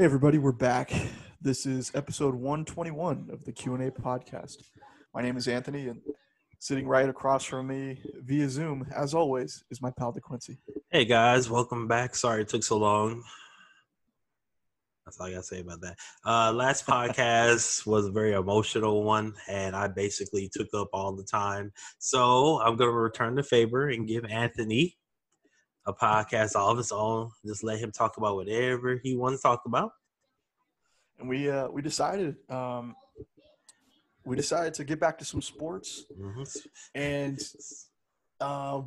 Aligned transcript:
Hey 0.00 0.06
everybody, 0.06 0.38
we're 0.38 0.52
back. 0.52 0.90
This 1.42 1.66
is 1.66 1.92
episode 1.94 2.34
121 2.34 3.28
of 3.30 3.44
the 3.44 3.52
Q&A 3.52 3.90
podcast. 3.90 4.56
My 5.12 5.20
name 5.20 5.36
is 5.36 5.46
Anthony 5.46 5.88
and 5.88 6.00
sitting 6.58 6.88
right 6.88 7.06
across 7.06 7.44
from 7.44 7.66
me 7.66 8.00
via 8.22 8.48
Zoom, 8.48 8.86
as 8.96 9.12
always, 9.12 9.62
is 9.70 9.82
my 9.82 9.90
pal 9.90 10.10
DeQuincy. 10.14 10.56
Hey 10.90 11.04
guys, 11.04 11.50
welcome 11.50 11.86
back. 11.86 12.16
Sorry 12.16 12.40
it 12.40 12.48
took 12.48 12.64
so 12.64 12.78
long. 12.78 13.22
That's 15.04 15.20
all 15.20 15.26
I 15.26 15.32
gotta 15.32 15.42
say 15.42 15.60
about 15.60 15.82
that. 15.82 15.98
Uh, 16.24 16.50
last 16.54 16.86
podcast 16.86 17.86
was 17.86 18.06
a 18.06 18.10
very 18.10 18.32
emotional 18.32 19.04
one, 19.04 19.34
and 19.48 19.76
I 19.76 19.88
basically 19.88 20.48
took 20.50 20.68
up 20.72 20.88
all 20.94 21.14
the 21.14 21.24
time. 21.24 21.74
So 21.98 22.58
I'm 22.62 22.76
gonna 22.76 22.90
return 22.90 23.34
the 23.34 23.42
favor 23.42 23.90
and 23.90 24.08
give 24.08 24.24
Anthony 24.24 24.96
a 25.86 25.92
podcast 25.92 26.54
all 26.56 26.70
of 26.70 26.78
his 26.78 26.92
own. 26.92 27.30
Just 27.46 27.64
let 27.64 27.78
him 27.78 27.90
talk 27.92 28.16
about 28.16 28.36
whatever 28.36 29.00
he 29.02 29.16
wants 29.16 29.40
to 29.40 29.42
talk 29.48 29.62
about. 29.66 29.92
And 31.18 31.28
we 31.28 31.50
uh, 31.50 31.68
we 31.68 31.82
decided 31.82 32.36
um, 32.48 32.94
we 34.24 34.36
decided 34.36 34.74
to 34.74 34.84
get 34.84 35.00
back 35.00 35.18
to 35.18 35.24
some 35.24 35.42
sports, 35.42 36.04
hmm 36.16 36.42
and 36.94 37.38
uh, 38.40 38.82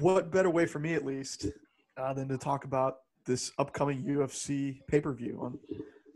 what 0.00 0.30
better 0.30 0.50
way 0.50 0.66
for 0.66 0.78
me 0.78 0.94
at 0.94 1.04
least 1.04 1.46
uh, 1.96 2.12
than 2.14 2.28
to 2.28 2.38
talk 2.38 2.64
about 2.64 2.98
this 3.26 3.52
upcoming 3.58 4.02
UFC 4.02 4.80
pay 4.88 5.00
per 5.00 5.12
view 5.12 5.38
on 5.42 5.58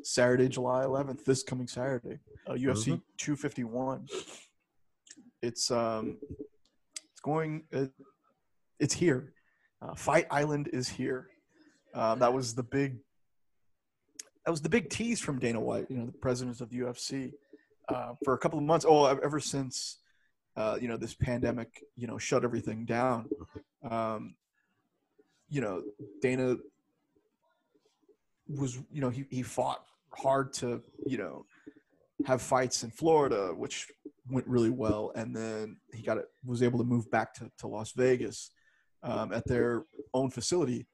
Saturday, 0.03 0.49
July 0.49 0.85
11th, 0.85 1.25
this 1.25 1.43
coming 1.43 1.67
Saturday, 1.67 2.19
uh, 2.47 2.53
UFC 2.53 2.93
Mhm. 2.93 3.03
251. 3.19 4.09
It's 5.43 5.71
um, 5.71 6.19
it's 7.13 7.21
going, 7.23 7.65
uh, 7.75 7.87
it's 8.79 8.95
here. 8.95 9.35
Uh, 9.83 9.95
Fight 9.95 10.27
Island 10.31 10.69
is 10.73 10.89
here. 10.89 11.29
Um, 11.95 12.19
that 12.19 12.33
was 12.33 12.55
the 12.55 12.63
big, 12.63 12.99
that 14.45 14.51
was 14.51 14.61
the 14.61 14.69
big 14.69 14.91
tease 14.91 15.21
from 15.21 15.39
Dana 15.39 15.61
White, 15.61 15.87
you 15.89 15.97
know, 15.97 16.07
the 16.07 16.13
president 16.13 16.61
of 16.61 16.71
the 16.71 16.81
UFC, 16.81 17.33
uh, 17.89 18.15
for 18.25 18.35
a 18.35 18.39
couple 18.39 18.59
of 18.59 18.65
months. 18.65 18.85
Oh, 18.89 19.05
ever 19.05 19.41
since, 19.41 19.99
uh, 20.57 20.79
you 20.81 20.89
know, 20.89 20.97
this 20.97 21.15
pandemic, 21.15 21.85
you 21.97 22.07
know, 22.07 22.19
shut 22.19 22.45
everything 22.45 22.85
down. 22.85 23.29
Um, 23.89 24.35
you 25.49 25.61
know, 25.61 25.83
Dana 26.21 26.57
was, 28.49 28.79
you 28.91 29.01
know, 29.01 29.11
he, 29.11 29.27
he 29.31 29.43
fought 29.43 29.85
hard 30.13 30.53
to, 30.55 30.83
you 31.07 31.19
know, 31.19 31.47
have 32.27 32.43
fights 32.43 32.83
in 32.83 32.91
Florida, 32.91 33.53
which 33.55 33.89
went 34.31 34.47
really 34.47 34.71
well. 34.71 35.13
And 35.15 35.35
then 35.35 35.77
he 35.93 36.03
got 36.03 36.19
it, 36.19 36.27
was 36.45 36.63
able 36.63 36.79
to 36.79 36.85
move 36.85 37.11
back 37.11 37.35
to, 37.35 37.51
to 37.59 37.67
Las 37.67 37.93
Vegas 37.93 38.51
um, 39.05 39.33
at 39.33 39.47
their 39.47 39.85
own 40.13 40.31
facility, 40.31 40.87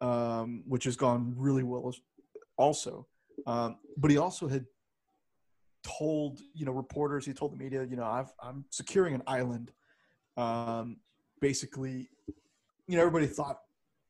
um, 0.00 0.64
which 0.66 0.84
has 0.84 0.96
gone 0.96 1.34
really 1.36 1.62
well 1.62 1.92
also. 2.56 3.06
Um, 3.46 3.76
but 3.96 4.10
he 4.10 4.16
also 4.16 4.48
had 4.48 4.64
told, 5.82 6.40
you 6.54 6.64
know, 6.64 6.72
reporters, 6.72 7.26
he 7.26 7.32
told 7.32 7.52
the 7.52 7.56
media, 7.56 7.84
you 7.84 7.96
know, 7.96 8.04
I've, 8.04 8.32
I'm 8.42 8.64
securing 8.70 9.14
an 9.14 9.22
island. 9.26 9.70
Um, 10.36 10.96
basically, 11.40 12.08
you 12.88 12.96
know, 12.96 13.00
everybody 13.00 13.26
thought 13.26 13.60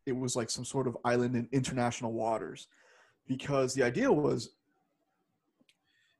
it 0.06 0.16
was 0.16 0.36
like 0.36 0.50
some 0.50 0.64
sort 0.64 0.86
of 0.86 0.96
island 1.04 1.34
in 1.36 1.48
international 1.52 2.12
waters 2.12 2.68
because 3.26 3.74
the 3.74 3.82
idea 3.82 4.10
was 4.10 4.50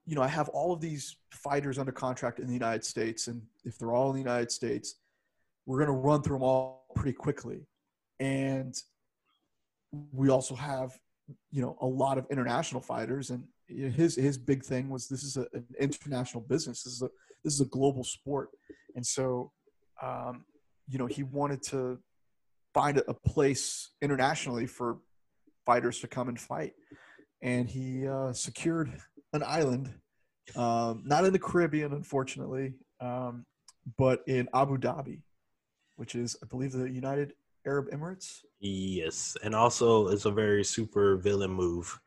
you 0.07 0.15
know 0.15 0.23
i 0.23 0.29
have 0.29 0.49
all 0.51 0.73
of 0.73 0.81
these 0.81 1.17
fighters 1.31 1.79
under 1.79 1.93
contract 1.93 2.39
in 2.39 2.47
the 2.47 2.53
united 2.53 2.85
states 2.85 3.29
and 3.29 3.43
if 3.65 3.79
they're 3.79 3.93
all 3.93 4.09
in 4.11 4.15
the 4.15 4.23
united 4.23 4.51
states 4.51 4.97
we're 5.67 5.79
going 5.79 5.89
to 5.89 5.93
run 5.93 6.23
through 6.23 6.37
them 6.37 6.43
all 6.43 6.84
pretty 6.95 7.13
quickly. 7.13 7.67
And 8.21 8.75
we 10.13 10.29
also 10.29 10.55
have 10.55 10.93
you 11.51 11.63
know 11.63 11.77
a 11.81 11.87
lot 11.87 12.19
of 12.19 12.27
international 12.31 12.81
fighters. 12.81 13.31
And 13.31 13.45
his 13.69 14.17
his 14.17 14.39
big 14.39 14.65
thing 14.65 14.89
was 14.89 15.09
this 15.09 15.23
is 15.23 15.37
a, 15.37 15.47
an 15.53 15.67
international 15.79 16.43
business. 16.43 16.83
This 16.83 16.95
is 16.95 17.03
a 17.03 17.11
this 17.43 17.55
is 17.55 17.61
a 17.61 17.67
global 17.67 18.05
sport. 18.05 18.51
And 18.95 19.07
so 19.07 19.53
um, 20.03 20.45
you 20.89 20.99
know 20.99 21.07
he 21.07 21.23
wanted 21.23 21.63
to 21.65 21.99
find 22.75 22.99
a, 22.99 23.15
place 23.15 23.93
internationally 24.03 24.67
for 24.67 24.99
fighters 25.65 26.01
to 26.01 26.09
come 26.09 26.29
and 26.29 26.39
fight. 26.39 26.73
And 27.41 27.69
he 27.69 28.07
uh, 28.07 28.33
secured 28.33 28.93
an 29.33 29.45
island, 29.45 29.95
um, 30.57 31.03
not 31.05 31.25
in 31.25 31.33
the 31.33 31.39
Caribbean, 31.39 31.93
unfortunately, 31.93 32.75
um, 33.01 33.47
but 33.97 34.23
in 34.27 34.49
Abu 34.53 34.77
Dhabi, 34.79 35.21
which 35.97 36.15
is, 36.15 36.37
I 36.43 36.47
believe, 36.47 36.73
the 36.73 36.91
United 36.91 37.35
Arab 37.67 37.91
Emirates. 37.91 38.41
Yes, 38.61 39.37
and 39.43 39.55
also 39.55 40.09
it's 40.09 40.25
a 40.25 40.31
very 40.31 40.65
super 40.65 41.17
villain 41.17 41.51
move. 41.51 41.99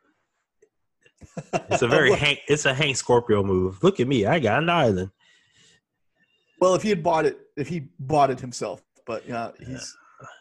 It's 1.70 1.82
a 1.82 1.88
very 1.88 2.12
Hank. 2.14 2.40
It's 2.48 2.64
a 2.64 2.72
Hank 2.74 2.96
Scorpio 2.96 3.42
move. 3.42 3.82
Look 3.82 3.98
at 4.00 4.06
me, 4.08 4.24
I 4.26 4.38
got 4.38 4.62
an 4.62 4.70
island. 4.70 5.10
well, 6.60 6.74
if 6.74 6.82
he 6.82 6.88
had 6.90 7.02
bought 7.02 7.26
it, 7.26 7.38
if 7.56 7.68
he 7.68 7.88
bought 7.98 8.30
it 8.30 8.40
himself, 8.40 8.82
but 9.06 9.26
yeah, 9.28 9.50
he's, 9.58 9.96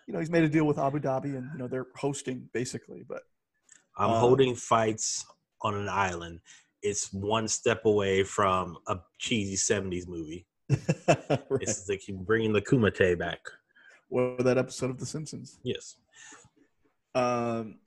you 0.07 0.13
know, 0.13 0.19
he's 0.19 0.29
made 0.29 0.43
a 0.43 0.49
deal 0.49 0.65
with 0.65 0.77
Abu 0.79 0.99
Dhabi, 0.99 1.35
and 1.37 1.49
you 1.53 1.57
know 1.59 1.67
they're 1.67 1.87
hosting 1.95 2.49
basically. 2.53 3.03
But 3.07 3.23
I'm 3.97 4.11
Um, 4.11 4.19
holding 4.19 4.55
fights 4.55 5.25
on 5.61 5.73
an 5.75 5.89
island. 5.89 6.41
It's 6.83 7.11
one 7.11 7.47
step 7.47 7.85
away 7.85 8.23
from 8.23 8.77
a 8.87 8.99
cheesy 9.17 9.55
'70s 9.55 10.07
movie. 10.07 10.45
right. 11.07 11.61
It's 11.61 11.87
like 11.87 12.01
bringing 12.25 12.53
the 12.53 12.61
Kumite 12.61 13.17
back. 13.17 13.39
or 14.09 14.37
that 14.39 14.57
episode 14.57 14.89
of 14.89 14.99
The 14.99 15.05
Simpsons. 15.05 15.59
Yes. 15.63 15.95
Um, 17.15 17.79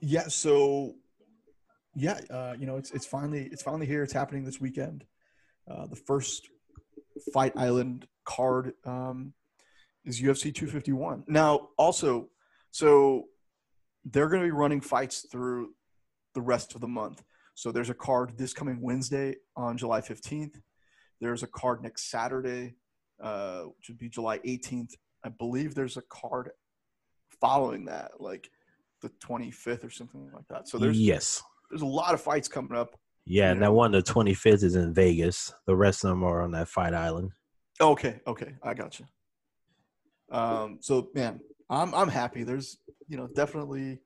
yeah. 0.00 0.28
So, 0.28 0.94
yeah, 1.94 2.20
uh, 2.30 2.54
you 2.58 2.66
know, 2.66 2.76
it's 2.76 2.90
it's 2.90 3.06
finally 3.06 3.48
it's 3.52 3.62
finally 3.62 3.86
here. 3.86 4.02
It's 4.02 4.12
happening 4.12 4.44
this 4.44 4.60
weekend. 4.60 5.04
Uh, 5.70 5.86
the 5.86 5.96
first 5.96 6.48
Fight 7.32 7.52
Island 7.56 8.06
card 8.24 8.72
um, 8.84 9.32
is 10.04 10.20
UFC 10.20 10.54
251. 10.54 11.24
Now, 11.26 11.68
also, 11.76 12.28
so 12.70 13.24
they're 14.04 14.28
going 14.28 14.42
to 14.42 14.46
be 14.46 14.52
running 14.52 14.80
fights 14.80 15.26
through 15.30 15.70
the 16.34 16.40
rest 16.40 16.74
of 16.74 16.80
the 16.80 16.88
month. 16.88 17.22
So 17.54 17.72
there's 17.72 17.90
a 17.90 17.94
card 17.94 18.36
this 18.36 18.52
coming 18.52 18.80
Wednesday 18.80 19.36
on 19.56 19.78
July 19.78 20.02
15th. 20.02 20.60
There's 21.20 21.42
a 21.42 21.46
card 21.46 21.82
next 21.82 22.10
Saturday, 22.10 22.76
uh, 23.22 23.62
which 23.62 23.88
would 23.88 23.98
be 23.98 24.08
July 24.08 24.38
18th. 24.38 24.94
I 25.24 25.30
believe 25.30 25.74
there's 25.74 25.96
a 25.96 26.02
card 26.02 26.50
following 27.40 27.86
that, 27.86 28.12
like 28.20 28.50
the 29.02 29.10
25th 29.24 29.84
or 29.84 29.90
something 29.90 30.30
like 30.32 30.46
that. 30.48 30.68
So 30.68 30.78
there's 30.78 30.98
yes. 30.98 31.42
there's 31.70 31.82
a 31.82 31.86
lot 31.86 32.14
of 32.14 32.20
fights 32.20 32.48
coming 32.48 32.76
up. 32.76 32.98
Yeah, 33.24 33.50
and 33.50 33.60
Yeah. 33.60 33.66
that 33.66 33.72
one, 33.72 33.92
the 33.92 34.02
25th, 34.02 34.62
is 34.62 34.76
in 34.76 34.94
Vegas. 34.94 35.52
The 35.66 35.74
rest 35.76 36.04
of 36.04 36.10
them 36.10 36.22
are 36.22 36.42
on 36.42 36.52
that 36.52 36.68
fight 36.68 36.94
island. 36.94 37.32
Okay, 37.80 38.20
okay, 38.26 38.54
I 38.62 38.74
got 38.74 38.98
you. 38.98 39.06
Um, 40.30 40.78
so 40.80 41.10
man, 41.14 41.40
I'm 41.68 41.94
I'm 41.94 42.08
happy. 42.08 42.42
There's 42.42 42.78
you 43.08 43.16
know 43.16 43.28
definitely 43.28 44.00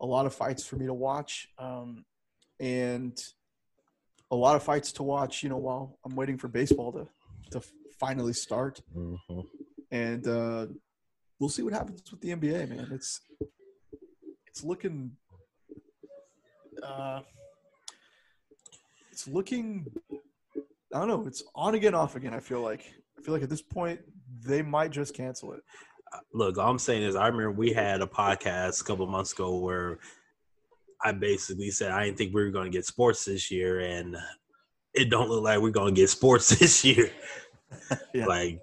a 0.00 0.06
lot 0.06 0.26
of 0.26 0.34
fights 0.34 0.66
for 0.66 0.76
me 0.76 0.86
to 0.86 0.94
watch, 0.94 1.48
um, 1.58 2.04
and 2.58 3.16
a 4.32 4.36
lot 4.36 4.56
of 4.56 4.62
fights 4.62 4.90
to 4.92 5.02
watch. 5.04 5.42
You 5.44 5.50
know, 5.50 5.58
while 5.58 5.98
I'm 6.04 6.16
waiting 6.16 6.38
for 6.38 6.48
baseball 6.48 6.90
to 6.92 7.06
to 7.52 7.60
finally 8.00 8.32
start, 8.32 8.80
hmm 8.92 9.14
and 9.92 10.26
uh, 10.26 10.66
we'll 11.38 11.50
see 11.50 11.62
what 11.62 11.74
happens 11.74 12.02
with 12.10 12.20
the 12.22 12.30
NBA. 12.30 12.68
Man, 12.68 12.88
it's 12.90 13.20
it's 14.46 14.64
looking. 14.64 15.12
Uh, 16.82 17.20
it's 19.12 19.28
looking. 19.28 19.86
I 20.94 20.98
don't 20.98 21.08
know. 21.08 21.24
It's 21.26 21.44
on 21.54 21.74
again, 21.74 21.94
off 21.94 22.16
again. 22.16 22.34
I 22.34 22.40
feel 22.40 22.62
like. 22.62 22.92
I 23.18 23.22
feel 23.22 23.34
like 23.34 23.42
at 23.44 23.50
this 23.50 23.62
point 23.62 24.00
they 24.44 24.62
might 24.62 24.90
just 24.90 25.14
cancel 25.14 25.52
it. 25.52 25.60
Look, 26.34 26.58
all 26.58 26.70
I'm 26.70 26.78
saying 26.78 27.02
is, 27.02 27.14
I 27.14 27.26
remember 27.26 27.52
we 27.52 27.72
had 27.72 28.02
a 28.02 28.06
podcast 28.06 28.80
a 28.80 28.84
couple 28.84 29.06
months 29.06 29.32
ago 29.32 29.58
where 29.58 29.98
I 31.04 31.12
basically 31.12 31.70
said 31.70 31.90
I 31.90 32.04
didn't 32.04 32.18
think 32.18 32.34
we 32.34 32.44
were 32.44 32.50
going 32.50 32.70
to 32.70 32.76
get 32.76 32.86
sports 32.86 33.24
this 33.24 33.50
year, 33.50 33.80
and 33.80 34.16
it 34.94 35.10
don't 35.10 35.28
look 35.28 35.42
like 35.42 35.60
we're 35.60 35.70
going 35.70 35.94
to 35.94 36.00
get 36.00 36.10
sports 36.10 36.48
this 36.58 36.84
year. 36.84 37.10
Yeah. 38.12 38.26
Like, 38.26 38.60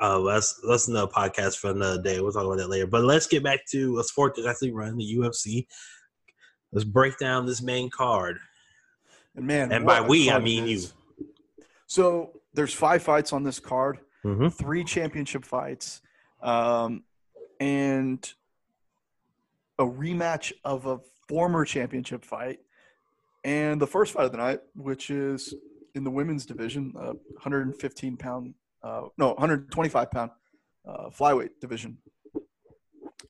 uh, 0.00 0.20
that's 0.22 0.60
that's 0.68 0.88
another 0.88 1.10
podcast 1.10 1.56
for 1.56 1.70
another 1.70 2.02
day. 2.02 2.20
We'll 2.20 2.32
talk 2.32 2.44
about 2.44 2.58
that 2.58 2.68
later. 2.68 2.88
But 2.88 3.04
let's 3.04 3.28
get 3.28 3.44
back 3.44 3.60
to 3.70 4.00
a 4.00 4.04
sport 4.04 4.34
that's 4.34 4.48
actually 4.48 4.72
running 4.72 4.96
the 4.96 5.14
UFC. 5.18 5.66
Let's 6.72 6.84
break 6.84 7.16
down 7.18 7.46
this 7.46 7.62
main 7.62 7.90
card. 7.90 8.38
And 9.36 9.46
man, 9.46 9.70
And 9.70 9.86
by 9.86 10.00
we, 10.00 10.30
I 10.32 10.40
mean 10.40 10.66
you. 10.66 10.82
So 11.86 12.32
there's 12.54 12.74
five 12.74 13.04
fights 13.04 13.32
on 13.32 13.44
this 13.44 13.60
card. 13.60 14.00
Mm-hmm. 14.24 14.48
three 14.48 14.84
championship 14.84 15.44
fights, 15.44 16.00
um, 16.42 17.02
and 17.58 18.32
a 19.78 19.84
rematch 19.84 20.52
of 20.64 20.86
a 20.86 20.98
former 21.28 21.64
championship 21.64 22.24
fight, 22.24 22.58
and 23.44 23.80
the 23.80 23.86
first 23.86 24.12
fight 24.12 24.26
of 24.26 24.32
the 24.32 24.38
night, 24.38 24.60
which 24.74 25.10
is 25.10 25.54
in 25.94 26.04
the 26.04 26.10
women's 26.10 26.46
division, 26.46 26.92
uh, 26.98 27.12
115 27.34 28.16
pound, 28.16 28.54
uh, 28.82 29.02
no, 29.18 29.28
125 29.28 30.10
pound 30.10 30.30
uh, 30.86 31.08
flyweight 31.10 31.50
division. 31.60 31.98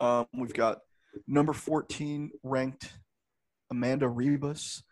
Um, 0.00 0.27
we've 0.35 0.55
got 0.55 0.79
number 1.27 1.53
14 1.53 2.31
ranked 2.43 2.93
Amanda 3.71 4.06
Ribas 4.06 4.83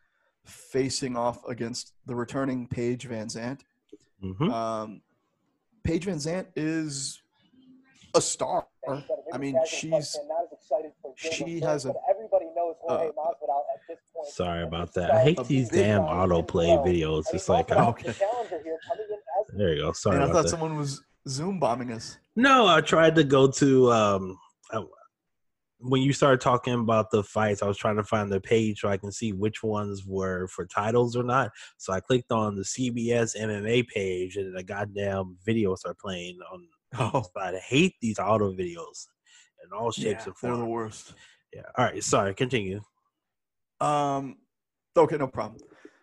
facing 0.47 1.17
off 1.17 1.47
against 1.49 1.93
the 2.07 2.15
returning 2.15 2.67
Paige 2.67 3.07
Van 3.07 3.29
Zant. 3.29 3.61
hmm 4.21 4.51
Um, 4.51 5.03
Paige 5.85 6.05
Van 6.05 6.17
Zant 6.19 6.47
is 6.57 7.23
a 8.15 8.21
star. 8.21 8.67
I 9.33 9.39
mean, 9.39 9.59
she's 9.67 10.17
she 11.17 11.61
has 11.61 11.85
a 11.85 11.95
everybody 12.09 12.47
knows 12.57 12.77
Jorge 12.81 13.09
uh, 13.09 13.13
Masvidal 13.13 13.63
at 13.75 13.81
this 13.89 13.99
point. 14.15 14.29
Sorry 14.29 14.63
about 14.63 14.95
that. 14.95 15.11
I 15.11 15.23
hate 15.23 15.45
these 15.45 15.69
damn 15.69 16.03
one. 16.03 16.17
autoplay 16.29 16.85
videos. 16.85 17.25
It's 17.33 17.49
like, 17.49 17.71
Oh, 17.71 17.77
oh, 17.77 17.89
okay. 17.91 18.13
Here 18.13 18.23
in 18.63 19.53
as 19.53 19.57
there 19.57 19.75
you 19.75 19.83
go. 19.83 19.93
Sorry 19.93 20.17
and 20.17 20.25
I 20.25 20.27
about 20.27 20.35
thought 20.37 20.43
that. 20.45 20.49
someone 20.51 20.77
was 20.77 21.03
Zoom 21.29 21.59
bombing 21.61 21.93
us. 21.93 22.19
No, 22.37 22.67
I 22.67 22.81
tried 22.81 23.15
to 23.17 23.25
go 23.25 23.51
to 23.51 23.93
um 23.93 24.39
I, 24.73 24.83
when 25.83 26.03
you 26.03 26.13
started 26.13 26.41
talking 26.41 26.75
about 26.75 27.11
the 27.11 27.23
fights, 27.25 27.63
I 27.63 27.67
was 27.67 27.79
trying 27.79 27.97
to 27.97 28.05
find 28.05 28.31
the 28.31 28.41
page 28.41 28.81
so 28.81 28.89
I 28.89 28.99
can 28.99 29.11
see 29.11 29.33
which 29.33 29.63
ones 29.63 30.05
were 30.07 30.47
for 30.49 30.67
titles 30.67 31.17
or 31.17 31.23
not. 31.23 31.51
So 31.79 31.93
I 31.93 32.01
clicked 32.01 32.31
on 32.33 32.55
the 32.55 32.63
CBS 32.63 33.35
MMA 33.37 33.89
page 33.89 34.37
and 34.37 34.57
a 34.59 34.63
goddamn 34.63 35.39
video 35.45 35.75
started 35.77 35.99
playing 35.99 36.39
on 36.53 36.67
Oh, 36.99 37.25
I 37.37 37.57
hate 37.57 37.95
these 38.01 38.19
auto 38.19 38.53
videos 38.53 39.07
in 39.65 39.73
all 39.73 39.93
shapes 39.93 40.27
yeah, 40.27 40.33
and 40.33 40.35
they're 40.43 40.57
the 40.57 40.65
worst. 40.65 41.15
Yeah. 41.53 41.63
All 41.77 41.85
right, 41.85 42.03
sorry, 42.03 42.35
continue. 42.35 42.81
Um, 43.81 44.37
okay, 44.97 45.17
no 45.17 45.29
problem. 45.29 45.61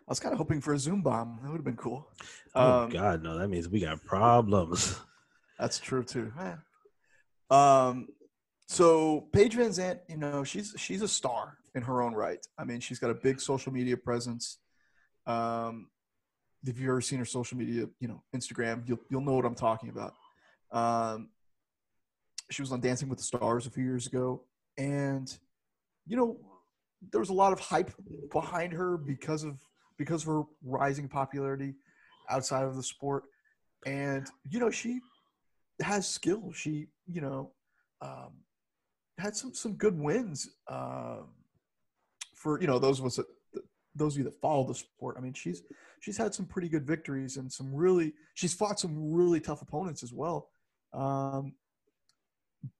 I 0.07 0.11
was 0.11 0.19
kind 0.19 0.31
of 0.31 0.37
hoping 0.37 0.61
for 0.61 0.73
a 0.73 0.79
Zoom 0.79 1.01
bomb. 1.01 1.39
That 1.41 1.49
would 1.49 1.57
have 1.57 1.65
been 1.65 1.75
cool. 1.75 2.07
Oh 2.55 2.83
Um, 2.83 2.89
god, 2.89 3.21
no, 3.23 3.37
that 3.37 3.49
means 3.49 3.67
we 3.67 3.81
got 3.81 4.03
problems. 4.05 4.97
That's 5.59 5.79
true 5.79 6.03
too. 6.03 6.31
Eh. 6.39 6.55
Um, 7.49 8.07
so 8.67 9.27
Paige 9.33 9.55
Van 9.55 9.69
Zant, 9.71 9.99
you 10.07 10.17
know, 10.17 10.43
she's 10.43 10.73
she's 10.77 11.01
a 11.01 11.07
star 11.07 11.57
in 11.75 11.83
her 11.83 12.01
own 12.01 12.13
right. 12.13 12.45
I 12.57 12.63
mean, 12.63 12.79
she's 12.79 12.99
got 12.99 13.09
a 13.09 13.15
big 13.15 13.39
social 13.41 13.73
media 13.73 13.97
presence. 13.97 14.59
Um, 15.25 15.89
if 16.65 16.79
you've 16.79 16.89
ever 16.89 17.01
seen 17.01 17.19
her 17.19 17.25
social 17.25 17.57
media, 17.57 17.87
you 17.99 18.07
know, 18.07 18.23
Instagram, 18.35 18.87
you'll 18.87 18.99
you'll 19.09 19.21
know 19.21 19.33
what 19.33 19.45
I'm 19.45 19.55
talking 19.55 19.89
about. 19.89 20.13
Um, 20.71 21.29
she 22.49 22.61
was 22.61 22.71
on 22.71 22.79
Dancing 22.79 23.09
with 23.09 23.17
the 23.17 23.23
Stars 23.23 23.67
a 23.67 23.69
few 23.69 23.83
years 23.83 24.07
ago, 24.07 24.43
and 24.77 25.37
you 26.05 26.15
know, 26.15 26.37
there 27.11 27.19
was 27.19 27.29
a 27.29 27.33
lot 27.33 27.53
of 27.53 27.59
hype 27.59 27.91
behind 28.31 28.73
her 28.73 28.97
because 28.97 29.43
of 29.43 29.59
because 29.97 30.21
of 30.23 30.27
her 30.27 30.43
rising 30.63 31.07
popularity 31.07 31.75
outside 32.29 32.63
of 32.63 32.75
the 32.75 32.83
sport. 32.83 33.23
And 33.85 34.27
you 34.49 34.59
know, 34.59 34.71
she 34.71 35.01
has 35.81 36.07
skill. 36.07 36.51
She, 36.53 36.87
you 37.05 37.21
know, 37.21 37.51
um, 38.01 38.33
had 39.17 39.35
some 39.35 39.53
some 39.53 39.73
good 39.73 39.97
wins 39.99 40.49
um, 40.67 41.29
for 42.35 42.59
you 42.61 42.67
know 42.67 42.79
those 42.79 42.99
of 42.99 43.05
us 43.05 43.17
that 43.17 43.25
those 43.95 44.13
of 44.13 44.19
you 44.19 44.23
that 44.25 44.39
follow 44.39 44.65
the 44.65 44.75
sport. 44.75 45.15
I 45.17 45.21
mean, 45.21 45.33
she's 45.33 45.63
she's 45.99 46.17
had 46.17 46.33
some 46.33 46.45
pretty 46.45 46.69
good 46.69 46.85
victories 46.85 47.37
and 47.37 47.51
some 47.51 47.73
really 47.73 48.13
she's 48.35 48.53
fought 48.53 48.79
some 48.79 49.13
really 49.13 49.39
tough 49.39 49.61
opponents 49.61 50.03
as 50.03 50.13
well. 50.13 50.49
Um, 50.97 51.53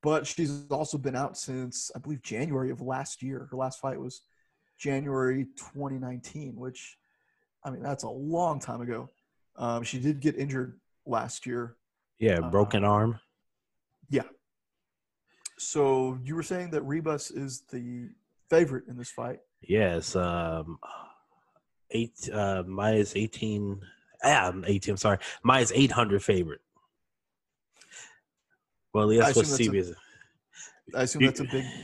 but 0.02 0.26
she's 0.26 0.66
also 0.72 0.98
been 0.98 1.16
out 1.16 1.38
since 1.38 1.92
I 1.96 2.00
believe 2.00 2.22
January 2.24 2.72
of 2.72 2.82
last 2.82 3.22
year. 3.22 3.48
Her 3.52 3.58
last 3.58 3.80
fight 3.80 4.00
was 4.00 4.22
January 4.80 5.46
2019, 5.56 6.56
which 6.56 6.98
I 7.64 7.70
mean 7.70 7.84
that's 7.84 8.04
a 8.04 8.10
long 8.10 8.60
time 8.60 8.82
ago. 8.82 9.10
Um, 9.56 9.84
she 9.84 10.00
did 10.00 10.20
get 10.20 10.36
injured 10.38 10.80
last 11.06 11.46
year 11.46 11.78
Yeah, 12.20 12.40
broken 12.40 12.84
Uh, 12.84 12.90
arm. 12.90 13.20
yeah. 14.10 14.24
So 15.58 16.20
you 16.24 16.36
were 16.36 16.44
saying 16.44 16.72
that 16.72 16.84
Ribas 16.84 17.32
is 17.36 17.62
the 17.72 18.10
favorite 18.50 18.88
in 18.88 18.98
this 18.98 19.10
fight. 19.12 19.40
Yes, 19.62 20.16
um, 20.16 20.78
eight. 21.92 22.30
Uh, 22.32 22.64
Maya's 22.68 23.16
eighteen. 23.16 23.82
Ah, 24.24 24.48
I'm 24.50 24.64
eighteen. 24.66 24.94
I'm 24.94 24.98
sorry. 24.98 25.18
Eight 25.74 25.92
hundred 25.92 26.24
favorite. 26.24 26.62
Well, 28.94 29.08
that's 29.10 29.36
what 29.36 29.46
CBS. 29.46 29.94
I 30.96 31.04
assume 31.04 31.22
You- 31.22 31.28
that's 31.28 31.40
a 31.42 31.44
big. 31.46 31.66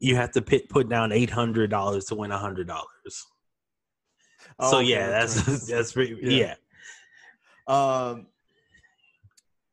You 0.00 0.16
have 0.16 0.30
to 0.32 0.40
pit, 0.40 0.68
put 0.70 0.88
down 0.88 1.12
eight 1.12 1.28
hundred 1.28 1.68
dollars 1.70 2.06
to 2.06 2.14
win 2.14 2.30
hundred 2.30 2.66
dollars. 2.68 3.26
Oh, 4.58 4.70
so 4.70 4.76
okay, 4.78 4.86
yeah, 4.88 5.08
that's 5.08 5.66
that's 5.66 5.92
pretty, 5.96 6.16
Yeah. 6.22 6.54
yeah. 7.68 8.08
Um. 8.10 8.26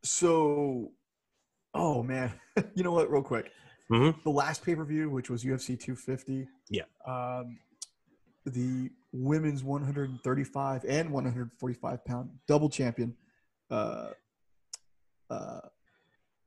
So, 0.04 0.92
oh 1.74 2.04
man, 2.04 2.34
you 2.76 2.84
know 2.84 2.92
what? 2.92 3.10
Real 3.10 3.24
quick, 3.24 3.52
Mhm. 3.90 4.22
the 4.24 4.30
last 4.30 4.64
pay 4.66 4.76
per 4.76 4.84
view, 4.84 5.10
which 5.10 5.30
was 5.30 5.44
UFC 5.46 5.80
250. 5.80 6.48
Yeah. 6.70 6.84
Um, 7.08 7.58
the 8.46 8.90
women's 9.14 9.64
135 9.64 10.84
and 10.88 11.10
145 11.12 12.06
pound 12.06 12.30
double 12.48 12.70
champion, 12.70 13.16
uh, 13.72 14.10
uh, 15.30 15.62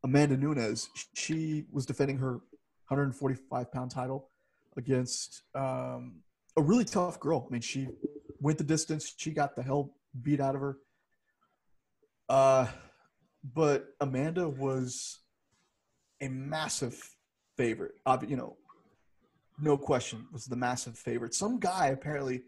Amanda 0.04 0.36
Nunes, 0.36 0.88
she 1.14 1.64
was 1.72 1.86
defending 1.86 2.18
her 2.18 2.40
145 2.88 3.72
pound 3.72 3.90
title 3.90 4.30
against 4.76 5.42
um, 5.54 6.20
a 6.56 6.62
really 6.62 6.84
tough 6.84 7.18
girl. 7.20 7.46
I 7.48 7.52
mean, 7.52 7.60
she 7.60 7.88
went 8.40 8.58
the 8.58 8.64
distance. 8.64 9.14
She 9.16 9.32
got 9.32 9.56
the 9.56 9.62
hell 9.62 9.94
beat 10.22 10.40
out 10.40 10.54
of 10.54 10.60
her. 10.60 10.78
Uh, 12.28 12.66
but 13.54 13.94
Amanda 14.00 14.48
was 14.48 15.18
a 16.20 16.28
massive 16.28 17.16
favorite. 17.56 17.94
Uh, 18.06 18.18
you 18.26 18.36
know, 18.36 18.56
no 19.60 19.76
question 19.76 20.26
was 20.32 20.46
the 20.46 20.56
massive 20.56 20.96
favorite. 20.96 21.34
Some 21.34 21.58
guy 21.58 21.88
apparently 21.88 22.42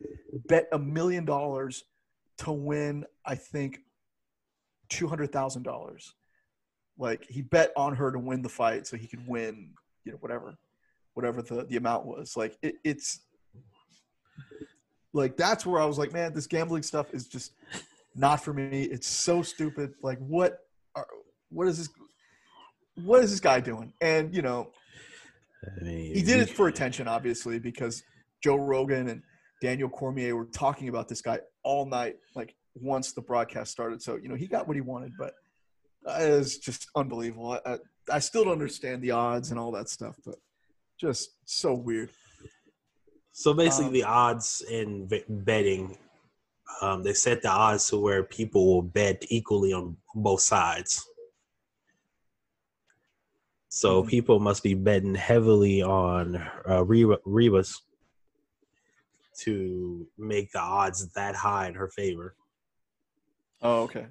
bet 0.47 0.69
a 0.73 0.79
million 0.79 1.25
dollars 1.25 1.85
to 2.39 2.53
win. 2.53 3.05
I 3.25 3.35
think 3.35 3.81
two 4.89 5.09
hundred 5.09 5.33
thousand 5.33 5.65
dollars. 5.65 6.15
Like 7.01 7.27
he 7.29 7.41
bet 7.41 7.73
on 7.77 7.97
her 7.97 8.13
to 8.13 8.19
win 8.19 8.43
the 8.43 8.49
fight, 8.49 8.87
so 8.87 8.97
he 8.97 9.07
could 9.07 9.27
win. 9.27 9.71
You 10.05 10.13
know, 10.13 10.19
whatever, 10.21 10.55
whatever 11.15 11.43
the 11.43 11.65
the 11.65 11.77
amount 11.77 12.07
was. 12.07 12.37
Like 12.37 12.59
it, 12.63 12.75
it's 12.85 13.21
like 15.13 15.37
that's 15.37 15.65
where 15.65 15.81
I 15.81 15.87
was 15.87 15.99
like, 15.99 16.13
man, 16.13 16.35
this 16.35 16.47
gambling 16.47 16.83
stuff 16.83 17.13
is 17.15 17.27
just 17.27 17.53
not 18.15 18.45
for 18.45 18.53
me. 18.53 18.83
It's 18.83 19.07
so 19.07 19.43
stupid. 19.43 19.95
Like 20.03 20.19
what 20.19 20.59
are 20.95 21.07
what 21.49 21.67
is 21.67 21.79
this 21.79 21.89
what 23.03 23.25
is 23.25 23.31
this 23.31 23.41
guy 23.41 23.61
doing? 23.61 23.95
And 24.03 24.35
you 24.35 24.43
know, 24.43 24.71
I 25.65 25.83
mean, 25.83 26.15
he 26.15 26.23
did 26.23 26.41
it 26.41 26.51
for 26.51 26.69
attention, 26.69 27.09
obviously, 27.09 27.59
because 27.59 28.03
Joe 28.43 28.57
Rogan 28.57 29.09
and 29.09 29.23
Daniel 29.63 29.89
Cormier 29.89 30.37
were 30.37 30.47
talking 30.47 30.89
about 30.89 31.09
this 31.09 31.23
guy 31.23 31.41
all 31.63 31.87
night, 31.87 32.17
like 32.35 32.55
once 32.75 33.13
the 33.13 33.21
broadcast 33.21 33.71
started. 33.71 34.03
So, 34.03 34.17
you 34.17 34.29
know, 34.29 34.35
he 34.35 34.47
got 34.47 34.67
what 34.67 34.77
he 34.77 34.81
wanted, 34.81 35.13
but 35.19 35.35
uh, 36.07 36.19
it 36.21 36.31
was 36.39 36.59
just 36.59 36.89
unbelievable. 36.97 37.53
I, 37.53 37.61
I, 37.73 37.79
I 38.13 38.19
still 38.19 38.45
don't 38.45 38.53
understand 38.55 39.03
the 39.03 39.11
odds 39.13 39.51
and 39.51 39.59
all 39.61 39.73
that 39.73 39.89
stuff, 39.89 40.17
but 40.25 40.37
just 40.99 41.31
so 41.45 41.75
weird. 41.75 42.11
So 43.33 43.55
basically, 43.55 43.87
Um, 43.87 43.93
the 43.93 44.03
odds 44.05 44.63
in 44.69 45.09
v- 45.09 45.25
betting, 45.29 45.97
um, 46.83 47.03
they 47.03 47.13
set 47.15 47.43
the 47.43 47.51
odds 47.51 47.89
to 47.89 47.99
where 47.99 48.23
people 48.25 48.67
will 48.67 48.83
bet 48.83 49.25
equally 49.29 49.73
on 49.73 49.97
both 50.15 50.41
sides. 50.41 51.07
So 53.69 54.03
Mhm. 54.03 54.09
people 54.09 54.41
must 54.41 54.63
be 54.65 54.75
betting 54.75 55.15
heavily 55.15 55.81
on 55.83 56.37
uh, 56.37 56.83
Ribas 56.85 57.83
to 59.43 60.07
make 60.19 60.51
the 60.53 60.59
odds 60.61 61.09
that 61.13 61.35
high 61.37 61.69
in 61.69 61.75
her 61.75 61.89
favor. 61.89 62.35
Oh, 63.63 63.83
okay. 63.85 64.07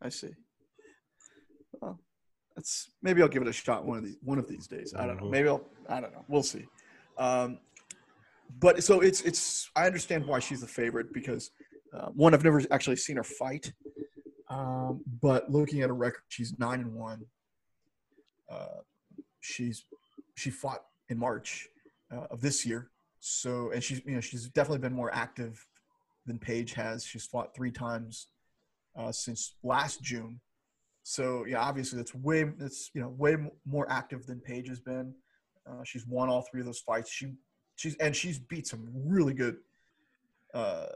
I 0.00 0.08
see. 0.08 0.34
That's 2.60 2.90
maybe 3.00 3.22
I'll 3.22 3.28
give 3.28 3.40
it 3.40 3.48
a 3.48 3.52
shot 3.54 3.86
one 3.86 3.96
of 3.96 4.04
these 4.04 4.16
one 4.22 4.38
of 4.38 4.46
these 4.46 4.66
days. 4.66 4.92
I 4.94 5.06
don't 5.06 5.16
know. 5.16 5.24
Mhm. 5.24 5.30
Maybe 5.30 5.48
I'll. 5.48 5.64
I 5.88 5.98
don't 5.98 6.12
know. 6.12 6.24
We'll 6.28 6.42
see. 6.42 6.66
Um, 7.16 7.58
but 8.58 8.84
so 8.84 9.00
it's 9.00 9.22
it's. 9.22 9.70
I 9.74 9.86
understand 9.86 10.26
why 10.26 10.40
she's 10.40 10.60
the 10.60 10.66
favorite 10.66 11.14
because 11.14 11.52
uh, 11.94 12.08
one, 12.08 12.34
I've 12.34 12.44
never 12.44 12.62
actually 12.70 12.96
seen 12.96 13.16
her 13.16 13.24
fight. 13.24 13.72
Um, 14.50 15.00
but 15.22 15.50
looking 15.50 15.80
at 15.80 15.88
her 15.88 15.94
record, 15.94 16.20
she's 16.28 16.58
nine 16.58 16.80
and 16.80 16.94
one. 16.94 17.24
Uh, 18.50 18.80
she's 19.40 19.86
she 20.34 20.50
fought 20.50 20.84
in 21.08 21.16
March 21.18 21.66
uh, 22.12 22.26
of 22.30 22.42
this 22.42 22.66
year. 22.66 22.90
So 23.20 23.70
and 23.70 23.82
she's 23.82 24.02
you 24.04 24.16
know 24.16 24.20
she's 24.20 24.48
definitely 24.48 24.80
been 24.80 24.92
more 24.92 25.14
active 25.14 25.66
than 26.26 26.38
Paige 26.38 26.74
has. 26.74 27.06
She's 27.06 27.24
fought 27.24 27.54
three 27.54 27.70
times 27.70 28.28
uh, 28.94 29.12
since 29.12 29.54
last 29.62 30.02
June. 30.02 30.40
So 31.02 31.44
yeah, 31.46 31.60
obviously 31.60 31.96
that's 31.96 32.14
way 32.14 32.44
that's 32.44 32.90
you 32.94 33.00
know 33.00 33.08
way 33.08 33.36
more 33.66 33.90
active 33.90 34.26
than 34.26 34.40
Paige 34.40 34.68
has 34.68 34.80
been. 34.80 35.14
Uh, 35.68 35.84
she's 35.84 36.06
won 36.06 36.28
all 36.28 36.42
three 36.42 36.60
of 36.60 36.66
those 36.66 36.80
fights. 36.80 37.10
She 37.10 37.34
she's 37.76 37.96
and 37.96 38.14
she's 38.14 38.38
beat 38.38 38.66
some 38.66 38.88
really 38.94 39.34
good 39.34 39.56
uh, 40.54 40.86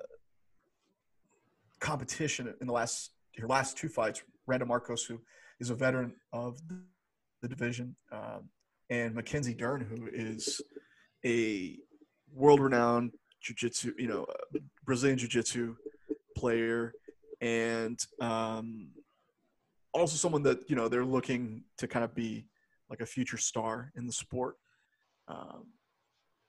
competition 1.81 2.53
in 2.61 2.67
the 2.67 2.73
last 2.73 3.11
her 3.39 3.49
last 3.49 3.77
two 3.77 3.89
fights. 3.89 4.23
Randa 4.47 4.67
Markos, 4.67 5.07
who 5.07 5.21
is 5.61 5.71
a 5.71 5.75
veteran 5.75 6.15
of 6.33 6.61
the, 6.69 7.49
division, 7.49 7.95
um, 8.11 8.49
and 8.89 9.15
Mackenzie 9.15 9.53
Dern, 9.53 9.83
who 9.83 10.09
is 10.11 10.63
a 11.27 11.77
world-renowned 12.33 13.13
jiu-jitsu, 13.43 13.93
you 13.99 14.09
know, 14.09 14.25
uh, 14.25 14.59
Brazilian 14.87 15.19
jiu-jitsu 15.19 15.77
player, 16.35 16.95
and 17.43 17.99
um, 18.19 18.89
also 19.95 20.17
someone 20.17 20.43
that 20.43 20.69
you 20.69 20.77
know 20.77 20.89
they're 20.89 21.05
looking 21.05 21.65
to 21.79 21.89
kind 21.89 22.05
of 22.05 22.15
be 22.15 22.47
like 22.91 23.01
a 23.01 23.07
future 23.07 23.39
star 23.39 23.93
in 23.97 24.07
the 24.07 24.13
sport 24.13 24.57
um, 25.29 25.67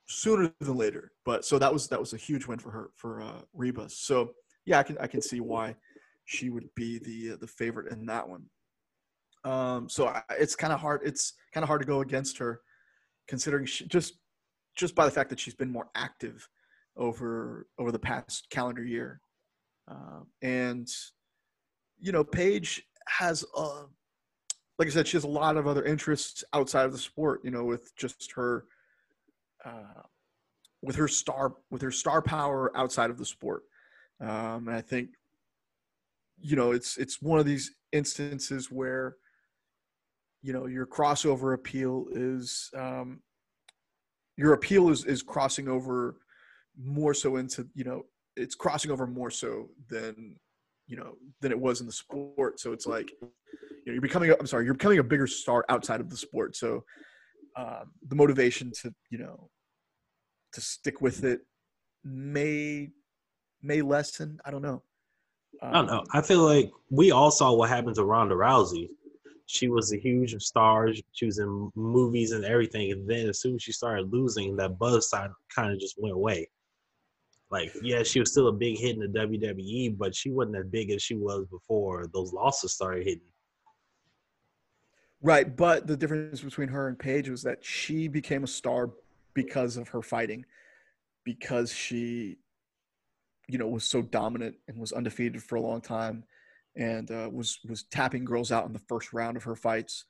sooner 0.07 0.51
than 0.59 0.75
later. 0.75 1.11
But 1.23 1.45
so 1.45 1.59
that 1.59 1.71
was 1.71 1.87
that 1.89 1.99
was 1.99 2.13
a 2.13 2.17
huge 2.17 2.47
win 2.47 2.59
for 2.59 2.71
her 2.71 2.89
for 2.95 3.21
uh, 3.21 3.41
Ribas. 3.57 3.91
So 3.91 4.31
yeah, 4.65 4.79
I 4.79 4.83
can 4.83 4.97
I 4.97 5.07
can 5.07 5.21
see 5.21 5.39
why 5.39 5.75
she 6.25 6.49
would 6.49 6.67
be 6.75 6.99
the 6.99 7.33
uh, 7.33 7.37
the 7.39 7.47
favorite 7.47 7.91
in 7.91 8.05
that 8.07 8.27
one. 8.27 8.45
Um, 9.43 9.87
so 9.87 10.07
I, 10.07 10.23
it's 10.39 10.55
kind 10.55 10.73
of 10.73 10.79
hard. 10.79 11.01
It's 11.05 11.33
kind 11.53 11.63
of 11.63 11.67
hard 11.67 11.81
to 11.81 11.87
go 11.87 12.01
against 12.01 12.37
her, 12.39 12.61
considering 13.27 13.65
she, 13.65 13.87
just 13.87 14.15
just 14.75 14.95
by 14.95 15.05
the 15.05 15.11
fact 15.11 15.29
that 15.29 15.39
she's 15.39 15.55
been 15.55 15.71
more 15.71 15.87
active 15.95 16.47
over 16.97 17.67
over 17.77 17.91
the 17.91 17.99
past 17.99 18.47
calendar 18.49 18.83
year, 18.83 19.21
uh, 19.89 20.21
and 20.41 20.87
you 21.99 22.11
know 22.11 22.23
Paige 22.23 22.83
has 23.07 23.43
a 23.55 23.85
like 24.77 24.87
I 24.89 24.91
said, 24.91 25.07
she 25.07 25.15
has 25.17 25.23
a 25.23 25.27
lot 25.27 25.55
of 25.57 25.67
other 25.67 25.83
interests 25.83 26.43
outside 26.53 26.85
of 26.85 26.91
the 26.91 26.97
sport. 26.97 27.41
You 27.43 27.51
know, 27.51 27.63
with 27.63 27.95
just 27.95 28.31
her, 28.33 28.65
uh, 29.63 30.01
with 30.81 30.95
her 30.97 31.07
star, 31.07 31.55
with 31.71 31.81
her 31.81 31.91
star 31.91 32.21
power 32.21 32.75
outside 32.75 33.09
of 33.09 33.17
the 33.17 33.25
sport. 33.25 33.63
Um, 34.19 34.67
and 34.67 34.75
I 34.75 34.81
think, 34.81 35.11
you 36.39 36.55
know, 36.55 36.71
it's 36.71 36.97
it's 36.97 37.21
one 37.21 37.39
of 37.39 37.45
these 37.45 37.71
instances 37.91 38.69
where, 38.69 39.15
you 40.41 40.53
know, 40.53 40.65
your 40.67 40.85
crossover 40.85 41.53
appeal 41.53 42.07
is, 42.11 42.69
um, 42.75 43.21
your 44.37 44.53
appeal 44.53 44.89
is 44.89 45.05
is 45.05 45.23
crossing 45.23 45.69
over 45.69 46.17
more 46.77 47.13
so 47.13 47.37
into, 47.37 47.67
you 47.73 47.85
know, 47.85 48.03
it's 48.35 48.55
crossing 48.55 48.91
over 48.91 49.07
more 49.07 49.31
so 49.31 49.69
than, 49.89 50.35
you 50.87 50.97
know, 50.97 51.13
than 51.41 51.51
it 51.51 51.59
was 51.59 51.81
in 51.81 51.87
the 51.87 51.91
sport. 51.91 52.59
So 52.59 52.71
it's 52.73 52.85
like 52.85 53.11
you 53.21 53.27
know, 53.87 53.93
you're 53.93 54.01
becoming 54.01 54.31
a, 54.31 54.35
I'm 54.39 54.47
sorry, 54.47 54.65
you're 54.65 54.73
becoming 54.73 54.99
a 54.99 55.03
bigger 55.03 55.27
star 55.27 55.65
outside 55.69 55.99
of 55.99 56.09
the 56.09 56.17
sport. 56.17 56.55
So 56.55 56.83
um, 57.55 57.91
the 58.07 58.15
motivation 58.15 58.71
to 58.81 58.93
you 59.09 59.17
know 59.17 59.49
to 60.53 60.61
stick 60.61 61.01
with 61.01 61.23
it 61.23 61.41
may 62.03 62.89
may 63.61 63.81
lessen. 63.81 64.39
I 64.45 64.51
don't 64.51 64.61
know. 64.61 64.83
I 65.61 65.71
don't 65.71 65.87
know. 65.87 66.03
I 66.11 66.21
feel 66.21 66.43
like 66.43 66.69
we 66.89 67.11
all 67.11 67.31
saw 67.31 67.53
what 67.53 67.69
happened 67.69 67.95
to 67.95 68.03
Ronda 68.03 68.35
Rousey. 68.35 68.89
She 69.47 69.67
was 69.69 69.93
a 69.93 69.97
huge 69.97 70.35
star. 70.41 70.89
She 71.13 71.25
was 71.25 71.39
in 71.39 71.71
movies 71.75 72.31
and 72.31 72.43
everything. 72.43 72.91
And 72.91 73.07
then 73.09 73.29
as 73.29 73.39
soon 73.39 73.55
as 73.55 73.63
she 73.63 73.71
started 73.71 74.11
losing, 74.11 74.55
that 74.57 74.77
buzz 74.77 75.09
side 75.09 75.29
kind 75.55 75.71
of 75.71 75.79
just 75.79 75.95
went 75.97 76.15
away. 76.15 76.49
Like, 77.55 77.71
yeah, 77.81 78.03
she 78.03 78.19
was 78.19 78.31
still 78.31 78.49
a 78.49 78.51
big 78.51 78.77
hit 78.77 78.97
in 78.97 78.99
the 78.99 79.19
WWE, 79.19 79.97
but 79.97 80.13
she 80.13 80.29
wasn't 80.29 80.57
as 80.57 80.65
big 80.65 80.91
as 80.91 81.01
she 81.01 81.15
was 81.15 81.45
before 81.49 82.05
those 82.13 82.33
losses 82.33 82.73
started 82.73 83.05
hitting. 83.05 83.31
Right, 85.21 85.55
but 85.55 85.87
the 85.87 85.95
difference 85.95 86.41
between 86.41 86.67
her 86.67 86.89
and 86.89 86.99
Paige 86.99 87.29
was 87.29 87.43
that 87.43 87.63
she 87.63 88.09
became 88.09 88.43
a 88.43 88.47
star 88.47 88.91
because 89.33 89.77
of 89.77 89.87
her 89.87 90.01
fighting, 90.01 90.43
because 91.23 91.71
she, 91.71 92.39
you 93.47 93.57
know, 93.57 93.67
was 93.67 93.85
so 93.85 94.01
dominant 94.01 94.57
and 94.67 94.77
was 94.77 94.91
undefeated 94.91 95.41
for 95.41 95.55
a 95.55 95.61
long 95.61 95.79
time, 95.79 96.25
and 96.75 97.09
uh, 97.09 97.29
was 97.31 97.59
was 97.65 97.83
tapping 97.83 98.25
girls 98.25 98.51
out 98.51 98.65
in 98.65 98.73
the 98.73 98.79
first 98.79 99.13
round 99.13 99.37
of 99.37 99.43
her 99.43 99.55
fights, 99.55 100.03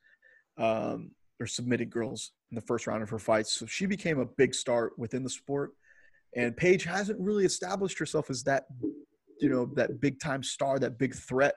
um, 0.58 1.12
or 1.40 1.46
submitting 1.46 1.92
girls 1.92 2.32
in 2.50 2.56
the 2.56 2.62
first 2.62 2.88
round 2.88 3.04
of 3.04 3.10
her 3.12 3.20
fights. 3.20 3.54
So 3.54 3.68
she 3.68 3.86
became 3.86 4.20
a 4.20 4.26
big 4.26 4.56
star 4.56 4.94
within 4.98 5.22
the 5.22 5.30
sport, 5.30 5.74
and 6.36 6.56
Paige 6.56 6.84
hasn't 6.84 7.20
really 7.20 7.46
established 7.46 7.98
herself 7.98 8.30
as 8.30 8.44
that, 8.44 8.66
you 9.40 9.50
know, 9.50 9.70
that 9.76 10.02
big 10.02 10.20
time 10.20 10.44
star, 10.44 10.80
that 10.80 10.98
big 10.98 11.16
threat 11.16 11.56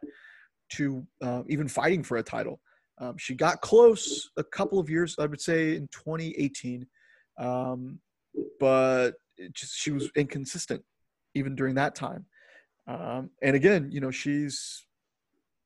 to 0.70 1.06
uh, 1.22 1.42
even 1.48 1.68
fighting 1.68 2.02
for 2.02 2.18
a 2.18 2.22
title. 2.22 2.60
Um, 3.00 3.16
she 3.16 3.34
got 3.34 3.60
close 3.60 4.30
a 4.36 4.44
couple 4.44 4.78
of 4.78 4.90
years, 4.90 5.16
I 5.18 5.26
would 5.26 5.40
say, 5.40 5.76
in 5.76 5.88
2018, 5.88 6.86
um, 7.38 8.00
but 8.58 9.12
just, 9.52 9.76
she 9.76 9.90
was 9.90 10.10
inconsistent 10.16 10.82
even 11.34 11.54
during 11.54 11.76
that 11.76 11.94
time. 11.94 12.26
Um, 12.88 13.30
and 13.42 13.54
again, 13.54 13.90
you 13.92 14.00
know, 14.00 14.10
she's 14.10 14.86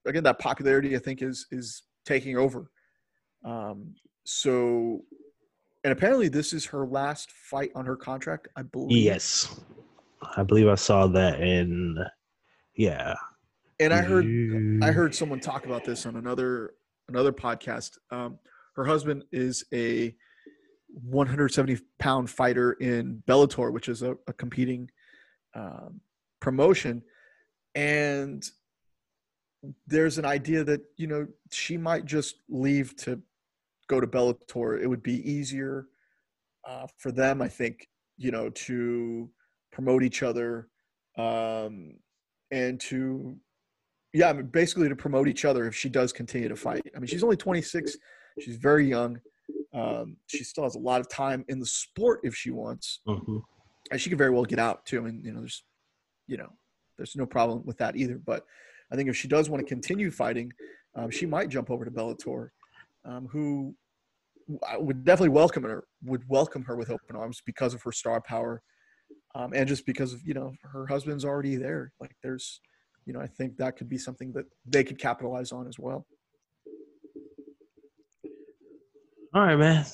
again 0.06 0.24
that 0.24 0.38
popularity 0.38 0.96
I 0.96 0.98
think 0.98 1.22
is 1.22 1.46
is 1.50 1.84
taking 2.04 2.36
over. 2.36 2.70
Um, 3.44 3.94
so, 4.24 5.02
and 5.84 5.92
apparently 5.92 6.28
this 6.28 6.52
is 6.52 6.64
her 6.66 6.86
last 6.86 7.30
fight 7.32 7.72
on 7.74 7.84
her 7.86 7.96
contract, 7.96 8.48
I 8.56 8.62
believe. 8.62 9.04
Yes, 9.04 9.60
I 10.36 10.42
believe 10.42 10.68
I 10.68 10.76
saw 10.76 11.06
that 11.08 11.40
in. 11.40 11.98
Yeah, 12.76 13.14
and 13.80 13.92
I 13.92 14.00
heard 14.00 14.26
I 14.82 14.92
heard 14.92 15.14
someone 15.14 15.40
talk 15.40 15.66
about 15.66 15.84
this 15.84 16.06
on 16.06 16.16
another 16.16 16.74
another 17.08 17.32
podcast. 17.32 17.98
Um, 18.10 18.38
her 18.76 18.84
husband 18.84 19.24
is 19.32 19.64
a 19.74 20.14
170 20.88 21.78
pound 21.98 22.30
fighter 22.30 22.72
in 22.74 23.22
Bellator, 23.26 23.72
which 23.72 23.88
is 23.88 24.02
a, 24.02 24.16
a 24.26 24.32
competing 24.32 24.90
um, 25.54 26.00
promotion, 26.40 27.02
and 27.74 28.44
there's 29.86 30.18
an 30.18 30.24
idea 30.24 30.64
that 30.64 30.82
you 30.96 31.06
know 31.06 31.26
she 31.50 31.76
might 31.76 32.04
just 32.04 32.36
leave 32.48 32.96
to 32.96 33.20
go 33.92 34.00
to 34.00 34.06
Bellator. 34.06 34.80
It 34.80 34.86
would 34.86 35.02
be 35.02 35.18
easier 35.30 35.86
uh, 36.66 36.86
for 36.98 37.12
them, 37.12 37.42
I 37.42 37.48
think, 37.48 37.88
you 38.16 38.30
know, 38.30 38.48
to 38.50 39.30
promote 39.72 40.02
each 40.02 40.22
other 40.22 40.68
um, 41.18 41.94
and 42.50 42.80
to 42.80 43.36
yeah, 44.14 44.28
I 44.28 44.32
mean, 44.34 44.46
basically 44.46 44.88
to 44.88 44.96
promote 44.96 45.26
each 45.26 45.44
other 45.44 45.66
if 45.66 45.74
she 45.74 45.88
does 45.88 46.12
continue 46.12 46.48
to 46.48 46.56
fight. 46.56 46.82
I 46.94 46.98
mean, 46.98 47.06
she's 47.06 47.24
only 47.24 47.36
26. 47.36 47.96
She's 48.40 48.56
very 48.56 48.86
young. 48.86 49.18
Um, 49.72 50.18
she 50.26 50.44
still 50.44 50.64
has 50.64 50.74
a 50.74 50.78
lot 50.78 51.00
of 51.00 51.08
time 51.08 51.44
in 51.48 51.58
the 51.58 51.66
sport 51.66 52.20
if 52.22 52.34
she 52.34 52.50
wants, 52.50 53.00
mm-hmm. 53.08 53.38
and 53.90 53.98
she 53.98 54.10
could 54.10 54.18
very 54.18 54.30
well 54.30 54.44
get 54.44 54.58
out 54.58 54.84
too. 54.84 54.98
I 54.98 55.04
mean, 55.04 55.22
you 55.24 55.32
know, 55.32 55.40
there's, 55.40 55.64
you 56.26 56.36
know, 56.36 56.50
there's 56.98 57.16
no 57.16 57.24
problem 57.24 57.62
with 57.64 57.78
that 57.78 57.96
either. 57.96 58.20
But 58.22 58.44
I 58.92 58.96
think 58.96 59.08
if 59.08 59.16
she 59.16 59.28
does 59.28 59.48
want 59.48 59.66
to 59.66 59.68
continue 59.68 60.10
fighting, 60.10 60.52
um, 60.94 61.10
she 61.10 61.24
might 61.24 61.48
jump 61.48 61.70
over 61.70 61.86
to 61.86 61.90
Bellator, 61.90 62.50
um, 63.06 63.26
who 63.32 63.74
I 64.68 64.76
would 64.78 65.04
definitely 65.04 65.30
welcome 65.30 65.62
her. 65.64 65.84
Would 66.04 66.28
welcome 66.28 66.64
her 66.64 66.76
with 66.76 66.90
open 66.90 67.16
arms 67.16 67.40
because 67.44 67.74
of 67.74 67.82
her 67.82 67.92
star 67.92 68.20
power, 68.20 68.62
um, 69.34 69.52
and 69.54 69.68
just 69.68 69.86
because 69.86 70.12
of 70.12 70.20
you 70.24 70.34
know 70.34 70.52
her 70.72 70.86
husband's 70.86 71.24
already 71.24 71.56
there. 71.56 71.92
Like 72.00 72.14
there's 72.22 72.60
you 73.06 73.12
know, 73.12 73.20
I 73.20 73.26
think 73.26 73.56
that 73.56 73.76
could 73.76 73.88
be 73.88 73.98
something 73.98 74.32
that 74.32 74.44
they 74.66 74.84
could 74.84 74.98
capitalize 74.98 75.52
on 75.52 75.66
as 75.66 75.78
well. 75.78 76.06
All 79.34 79.42
right, 79.42 79.56
man. 79.56 79.84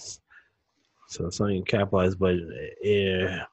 So 1.08 1.30
something 1.30 1.64
capitalize, 1.64 2.16
but 2.16 2.34
yeah, 2.82 3.44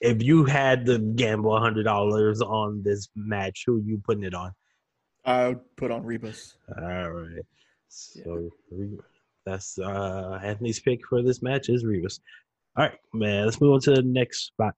if 0.00 0.22
you 0.22 0.44
had 0.44 0.86
to 0.86 0.98
gamble 0.98 1.56
a 1.56 1.60
hundred 1.60 1.82
dollars 1.82 2.40
on 2.40 2.82
this 2.82 3.08
match, 3.14 3.64
who 3.66 3.82
you 3.84 4.00
putting 4.04 4.22
it 4.22 4.34
on? 4.34 4.52
I 5.24 5.48
would 5.48 5.76
put 5.76 5.90
on 5.90 6.02
Ribas. 6.04 6.54
All 6.80 7.10
right. 7.10 7.44
So 7.88 8.50
yeah. 8.70 8.86
That's 9.48 9.78
uh 9.78 10.38
Anthony's 10.42 10.80
pick 10.80 11.06
for 11.06 11.22
this 11.22 11.42
match 11.42 11.68
is 11.68 11.84
Ribas. 11.84 12.20
All 12.76 12.84
right, 12.84 12.98
man. 13.12 13.44
Let's 13.44 13.60
move 13.60 13.72
on 13.74 13.80
to 13.80 13.92
the 13.92 14.02
next 14.02 14.46
spot. 14.46 14.74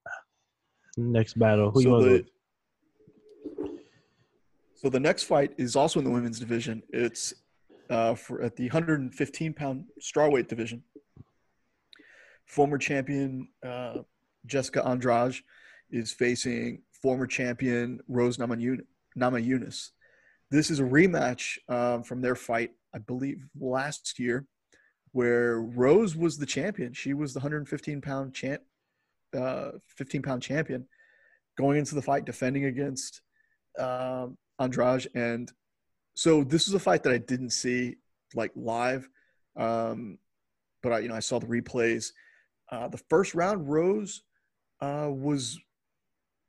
Next 0.97 1.39
battle. 1.39 1.71
Who 1.71 1.83
so 1.83 1.89
you 1.89 1.95
want 1.95 2.05
to? 2.07 2.25
So 4.75 4.89
the 4.89 5.01
next 5.01 5.25
fight 5.25 5.53
is 5.59 5.77
also 5.77 5.99
in 5.99 6.05
the 6.05 6.11
women's 6.11 6.39
division. 6.39 6.83
It's 6.91 7.35
uh, 7.91 8.15
for 8.15 8.41
at 8.43 8.57
the 8.57 8.65
115 8.65 9.53
pound 9.53 9.85
strawweight 10.01 10.49
division. 10.49 10.83
Former 12.47 12.79
champion 12.79 13.49
uh, 13.65 13.99
Jessica 14.47 14.87
Andrade 14.87 15.37
is 15.91 16.13
facing 16.13 16.83
former 17.03 17.27
champion 17.27 18.01
Rose 18.09 18.39
Namajunas. 18.39 19.91
This 20.51 20.71
is 20.71 20.81
a 20.81 20.85
rematch 20.85 21.59
um, 21.69 22.03
from 22.03 22.21
their 22.21 22.35
fight, 22.35 22.71
I 22.95 22.99
believe, 22.99 23.45
last 23.59 24.19
year, 24.19 24.47
where 25.13 25.61
Rose 25.61 26.17
was 26.17 26.39
the 26.39 26.47
champion. 26.47 26.93
She 26.93 27.15
was 27.15 27.35
the 27.35 27.41
115 27.41 28.01
pound 28.01 28.35
champ, 28.35 28.63
uh, 29.37 29.73
15 29.97 30.23
pound 30.23 30.43
champion, 30.43 30.87
going 31.59 31.79
into 31.79 31.95
the 31.95 32.03
fight 32.03 32.25
defending 32.25 32.65
against 32.65 33.23
um, 33.79 34.37
Andrade, 34.59 35.09
and 35.15 35.51
so 36.15 36.45
this 36.45 36.69
is 36.69 36.75
a 36.75 36.79
fight 36.79 37.03
that 37.05 37.13
I 37.13 37.19
didn't 37.19 37.51
see 37.51 37.97
like 38.35 38.53
live, 38.55 39.09
um, 39.57 40.19
but 40.83 40.93
I 40.93 40.99
you 41.01 41.09
know 41.09 41.15
I 41.15 41.21
saw 41.21 41.39
the 41.39 41.47
replays. 41.47 42.13
Uh, 42.71 42.89
the 42.89 43.01
first 43.09 43.35
round, 43.35 43.69
Rose 43.69 44.23
uh, 44.81 45.09
was 45.11 45.59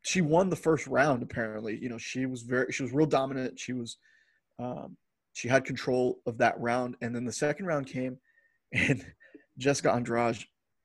she 0.03 0.21
won 0.21 0.49
the 0.49 0.55
first 0.55 0.87
round. 0.87 1.23
Apparently, 1.23 1.77
you 1.77 1.89
know 1.89 1.97
she 1.97 2.25
was 2.25 2.41
very 2.41 2.71
she 2.71 2.83
was 2.83 2.91
real 2.91 3.07
dominant. 3.07 3.59
She 3.59 3.73
was 3.73 3.97
um, 4.59 4.97
she 5.33 5.47
had 5.47 5.65
control 5.65 6.19
of 6.25 6.37
that 6.39 6.59
round, 6.59 6.95
and 7.01 7.15
then 7.15 7.25
the 7.25 7.31
second 7.31 7.65
round 7.65 7.87
came, 7.87 8.17
and 8.73 9.05
Jessica 9.57 9.91
Andrade 9.91 10.37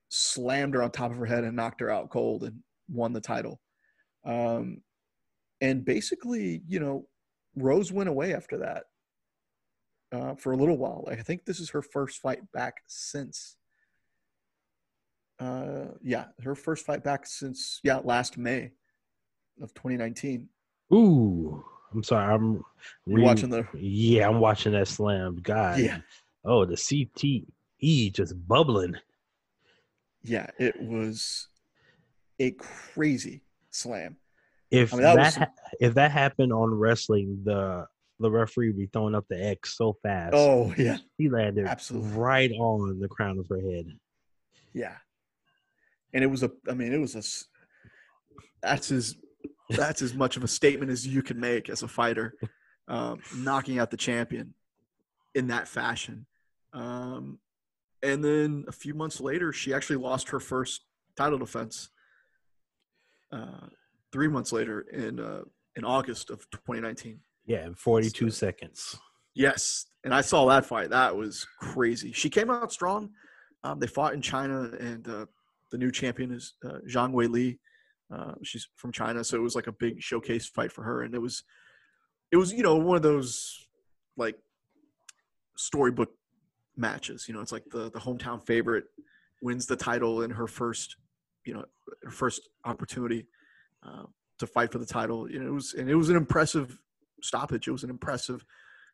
slammed 0.09 0.75
her 0.75 0.83
on 0.83 0.90
top 0.90 1.11
of 1.11 1.16
her 1.19 1.26
head 1.26 1.45
and 1.45 1.57
knocked 1.57 1.81
her 1.81 1.90
out 1.90 2.11
cold 2.11 2.45
and 2.45 2.61
won 2.88 3.12
the 3.12 3.21
title. 3.21 3.61
Um, 4.25 4.83
and 5.61 5.85
basically, 5.85 6.62
you 6.66 6.81
know, 6.81 7.07
Rose 7.57 7.90
went 7.93 8.09
away 8.09 8.35
after 8.35 8.59
that 8.59 8.85
uh, 10.12 10.35
for 10.35 10.52
a 10.52 10.57
little 10.57 10.76
while. 10.76 11.05
Like, 11.07 11.19
I 11.19 11.23
think 11.23 11.45
this 11.45 11.61
is 11.61 11.71
her 11.71 11.83
first 11.83 12.19
fight 12.21 12.40
back 12.52 12.75
since. 12.87 13.57
Uh, 15.38 15.88
yeah, 16.02 16.26
her 16.43 16.55
first 16.55 16.87
fight 16.87 17.05
back 17.05 17.26
since 17.26 17.81
yeah 17.85 17.99
last 18.02 18.38
May 18.38 18.73
of 19.62 19.75
2019. 19.75 20.49
Ooh, 20.95 21.62
I'm 21.93 22.02
sorry. 22.02 22.33
I'm 22.33 22.64
re- 23.07 23.23
watching 23.23 23.50
the 23.50 23.66
Yeah, 23.75 24.28
I'm 24.28 24.40
watching 24.40 24.73
that 24.73 24.88
slam. 24.88 25.38
God. 25.43 25.78
yeah 25.78 25.99
Oh, 26.45 26.64
the 26.64 26.76
CTE 27.83 28.12
just 28.14 28.35
bubbling. 28.49 28.97
yeah 30.23 30.47
it 30.59 30.80
was 30.80 31.49
a 32.38 32.50
crazy 32.52 33.42
slam. 33.71 34.16
If 34.71 34.92
I 34.92 34.97
mean, 34.97 35.02
that 35.04 35.16
that, 35.16 35.38
was- 35.40 35.49
if 35.80 35.95
that 35.95 36.11
happened 36.11 36.52
on 36.52 36.75
wrestling, 36.75 37.40
the 37.45 37.87
the 38.18 38.30
referee 38.30 38.68
would 38.68 38.78
be 38.78 38.87
throwing 38.92 39.14
up 39.14 39.26
the 39.28 39.42
X 39.42 39.76
so 39.76 39.97
fast. 40.02 40.35
Oh 40.35 40.75
yeah 40.76 40.99
he 41.18 41.28
landed 41.28 41.66
absolutely. 41.66 42.11
right 42.11 42.52
on 42.52 42.99
the 42.99 43.09
crown 43.09 43.38
of 43.38 43.47
her 43.49 43.61
head. 43.61 43.87
yeah, 44.73 44.97
and 46.12 46.25
it 46.25 46.26
was 46.28 46.42
a 46.42 46.50
I 46.68 46.75
mean 46.75 46.92
it 46.92 46.99
was 47.00 47.14
a. 47.14 47.23
that's 48.62 48.90
as 48.90 49.16
that's 49.71 50.00
as 50.02 50.14
much 50.14 50.37
of 50.37 50.45
a 50.45 50.49
statement 50.49 50.90
as 50.90 51.06
you 51.06 51.23
can 51.23 51.38
make 51.40 51.68
as 51.68 51.83
a 51.83 51.88
fighter, 51.88 52.35
um, 52.88 53.21
knocking 53.37 53.78
out 53.78 53.90
the 53.90 53.97
champion 53.97 54.54
in 55.35 55.49
that 55.49 55.68
fashion. 55.68 56.26
Um, 56.73 57.38
and 58.03 58.23
then 58.25 58.65
a 58.69 58.73
few 58.73 58.95
months 58.95 59.21
later, 59.21 59.53
she 59.53 59.73
actually 59.75 59.97
lost 59.97 60.29
her 60.31 60.41
first 60.41 60.83
title 61.17 61.38
defense. 61.38 61.91
Uh, 63.33 63.69
three 64.12 64.29
months 64.29 64.53
later, 64.53 64.81
in 64.93 65.19
uh, 65.21 65.43
in 65.76 65.85
August 65.85 66.31
of 66.31 66.49
2019. 66.50 67.21
Yeah, 67.47 67.67
in 67.67 67.75
42 67.75 68.31
So- 68.31 68.47
seconds. 68.47 68.97
Yes, 69.35 69.87
and 70.03 70.15
I 70.15 70.23
saw 70.23 70.47
that 70.47 70.65
fight. 70.65 70.88
That 70.91 71.15
was 71.15 71.47
crazy. 71.61 72.11
She 72.12 72.31
came 72.31 72.50
out 72.50 72.73
strong. 72.73 73.11
Um, 73.65 73.79
they 73.79 73.87
fought 73.87 74.15
in 74.15 74.23
China, 74.23 74.71
and 74.81 75.07
uh, 75.07 75.26
the 75.71 75.76
new 75.76 75.91
champion 75.91 76.33
is 76.33 76.55
uh, 76.65 76.79
Zhang 76.88 77.12
Weili. 77.12 77.59
Uh, 78.11 78.33
she's 78.43 78.67
from 78.76 78.93
China, 78.93 79.23
so 79.23 79.37
it 79.37 79.41
was 79.43 79.55
like 79.55 79.67
a 79.67 79.73
big 79.73 80.00
showcase 80.00 80.47
fight 80.49 80.73
for 80.73 80.85
her, 80.85 81.03
and 81.03 81.15
it 81.15 81.21
was, 81.21 81.43
it 82.33 82.37
was 82.38 82.50
you 82.50 82.62
know 82.62 82.76
one 82.76 82.97
of 82.97 83.03
those 83.03 83.67
like 84.17 84.37
storybook 85.59 86.11
matches. 86.76 87.26
You 87.28 87.35
know, 87.35 87.40
it's 87.40 87.52
like 87.52 87.64
the 87.71 87.90
the 87.90 87.99
hometown 87.99 88.45
favorite 88.47 88.85
wins 89.42 89.66
the 89.66 89.76
title 89.76 90.23
in 90.23 90.30
her 90.30 90.47
first, 90.47 90.97
you 91.45 91.54
know, 91.54 91.64
her 92.04 92.11
first 92.11 92.49
opportunity 92.64 93.26
uh, 93.87 94.04
to 94.38 94.47
fight 94.47 94.73
for 94.73 94.78
the 94.78 94.87
title. 94.87 95.30
You 95.30 95.40
know, 95.40 95.49
it 95.49 95.54
was 95.54 95.75
and 95.75 95.88
it 95.88 95.95
was 95.95 96.11
an 96.11 96.16
impressive 96.16 96.78
stoppage. 97.23 97.68
It 97.68 97.73
was 97.73 97.85
an 97.85 97.90
impressive, 97.90 98.45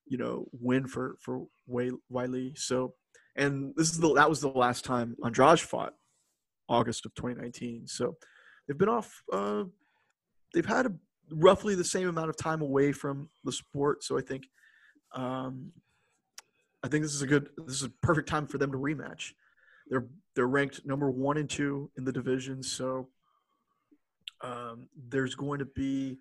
you 0.06 0.18
know, 0.18 0.46
win 0.52 0.86
for 0.86 1.16
for 1.20 1.46
Weili. 1.68 2.58
So, 2.58 2.94
and 3.36 3.72
this 3.76 3.90
is 3.90 3.98
the 3.98 4.12
that 4.14 4.28
was 4.28 4.40
the 4.40 4.48
last 4.48 4.84
time 4.84 5.16
Andrade 5.24 5.60
fought, 5.60 5.94
August 6.68 7.06
of 7.06 7.14
2019. 7.14 7.86
So, 7.86 8.16
they've 8.66 8.78
been 8.78 8.88
off. 8.88 9.22
Uh, 9.32 9.64
they've 10.54 10.66
had 10.66 10.86
a, 10.86 10.92
roughly 11.30 11.74
the 11.74 11.84
same 11.84 12.08
amount 12.08 12.30
of 12.30 12.36
time 12.36 12.62
away 12.62 12.92
from 12.92 13.28
the 13.44 13.52
sport. 13.52 14.04
So 14.04 14.18
I 14.18 14.22
think, 14.22 14.44
um, 15.14 15.72
I 16.82 16.88
think 16.88 17.02
this 17.02 17.14
is 17.14 17.22
a 17.22 17.26
good. 17.26 17.48
This 17.58 17.76
is 17.76 17.82
a 17.84 17.88
perfect 17.88 18.28
time 18.28 18.46
for 18.46 18.58
them 18.58 18.72
to 18.72 18.78
rematch. 18.78 19.32
They're 19.88 20.06
they're 20.34 20.48
ranked 20.48 20.84
number 20.84 21.10
one 21.10 21.36
and 21.36 21.49
two 21.49 21.90
in 21.97 22.04
the 22.04 22.12
division. 22.12 22.62
So. 22.62 23.08
Um, 24.45 24.88
there's 25.08 25.36
going 25.36 25.60
to 25.60 25.64
be 25.64 26.18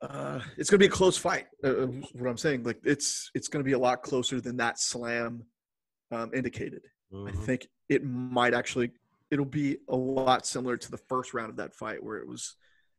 uh, 0.00 0.40
it's 0.56 0.68
going 0.68 0.80
to 0.80 0.84
be 0.84 0.88
a 0.92 0.96
close 0.96 1.16
fight. 1.16 1.46
Uh, 1.62 1.86
what 2.14 2.28
I'm 2.28 2.36
saying, 2.36 2.64
like 2.64 2.80
it's 2.82 3.30
it's 3.36 3.46
going 3.46 3.62
to 3.62 3.64
be 3.64 3.74
a 3.74 3.78
lot 3.78 4.02
closer 4.02 4.40
than 4.40 4.56
that 4.56 4.80
slam 4.80 5.44
um, 6.10 6.32
indicated. 6.34 6.82
I 7.12 7.16
Mhm. 7.30 7.44
think 7.44 7.68
it 7.88 8.02
might 8.04 8.52
actually 8.52 8.90
it'll 9.30 9.44
be 9.44 9.78
a 9.88 9.94
lot 9.94 10.44
similar 10.44 10.76
to 10.76 10.90
the 10.90 10.96
first 10.96 11.34
round 11.34 11.50
of 11.50 11.56
that 11.58 11.72
fight 11.72 12.02
where 12.02 12.16
it 12.18 12.26
was, 12.26 12.56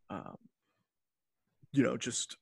um, 0.09 0.37
you 1.73 1.83
know, 1.83 1.97
just 1.97 2.37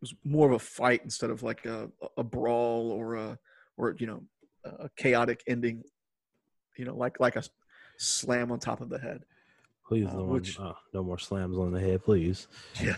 was 0.00 0.14
more 0.24 0.46
of 0.46 0.52
a 0.54 0.58
fight 0.58 1.02
instead 1.04 1.30
of 1.30 1.42
like 1.42 1.64
a 1.66 1.90
a 2.16 2.24
brawl 2.24 2.90
or 2.92 3.16
a 3.16 3.38
or 3.76 3.94
you 3.98 4.06
know 4.06 4.22
a 4.64 4.88
chaotic 4.96 5.42
ending. 5.46 5.82
You 6.76 6.84
know, 6.84 6.96
like 6.96 7.18
like 7.18 7.36
a 7.36 7.42
slam 7.96 8.52
on 8.52 8.60
top 8.60 8.80
of 8.80 8.88
the 8.88 8.98
head. 8.98 9.24
Please, 9.86 10.06
uh, 10.08 10.12
no, 10.16 10.24
more, 10.26 10.34
which- 10.34 10.58
uh, 10.60 10.74
no 10.94 11.02
more 11.02 11.18
slams 11.18 11.56
on 11.56 11.72
the 11.72 11.80
head, 11.80 12.04
please. 12.04 12.46
Yeah. 12.82 12.96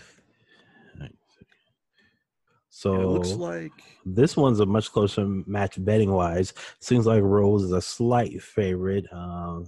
So 2.73 2.95
And 2.95 3.03
it 3.03 3.07
looks 3.09 3.33
like 3.33 3.73
this 4.07 4.37
one's 4.37 4.61
a 4.61 4.67
much 4.67 4.93
closer 4.93 5.27
match 5.27 5.83
betting 5.85 6.13
wise. 6.13 6.55
Seems 6.79 7.05
like 7.05 7.21
Rose 7.23 7.65
is 7.65 7.73
a 7.73 7.81
slight 7.83 8.41
favorite, 8.41 9.07
um, 9.13 9.67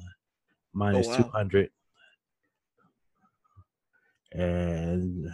minus 0.72 1.08
Oh, 1.08 1.10
wow. 1.10 1.16
200. 1.24 1.70
And 4.32 5.26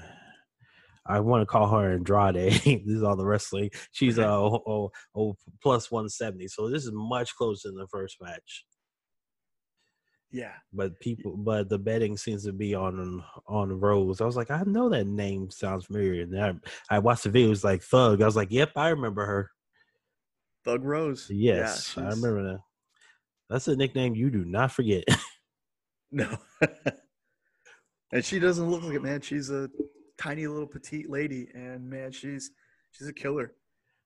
I 1.08 1.20
want 1.20 1.42
to 1.42 1.46
call 1.46 1.68
her 1.68 1.92
Andrade. 1.92 2.34
this 2.64 2.82
is 2.86 3.02
all 3.02 3.16
the 3.16 3.24
wrestling. 3.26 3.70
She's 3.92 4.18
uh, 4.18 4.22
a 4.22 4.26
oh, 4.30 4.62
oh, 4.66 4.90
oh, 5.16 5.36
plus 5.62 5.90
170. 5.90 6.48
So 6.48 6.68
this 6.68 6.84
is 6.84 6.92
much 6.92 7.34
closer 7.34 7.68
than 7.68 7.78
the 7.78 7.88
first 7.88 8.16
match. 8.20 8.64
yeah. 10.30 10.52
But 10.72 11.00
people, 11.00 11.36
but 11.36 11.68
the 11.70 11.78
betting 11.78 12.16
seems 12.18 12.44
to 12.44 12.52
be 12.52 12.74
on 12.74 13.24
on 13.46 13.80
Rose. 13.80 14.20
I 14.20 14.26
was 14.26 14.36
like, 14.36 14.50
I 14.50 14.62
know 14.66 14.88
that 14.90 15.06
name 15.06 15.50
sounds 15.50 15.86
familiar. 15.86 16.22
And 16.22 16.38
I, 16.90 16.96
I 16.96 16.98
watched 16.98 17.24
the 17.24 17.30
video. 17.30 17.46
It 17.48 17.50
was 17.50 17.64
like 17.64 17.82
Thug. 17.82 18.20
I 18.22 18.26
was 18.26 18.36
like, 18.36 18.52
Yep, 18.52 18.72
I 18.76 18.90
remember 18.90 19.24
her. 19.24 19.50
Thug 20.64 20.84
Rose. 20.84 21.28
Yes, 21.30 21.94
yeah, 21.96 22.04
I 22.04 22.08
remember 22.10 22.42
that. 22.52 22.58
That's 23.48 23.68
a 23.68 23.76
nickname 23.76 24.14
you 24.14 24.30
do 24.30 24.44
not 24.44 24.72
forget. 24.72 25.04
No. 26.10 26.38
and 28.12 28.24
she 28.24 28.38
doesn't 28.38 28.70
look 28.70 28.82
like 28.82 28.94
it, 28.94 29.02
man. 29.02 29.20
She's 29.20 29.50
a 29.50 29.68
tiny 30.18 30.46
little 30.46 30.66
petite 30.66 31.08
lady, 31.08 31.48
and 31.54 31.88
man, 31.88 32.10
she's 32.12 32.50
she's 32.90 33.08
a 33.08 33.12
killer. 33.12 33.52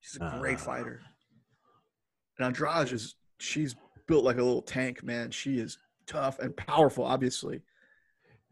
She's 0.01 0.20
a 0.20 0.37
great 0.38 0.59
Ah. 0.59 0.64
fighter. 0.64 1.01
And 2.38 2.46
Andrade 2.46 2.92
is 2.92 3.14
she's 3.38 3.75
built 4.07 4.25
like 4.25 4.37
a 4.38 4.42
little 4.42 4.62
tank, 4.62 5.03
man. 5.03 5.31
She 5.31 5.59
is 5.59 5.79
tough 6.07 6.38
and 6.38 6.57
powerful, 6.57 7.05
obviously. 7.05 7.62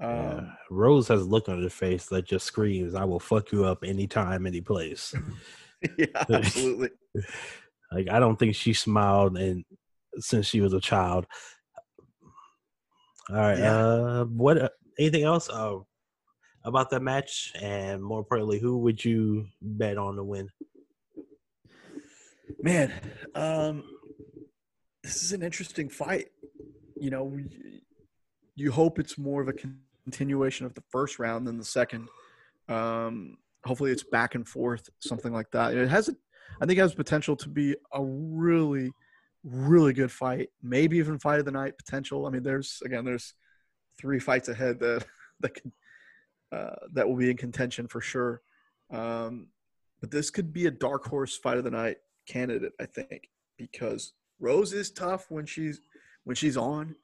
Yeah. 0.01 0.31
Um, 0.39 0.57
Rose 0.71 1.09
has 1.09 1.21
a 1.23 1.25
look 1.25 1.49
on 1.49 1.63
her 1.63 1.69
face 1.69 2.07
that 2.07 2.25
just 2.27 2.47
screams, 2.47 2.95
"I 2.95 3.05
will 3.05 3.21
fuck 3.21 3.53
you 3.53 3.65
up 3.65 3.85
anytime, 3.85 4.47
any 4.47 4.61
place." 4.61 5.15
yeah, 5.99 6.07
absolutely. 6.31 6.91
like 7.93 8.09
I 8.11 8.21
don't 8.21 8.39
think 8.39 8.55
she 8.55 8.73
smiled 8.75 9.37
and 9.39 9.65
since 10.19 10.47
she 10.47 10.61
was 10.61 10.73
a 10.75 10.81
child. 10.81 11.27
All 13.31 13.37
right. 13.37 13.59
Yeah. 13.59 13.77
Uh, 13.77 14.25
what? 14.25 14.59
Uh, 14.59 14.69
anything 14.99 15.23
else 15.25 15.49
uh, 15.49 15.79
about 16.65 16.91
that 16.91 17.03
match? 17.03 17.53
And 17.61 18.03
more 18.03 18.19
importantly, 18.19 18.59
who 18.59 18.79
would 18.79 19.05
you 19.05 19.47
bet 19.61 19.99
on 19.99 20.17
to 20.17 20.25
win? 20.25 20.49
Man, 22.63 22.93
um, 23.35 23.85
this 25.03 25.23
is 25.23 25.33
an 25.33 25.43
interesting 25.43 25.89
fight. 25.89 26.29
You 27.01 27.11
know, 27.11 27.39
you 28.55 28.71
hope 28.71 28.99
it's 28.99 29.17
more 29.17 29.41
of 29.41 29.49
a 29.49 29.55
continuation 30.05 30.67
of 30.67 30.75
the 30.75 30.83
first 30.91 31.19
round 31.19 31.47
than 31.47 31.57
the 31.57 31.65
second. 31.65 32.09
Um, 32.69 33.39
hopefully, 33.65 33.93
it's 33.93 34.03
back 34.03 34.35
and 34.35 34.47
forth, 34.47 34.89
something 34.99 35.33
like 35.33 35.51
that. 35.53 35.75
It 35.75 35.89
has, 35.89 36.11
I 36.61 36.67
think, 36.67 36.79
it 36.79 36.83
has 36.83 36.95
potential 36.95 37.37
to 37.37 37.49
be 37.49 37.75
a 37.93 38.05
really, 38.05 38.93
really 39.43 39.93
good 39.93 40.13
fight. 40.13 40.51
Maybe 40.63 40.99
even 40.99 41.19
fight 41.19 41.39
of 41.39 41.47
the 41.47 41.53
night 41.53 41.79
potential. 41.79 42.27
I 42.27 42.31
mean, 42.31 42.43
there's 42.43 42.83
again, 42.85 43.05
there's 43.05 43.35
three 43.99 44.19
fights 44.19 44.49
ahead 44.49 44.81
that 44.81 45.07
that 45.41 45.55
can 45.55 45.73
uh, 46.53 46.77
that 46.93 47.09
will 47.09 47.17
be 47.17 47.31
in 47.31 47.37
contention 47.37 47.87
for 47.87 48.01
sure. 48.01 48.43
Um, 48.91 49.49
but 50.01 50.11
this 50.11 50.31
could 50.31 50.53
be 50.53 50.67
a 50.67 50.71
dark 50.71 51.07
horse 51.07 51.37
fight 51.37 51.59
of 51.59 51.65
the 51.65 51.71
night 51.71 51.99
candidate, 52.27 52.73
I 52.81 52.87
think, 52.87 53.31
because 53.57 54.15
Rose 54.39 54.73
is 54.73 54.91
tough 54.91 55.27
when 55.29 55.47
she's 55.47 55.81
when 56.25 56.37
she's 56.37 56.57
on, 56.57 56.95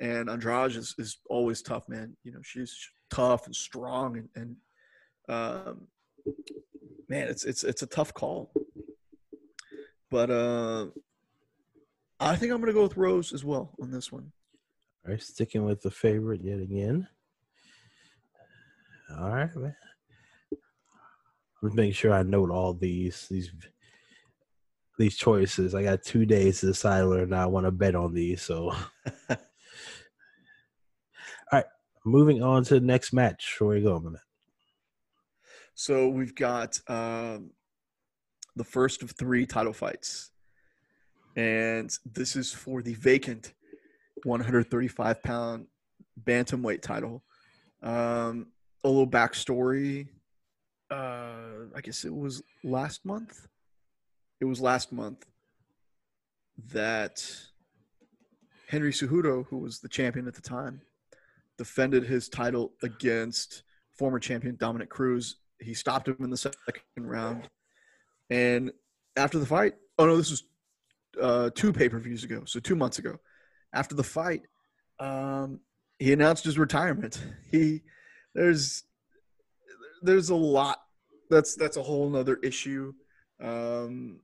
and 0.00 0.28
Andrade 0.28 0.76
is, 0.76 0.94
is 0.98 1.18
always 1.28 1.62
tough, 1.62 1.88
man. 1.88 2.16
You 2.24 2.32
know, 2.32 2.42
she's 2.42 2.76
tough 3.10 3.46
and 3.46 3.54
strong, 3.54 4.16
and, 4.16 4.28
and 4.36 4.56
um, 5.28 5.88
man, 7.08 7.28
it's 7.28 7.44
it's 7.44 7.64
it's 7.64 7.82
a 7.82 7.86
tough 7.86 8.14
call. 8.14 8.52
But 10.10 10.30
uh, 10.30 10.86
I 12.20 12.36
think 12.36 12.52
I'm 12.52 12.60
gonna 12.60 12.72
go 12.72 12.82
with 12.84 12.96
Rose 12.96 13.32
as 13.32 13.44
well 13.44 13.74
on 13.80 13.90
this 13.90 14.12
one. 14.12 14.32
All 15.04 15.12
right, 15.12 15.22
sticking 15.22 15.64
with 15.64 15.82
the 15.82 15.90
favorite 15.90 16.42
yet 16.42 16.60
again. 16.60 17.08
All 19.10 19.30
right, 19.30 19.54
man. 19.56 19.76
I'm 21.62 21.74
making 21.74 21.92
sure 21.92 22.12
I 22.12 22.22
note 22.22 22.50
all 22.50 22.74
these 22.74 23.26
these 23.30 23.50
these 24.98 25.16
choices. 25.16 25.74
I 25.74 25.82
got 25.82 26.02
two 26.02 26.26
days 26.26 26.60
to 26.60 26.66
decide 26.66 27.04
whether 27.04 27.22
or 27.22 27.26
not 27.26 27.42
I 27.42 27.46
want 27.46 27.66
to 27.66 27.70
bet 27.70 27.94
on 27.94 28.14
these. 28.14 28.42
So, 28.42 28.70
all 29.30 29.36
right, 31.52 31.64
moving 32.04 32.42
on 32.42 32.64
to 32.64 32.74
the 32.74 32.80
next 32.80 33.12
match. 33.12 33.56
Where 33.58 33.76
you 33.76 33.84
go, 33.84 33.98
man? 34.00 34.18
So 35.74 36.08
we've 36.08 36.34
got 36.34 36.78
um, 36.88 37.50
the 38.56 38.64
first 38.64 39.02
of 39.02 39.10
three 39.12 39.46
title 39.46 39.72
fights, 39.72 40.30
and 41.36 41.90
this 42.04 42.36
is 42.36 42.52
for 42.52 42.82
the 42.82 42.94
vacant 42.94 43.52
135 44.22 45.22
pound 45.22 45.66
bantamweight 46.22 46.82
title. 46.82 47.24
Um, 47.82 48.48
a 48.84 48.88
little 48.88 49.08
backstory. 49.08 50.08
Uh, 50.90 51.66
I 51.74 51.80
guess 51.82 52.04
it 52.04 52.14
was 52.14 52.42
last 52.62 53.04
month. 53.04 53.48
It 54.40 54.44
was 54.44 54.60
last 54.60 54.92
month 54.92 55.24
that 56.72 57.26
Henry 58.68 58.92
Cejudo, 58.92 59.46
who 59.48 59.58
was 59.58 59.80
the 59.80 59.88
champion 59.88 60.28
at 60.28 60.34
the 60.34 60.42
time, 60.42 60.82
defended 61.56 62.04
his 62.04 62.28
title 62.28 62.72
against 62.82 63.62
former 63.92 64.18
champion 64.18 64.56
Dominick 64.56 64.90
Cruz. 64.90 65.36
He 65.60 65.74
stopped 65.74 66.08
him 66.08 66.16
in 66.20 66.30
the 66.30 66.36
second 66.36 66.62
round, 66.96 67.48
and 68.28 68.70
after 69.16 69.38
the 69.38 69.46
fight, 69.46 69.74
oh 69.98 70.06
no, 70.06 70.16
this 70.16 70.30
was 70.30 70.44
uh, 71.20 71.50
two 71.54 71.72
pay 71.72 71.88
per 71.88 71.98
views 71.98 72.24
ago, 72.24 72.42
so 72.44 72.60
two 72.60 72.76
months 72.76 72.98
ago. 72.98 73.18
After 73.72 73.94
the 73.94 74.04
fight, 74.04 74.42
um, 75.00 75.60
he 75.98 76.12
announced 76.12 76.44
his 76.44 76.58
retirement. 76.58 77.22
He 77.50 77.82
there's 78.34 78.84
there's 80.02 80.30
a 80.30 80.34
lot 80.34 80.80
that's 81.30 81.54
that's 81.54 81.76
a 81.76 81.82
whole 81.82 82.08
nother 82.08 82.36
issue. 82.42 82.92
Um, 83.42 84.20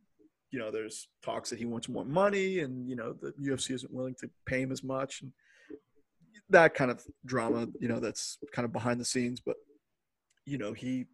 you 0.51 0.59
know, 0.59 0.71
there's 0.71 1.09
talks 1.23 1.51
that 1.51 1.59
he 1.59 1.65
wants 1.65 1.89
more 1.89 2.05
money, 2.05 2.61
and 2.61 2.89
you 2.89 2.97
know 2.97 3.13
the 3.13 3.33
UFC 3.41 3.73
isn't 3.73 3.93
willing 3.93 4.15
to 4.21 4.29
pay 4.47 4.61
him 4.61 4.73
as 4.73 4.83
much, 4.83 5.23
and 5.23 5.33
that 6.51 6.75
kind 6.75 6.91
of 6.91 7.05
drama. 7.25 7.69
You 7.81 7.89
know, 7.89 8.01
that's 8.01 8.39
kind 8.53 8.65
of 8.65 8.73
behind 8.73 9.01
the 9.01 9.05
scenes, 9.05 9.41
but 9.41 9.57
you 10.47 10.59
know 10.59 10.73
he. 10.73 11.07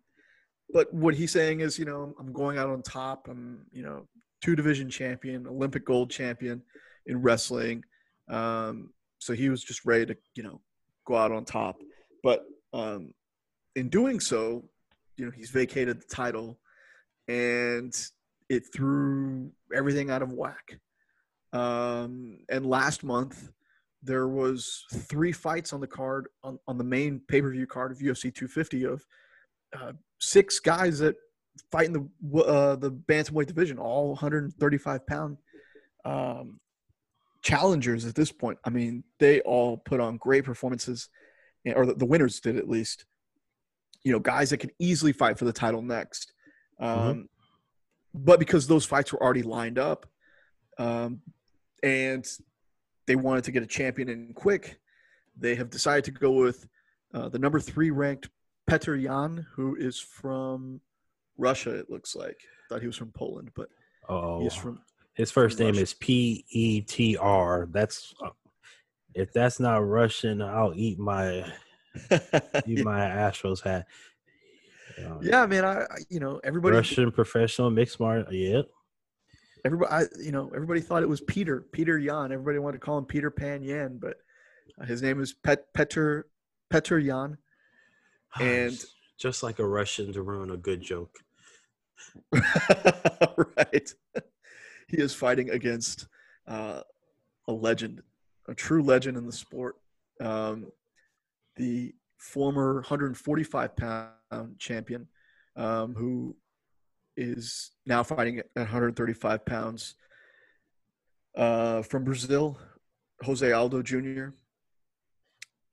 But 0.73 0.93
what 0.93 1.15
he's 1.15 1.31
saying 1.31 1.61
is, 1.61 1.79
you 1.79 1.85
know, 1.85 2.13
I'm 2.19 2.33
going 2.33 2.59
out 2.59 2.69
on 2.69 2.83
top. 2.83 3.29
I'm, 3.31 3.67
you 3.71 3.85
know, 3.85 4.09
two 4.43 4.57
division 4.57 4.91
champion, 4.91 5.47
Olympic 5.47 5.85
gold 5.85 6.11
champion 6.11 6.61
in 7.07 7.23
wrestling. 7.23 7.85
Um, 8.29 8.91
so 9.21 9.33
he 9.33 9.49
was 9.49 9.63
just 9.63 9.85
ready 9.85 10.07
to, 10.07 10.17
you 10.35 10.43
know, 10.43 10.61
go 11.07 11.15
out 11.17 11.31
on 11.31 11.45
top. 11.45 11.77
But 12.25 12.45
um, 12.77 13.15
in 13.75 13.89
doing 13.89 14.21
so, 14.21 14.65
you 15.17 15.25
know, 15.25 15.31
he's 15.31 15.51
vacated 15.51 16.01
the 16.01 16.15
title, 16.15 16.59
and 17.29 17.95
it 18.49 18.65
threw 18.73 19.51
everything 19.75 20.11
out 20.11 20.23
of 20.23 20.33
whack. 20.33 20.79
Um, 21.53 22.39
and 22.51 22.67
last 22.67 23.03
month, 23.03 23.51
there 24.03 24.29
was 24.29 24.85
three 24.93 25.33
fights 25.33 25.73
on 25.73 25.81
the 25.81 25.87
card 25.87 26.29
on, 26.45 26.59
on 26.69 26.79
the 26.79 26.85
main 26.85 27.21
pay 27.29 27.41
per 27.41 27.51
view 27.51 27.67
card 27.67 27.93
of 27.93 27.99
UFC 27.99 28.35
250 28.35 28.85
of 28.85 29.05
uh, 29.77 29.93
six 30.21 30.61
guys 30.61 30.99
that 30.99 31.17
fight 31.73 31.87
in 31.87 31.93
the 31.93 32.43
uh, 32.43 32.77
the 32.77 32.91
bantamweight 32.91 33.47
division, 33.47 33.79
all 33.79 34.09
135 34.11 35.07
pound 35.07 35.39
um, 36.05 36.61
challengers 37.43 38.05
at 38.05 38.15
this 38.15 38.31
point. 38.31 38.59
I 38.65 38.71
mean, 38.71 39.03
they 39.19 39.41
all 39.41 39.79
put 39.79 40.01
on 40.01 40.19
great 40.19 40.45
performances, 40.45 41.09
or 41.75 41.87
the, 41.87 41.95
the 41.95 42.07
winners 42.07 42.41
did 42.41 42.57
at 42.57 42.69
least. 42.69 43.05
You 44.05 44.13
know, 44.13 44.19
guys 44.21 44.51
that 44.51 44.59
could 44.59 44.73
easily 44.79 45.13
fight 45.13 45.37
for 45.39 45.47
the 45.47 45.53
title 45.53 45.83
next. 45.83 46.33
Um, 46.79 46.89
Mhm. 46.89 47.29
But 48.15 48.39
because 48.39 48.67
those 48.67 48.85
fights 48.87 49.13
were 49.13 49.23
already 49.23 49.43
lined 49.43 49.79
up, 49.79 50.07
um, 50.79 51.21
and 51.83 52.27
they 53.07 53.15
wanted 53.17 53.45
to 53.45 53.53
get 53.53 53.63
a 53.63 53.67
champion 53.67 54.09
in 54.09 54.33
quick, 54.33 54.79
they 55.37 55.55
have 55.55 55.69
decided 55.71 56.05
to 56.05 56.11
go 56.13 56.31
with 56.33 56.67
uh, 57.15 57.29
the 57.29 57.39
number 57.39 57.61
three 57.61 57.91
ranked 57.91 58.29
Petr 58.71 59.01
Yan, 59.01 59.47
who 59.55 59.77
is 59.77 59.99
from 60.01 60.81
Russia. 61.37 61.71
It 61.79 61.91
looks 61.91 62.15
like. 62.17 62.41
Thought 62.69 62.81
he 62.81 62.87
was 62.87 62.97
from 62.97 63.13
Poland, 63.13 63.51
but 63.55 63.69
Oh, 64.09 64.41
he's 64.41 64.55
from. 64.55 64.81
his 65.15 65.31
first 65.31 65.57
from 65.57 65.67
name 65.67 65.73
Russia. 65.75 65.83
is 65.83 65.95
P 65.95 66.45
E 66.49 66.81
T 66.81 67.17
R. 67.17 67.69
That's 67.71 68.15
uh, 68.25 68.31
if 69.17 69.33
that's 69.33 69.59
not 69.59 69.79
Russian, 69.79 70.43
I'll 70.43 70.73
eat 70.75 70.99
my 70.99 71.45
eat 72.67 72.85
my 72.85 73.01
Astros 73.01 73.63
hat. 73.63 73.87
Uh, 74.99 75.19
yeah, 75.21 75.47
man. 75.47 75.65
I, 75.65 75.83
I 75.83 75.87
you 76.09 76.21
know 76.21 76.41
everybody 76.45 76.77
Russian 76.77 77.11
professional 77.11 77.71
mixed 77.71 77.99
martial. 77.99 78.33
Yeah. 78.33 78.63
everybody 79.65 79.91
I, 79.91 80.03
you 80.23 80.33
know 80.33 80.51
everybody 80.55 80.81
thought 80.81 81.03
it 81.03 81.09
was 81.09 81.21
Peter 81.23 81.63
Peter 81.73 81.99
Yan. 81.99 82.31
Everybody 82.33 82.59
wanted 82.59 82.79
to 82.79 82.85
call 82.85 82.99
him 82.99 83.07
Peter 83.07 83.31
Pan 83.31 83.63
Yan, 83.63 83.99
but 83.99 84.19
uh, 84.81 84.85
his 84.85 85.03
name 85.03 85.21
is 85.21 85.33
Pet 85.33 85.73
Petr 85.75 86.25
Petr 86.73 87.03
Yan. 87.03 87.39
And- 88.41 88.85
just 89.19 89.43
like 89.43 89.59
a 89.59 89.67
Russian 89.67 90.13
to 90.13 90.21
ruin 90.21 90.51
a 90.51 90.59
good 90.59 90.83
joke. 90.83 91.17
right. 92.33 93.95
He 94.89 94.99
is 94.99 95.13
fighting 95.13 95.51
against 95.51 96.07
uh, 96.47 96.83
a 97.49 97.53
legend, 97.53 98.03
a 98.49 98.55
true 98.55 98.83
legend 98.83 99.17
in 99.17 99.27
the 99.27 99.33
sport. 99.33 99.77
Um, 100.21 100.67
the 101.57 101.95
former 102.19 102.75
145 102.75 103.77
pound 103.77 104.59
champion, 104.59 105.09
um, 105.57 105.95
who 105.95 106.37
is 107.17 107.73
now 107.87 108.03
fighting 108.03 108.39
at 108.39 108.47
135 108.55 109.45
pounds 109.45 109.95
uh, 111.37 111.83
from 111.83 112.05
Brazil, 112.05 112.59
Jose 113.23 113.51
Aldo 113.51 113.83
Jr. 113.83 114.29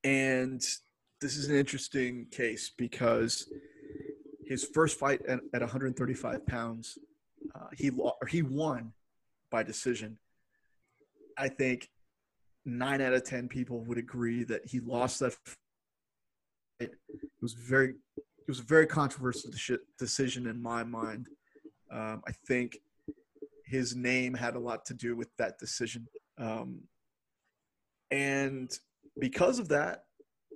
And 0.03 0.61
this 1.21 1.37
is 1.37 1.49
an 1.49 1.55
interesting 1.55 2.27
case 2.31 2.71
because 2.77 3.49
his 4.45 4.65
first 4.65 4.99
fight 4.99 5.21
at, 5.27 5.39
at 5.53 5.61
135 5.61 6.45
pounds, 6.45 6.97
uh, 7.55 7.67
he 7.73 7.89
lo- 7.89 8.17
he 8.29 8.41
won 8.41 8.93
by 9.49 9.63
decision. 9.63 10.17
I 11.37 11.47
think 11.47 11.89
nine 12.65 13.01
out 13.01 13.13
of 13.13 13.23
ten 13.23 13.47
people 13.47 13.81
would 13.81 13.97
agree 13.97 14.43
that 14.43 14.65
he 14.65 14.79
lost 14.79 15.19
that. 15.19 15.33
Fight. 15.33 15.57
It 16.79 16.91
was 17.41 17.53
very, 17.53 17.89
it 18.17 18.47
was 18.47 18.59
a 18.59 18.63
very 18.63 18.87
controversial 18.87 19.51
decision 19.99 20.47
in 20.47 20.61
my 20.61 20.83
mind. 20.83 21.27
Um, 21.91 22.21
I 22.27 22.31
think 22.47 22.77
his 23.65 23.95
name 23.95 24.33
had 24.33 24.55
a 24.55 24.59
lot 24.59 24.85
to 24.85 24.93
do 24.93 25.15
with 25.15 25.29
that 25.37 25.59
decision, 25.59 26.07
um, 26.37 26.81
and 28.11 28.71
because 29.19 29.59
of 29.59 29.69
that, 29.69 30.05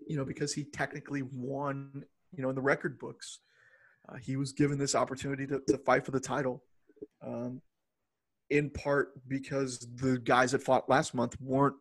you 0.07 0.17
know, 0.17 0.25
because 0.25 0.53
he 0.53 0.63
technically 0.63 1.21
won, 1.21 2.03
you 2.35 2.41
know, 2.41 2.49
in 2.49 2.55
the 2.55 2.61
record 2.61 2.97
books, 2.97 3.39
uh, 4.09 4.15
he 4.17 4.35
was 4.35 4.51
given 4.51 4.77
this 4.77 4.95
opportunity 4.95 5.45
to, 5.47 5.61
to 5.67 5.77
fight 5.79 6.05
for 6.05 6.11
the 6.11 6.19
title. 6.19 6.63
Um, 7.21 7.61
in 8.49 8.69
part 8.69 9.11
because 9.27 9.79
the 9.95 10.17
guys 10.19 10.51
that 10.51 10.63
fought 10.63 10.89
last 10.89 11.13
month 11.13 11.39
weren't 11.41 11.75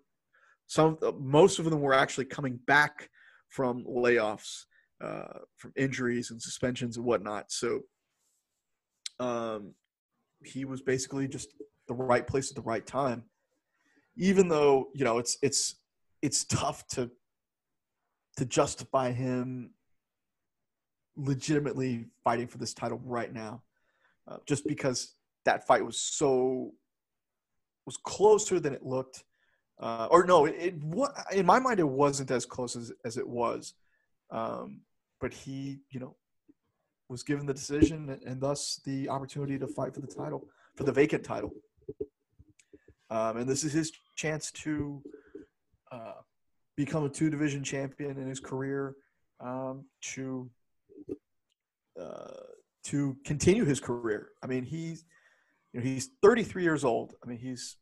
some 0.66 0.98
most 1.18 1.58
of 1.58 1.64
them 1.64 1.80
were 1.80 1.94
actually 1.94 2.24
coming 2.24 2.58
back 2.66 3.10
from 3.48 3.84
layoffs 3.84 4.64
uh, 5.00 5.40
from 5.56 5.72
injuries 5.76 6.30
and 6.30 6.40
suspensions 6.40 6.96
and 6.96 7.06
whatnot. 7.06 7.52
So 7.52 7.80
um, 9.20 9.74
he 10.44 10.64
was 10.64 10.82
basically 10.82 11.28
just 11.28 11.54
the 11.88 11.94
right 11.94 12.26
place 12.26 12.50
at 12.50 12.56
the 12.56 12.62
right 12.62 12.84
time. 12.84 13.24
Even 14.16 14.48
though 14.48 14.88
you 14.94 15.04
know 15.04 15.18
it's 15.18 15.38
it's 15.42 15.76
it's 16.22 16.44
tough 16.44 16.86
to 16.88 17.10
to 18.36 18.44
justify 18.44 19.12
him 19.12 19.70
legitimately 21.16 22.06
fighting 22.22 22.46
for 22.46 22.58
this 22.58 22.74
title 22.74 23.00
right 23.04 23.32
now 23.32 23.62
uh, 24.28 24.36
just 24.46 24.66
because 24.66 25.14
that 25.44 25.66
fight 25.66 25.84
was 25.84 25.98
so 25.98 26.72
was 27.86 27.96
closer 27.96 28.60
than 28.60 28.74
it 28.74 28.84
looked 28.84 29.24
uh, 29.80 30.08
or 30.10 30.24
no 30.24 30.46
it, 30.46 30.74
wa- 30.82 31.12
in 31.32 31.44
my 31.46 31.58
mind 31.58 31.80
it 31.80 31.88
wasn't 31.88 32.30
as 32.30 32.46
close 32.46 32.76
as, 32.76 32.92
as 33.04 33.16
it 33.16 33.28
was 33.28 33.74
um, 34.30 34.80
but 35.20 35.32
he 35.32 35.78
you 35.90 36.00
know 36.00 36.16
was 37.08 37.22
given 37.22 37.46
the 37.46 37.54
decision 37.54 38.08
and, 38.10 38.22
and 38.22 38.40
thus 38.40 38.80
the 38.84 39.08
opportunity 39.08 39.58
to 39.58 39.66
fight 39.66 39.94
for 39.94 40.00
the 40.00 40.06
title 40.06 40.46
for 40.76 40.84
the 40.84 40.92
vacant 40.92 41.24
title 41.24 41.52
um, 43.10 43.36
and 43.36 43.48
this 43.48 43.64
is 43.64 43.72
his 43.72 43.92
chance 44.16 44.50
to 44.50 45.02
uh, 45.92 46.20
become 46.76 47.04
a 47.04 47.08
two 47.08 47.30
division 47.30 47.62
champion 47.62 48.18
in 48.18 48.26
his 48.26 48.40
career 48.40 48.96
um, 49.40 49.84
to 50.00 50.50
uh, 52.00 52.42
to 52.84 53.16
continue 53.24 53.64
his 53.64 53.80
career. 53.80 54.28
I 54.42 54.46
mean, 54.46 54.62
he's 54.62 55.04
you 55.72 55.80
know 55.80 55.86
he's 55.86 56.10
33 56.22 56.62
years 56.62 56.84
old. 56.84 57.14
I 57.22 57.28
mean, 57.28 57.38
he's 57.38 57.76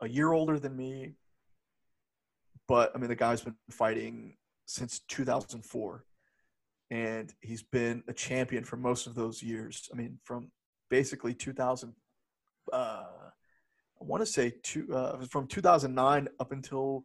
a 0.00 0.08
year 0.08 0.32
older 0.32 0.58
than 0.58 0.76
me, 0.76 1.14
but 2.72 2.90
I 2.94 2.98
mean 2.98 3.10
the 3.10 3.14
guy's 3.14 3.42
been 3.42 3.54
fighting 3.70 4.34
since 4.64 5.00
2004, 5.08 6.06
and 6.90 7.30
he's 7.42 7.62
been 7.62 8.02
a 8.08 8.14
champion 8.14 8.64
for 8.64 8.78
most 8.78 9.06
of 9.06 9.14
those 9.14 9.42
years. 9.42 9.90
I 9.92 9.94
mean, 9.94 10.18
from 10.24 10.50
basically 10.88 11.34
2000 11.34 11.92
uh, 12.72 12.76
I 12.76 13.04
want 14.00 14.22
to 14.22 14.26
say 14.26 14.54
two, 14.62 14.88
uh, 14.90 15.18
from 15.28 15.48
2009 15.48 16.28
up 16.40 16.52
until 16.52 17.04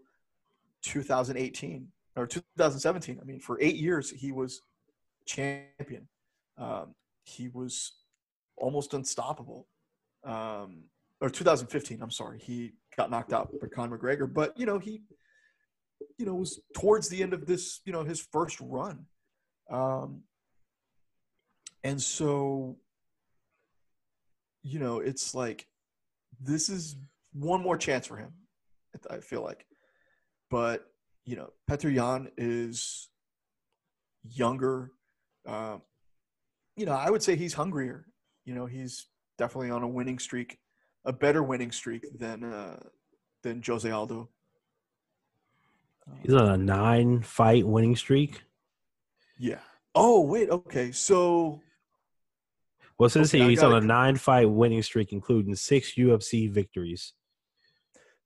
2018 0.83 1.89
or 2.15 2.27
2017. 2.27 3.19
I 3.21 3.25
mean, 3.25 3.41
for 3.41 3.59
eight 3.59 3.75
years 3.75 4.09
he 4.09 4.31
was 4.31 4.61
champion. 5.25 6.07
Um, 6.57 6.95
he 7.25 7.49
was 7.49 7.91
almost 8.55 8.93
unstoppable. 8.93 9.67
Um, 10.23 10.85
or 11.19 11.29
2015, 11.29 12.01
I'm 12.01 12.09
sorry, 12.09 12.39
he 12.39 12.71
got 12.95 13.11
knocked 13.11 13.33
out 13.33 13.51
by 13.59 13.67
Conor 13.67 13.97
McGregor, 13.97 14.33
but 14.33 14.57
you 14.57 14.65
know 14.65 14.79
he, 14.79 15.01
you 16.17 16.25
know, 16.25 16.35
was 16.35 16.59
towards 16.73 17.09
the 17.09 17.21
end 17.21 17.33
of 17.33 17.45
this, 17.45 17.81
you 17.85 17.93
know, 17.93 18.03
his 18.03 18.19
first 18.31 18.59
run, 18.61 19.05
um, 19.69 20.23
and 21.83 22.01
so, 22.01 22.77
you 24.63 24.79
know, 24.79 24.99
it's 24.99 25.33
like 25.35 25.67
this 26.41 26.69
is 26.69 26.95
one 27.33 27.61
more 27.61 27.77
chance 27.77 28.07
for 28.07 28.17
him. 28.17 28.33
I 29.11 29.19
feel 29.19 29.43
like, 29.43 29.65
but 30.49 30.87
you 31.25 31.35
know, 31.35 31.51
Petr 31.69 31.93
Yan 31.93 32.29
is 32.37 33.09
younger. 34.23 34.91
Um, 35.45 35.81
you 36.75 36.85
know, 36.85 36.93
I 36.93 37.09
would 37.09 37.21
say 37.21 37.35
he's 37.35 37.53
hungrier. 37.53 38.05
You 38.45 38.55
know, 38.55 38.65
he's 38.65 39.07
definitely 39.37 39.71
on 39.71 39.83
a 39.83 39.87
winning 39.87 40.19
streak, 40.19 40.57
a 41.05 41.13
better 41.13 41.43
winning 41.43 41.71
streak 41.71 42.05
than 42.17 42.43
uh, 42.43 42.79
than 43.43 43.61
Jose 43.65 43.89
Aldo. 43.89 44.29
He's 46.23 46.33
on 46.33 46.49
a 46.49 46.57
nine 46.57 47.21
fight 47.21 47.65
winning 47.67 47.95
streak. 47.95 48.43
Yeah. 49.37 49.59
Oh 49.95 50.21
wait. 50.21 50.49
Okay. 50.49 50.91
So 50.91 51.61
Well, 52.97 53.09
since 53.09 53.33
Okay, 53.33 53.47
he's 53.47 53.63
on 53.63 53.73
a 53.73 53.85
nine 53.85 54.15
fight 54.17 54.49
winning 54.49 54.81
streak, 54.83 55.11
including 55.13 55.55
six 55.55 55.93
UFC 55.95 56.49
victories. 56.51 57.13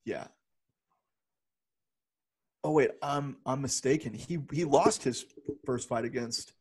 yeah. 0.05 0.27
Oh 2.63 2.71
wait. 2.71 2.91
I'm 3.01 3.37
I'm 3.45 3.61
mistaken. 3.61 4.13
He 4.13 4.39
he 4.51 4.65
lost 4.65 5.03
his 5.03 5.25
first 5.65 5.87
fight 5.87 6.05
against 6.05 6.53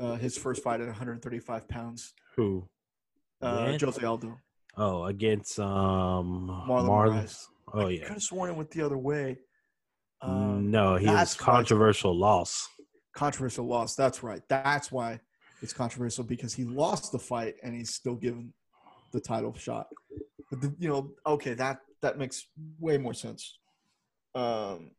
uh, 0.00 0.16
his 0.16 0.36
first 0.38 0.62
fight 0.62 0.80
at 0.80 0.86
135 0.86 1.68
pounds. 1.68 2.14
Who? 2.36 2.68
Uh, 3.40 3.76
Jose 3.78 4.02
Aldo. 4.04 4.38
Oh, 4.76 5.04
against 5.04 5.58
um 5.60 6.48
Marlon 6.68 6.88
Marlon. 6.88 7.36
Oh 7.72 7.86
I 7.86 7.90
yeah. 7.90 8.00
I 8.02 8.04
could 8.06 8.14
have 8.14 8.22
sworn 8.22 8.50
it 8.50 8.56
went 8.56 8.70
the 8.70 8.82
other 8.82 8.98
way. 8.98 9.38
Um, 10.24 10.70
no, 10.70 10.96
he 10.96 11.06
was 11.06 11.34
controversial 11.34 12.16
loss. 12.16 12.68
controversial 13.14 13.66
loss. 13.66 13.94
That's 13.94 14.22
right. 14.22 14.42
That's 14.48 14.90
why 14.90 15.20
it's 15.60 15.72
controversial 15.72 16.24
because 16.24 16.54
he 16.54 16.64
lost 16.64 17.12
the 17.12 17.18
fight 17.18 17.56
and 17.62 17.74
he's 17.74 17.94
still 17.94 18.14
given 18.14 18.52
the 19.12 19.20
title 19.20 19.54
shot. 19.54 19.88
But 20.50 20.60
the, 20.60 20.74
you 20.78 20.88
know, 20.88 21.10
okay, 21.26 21.54
that 21.54 21.80
that 22.00 22.18
makes 22.18 22.46
way 22.78 22.98
more 22.98 23.14
sense. 23.14 23.58
Um, 24.34 24.90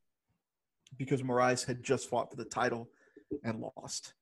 because 0.97 1.21
Moraes 1.21 1.65
had 1.65 1.83
just 1.83 2.09
fought 2.09 2.29
for 2.29 2.37
the 2.37 2.45
title 2.45 2.89
and 3.43 3.59
lost. 3.77 4.13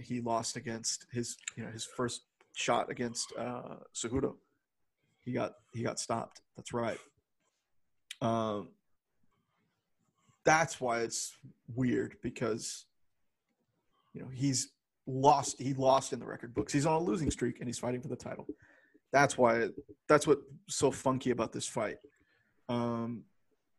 He 0.00 0.20
lost 0.20 0.56
against 0.56 1.06
his, 1.12 1.36
you 1.56 1.64
know, 1.64 1.70
his 1.70 1.84
first 1.84 2.22
shot 2.54 2.90
against 2.90 3.32
uh, 3.38 3.76
Cejudo. 3.94 4.36
He 5.24 5.32
got 5.32 5.52
he 5.72 5.82
got 5.82 6.00
stopped. 6.00 6.40
That's 6.56 6.72
right. 6.72 6.98
Um, 8.20 8.68
that's 10.44 10.80
why 10.80 11.00
it's 11.00 11.36
weird 11.74 12.16
because 12.22 12.86
you 14.12 14.20
know 14.20 14.28
he's 14.32 14.72
lost 15.06 15.60
he 15.60 15.74
lost 15.74 16.12
in 16.12 16.18
the 16.20 16.26
record 16.26 16.54
books 16.54 16.72
he's 16.72 16.86
on 16.86 16.94
a 16.94 17.04
losing 17.04 17.30
streak 17.30 17.58
and 17.58 17.68
he's 17.68 17.78
fighting 17.78 18.00
for 18.00 18.08
the 18.08 18.16
title 18.16 18.46
that's 19.12 19.36
why 19.36 19.68
that's 20.08 20.26
what's 20.26 20.42
so 20.68 20.90
funky 20.90 21.30
about 21.30 21.52
this 21.52 21.66
fight 21.66 21.96
um 22.68 23.22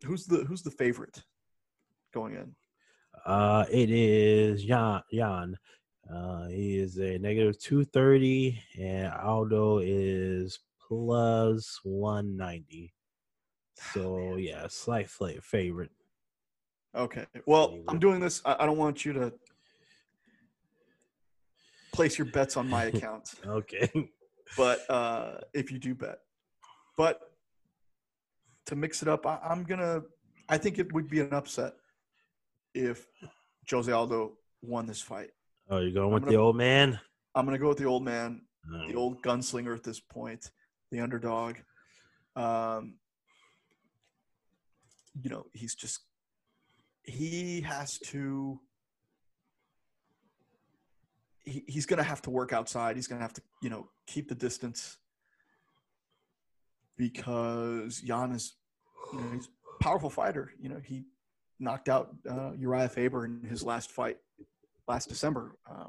who's 0.03 0.25
the 0.25 0.43
who's 0.45 0.61
the 0.61 0.71
favorite 0.71 1.23
going 2.13 2.33
in 2.35 2.53
Uh, 3.25 3.65
it 3.71 3.89
is 3.89 4.65
Yan. 4.65 5.01
Yan. 5.11 5.57
Uh, 6.13 6.47
he 6.47 6.77
is 6.77 6.97
a 6.97 7.17
negative 7.19 7.57
two 7.57 7.85
thirty, 7.85 8.59
and 8.77 9.13
Aldo 9.13 9.79
is 9.79 10.59
plus 10.85 11.79
one 11.83 12.35
ninety. 12.35 12.93
So 13.93 14.35
yeah, 14.35 14.67
slight 14.67 15.09
favorite. 15.09 15.91
Okay. 16.95 17.25
Well 17.45 17.79
i'm 17.87 17.99
doing 17.99 18.19
this. 18.19 18.41
I, 18.45 18.55
I 18.59 18.65
don't 18.65 18.77
want 18.77 19.03
you 19.05 19.13
to 19.13 19.33
place 21.91 22.17
your 22.17 22.25
bets 22.27 22.57
on 22.57 22.67
my 22.69 22.85
account. 22.85 23.33
Okay. 23.47 23.89
but 24.57 24.89
uh 24.89 25.37
if 25.53 25.71
you 25.71 25.79
do 25.79 25.93
bet. 25.95 26.19
But 26.97 27.19
to 28.67 28.75
mix 28.75 29.01
it 29.01 29.07
up 29.07 29.25
I, 29.27 29.39
i'm 29.43 29.63
gonna 29.63 30.01
i 30.47 30.57
think 30.57 30.79
it 30.79 30.91
would 30.93 31.09
be 31.09 31.19
an 31.19 31.33
upset 31.33 31.73
if 32.73 33.07
jose 33.69 33.91
aldo 33.91 34.33
won 34.61 34.85
this 34.85 35.01
fight. 35.01 35.31
Oh, 35.69 35.79
you're 35.79 35.91
going 35.91 36.13
with 36.13 36.23
gonna- 36.23 36.31
the 36.37 36.41
old 36.41 36.55
man. 36.55 36.99
i'm 37.35 37.45
gonna 37.45 37.57
go 37.57 37.69
with 37.69 37.77
the 37.77 37.85
old 37.85 38.03
man 38.03 38.41
Oh, 38.73 38.87
the 38.87 38.95
old 38.95 39.21
gunslinger 39.21 39.75
at 39.75 39.83
this 39.83 39.99
point 39.99 40.49
the 40.91 41.01
underdog. 41.01 41.57
Um 42.37 42.95
you 45.21 45.29
know 45.29 45.45
he's 45.53 45.75
just 45.75 45.99
he 47.03 47.61
has 47.61 47.99
to 47.99 48.59
he, 51.45 51.63
he's 51.67 51.85
gonna 51.85 52.03
have 52.03 52.21
to 52.23 52.29
work 52.29 52.53
outside. 52.53 52.95
He's 52.95 53.07
gonna 53.07 53.21
have 53.21 53.33
to 53.33 53.41
you 53.61 53.69
know 53.69 53.87
keep 54.07 54.29
the 54.29 54.35
distance 54.35 54.97
because 56.97 58.01
Yan 58.03 58.31
is 58.31 58.55
you 59.11 59.19
know 59.19 59.31
he's 59.33 59.47
a 59.47 59.83
powerful 59.83 60.09
fighter. 60.09 60.53
You 60.59 60.69
know 60.69 60.81
he 60.83 61.05
knocked 61.59 61.89
out 61.89 62.15
uh, 62.29 62.51
Urijah 62.51 62.91
Faber 62.91 63.25
in 63.25 63.43
his 63.43 63.63
last 63.63 63.91
fight 63.91 64.17
last 64.87 65.09
December 65.09 65.55
uh, 65.69 65.87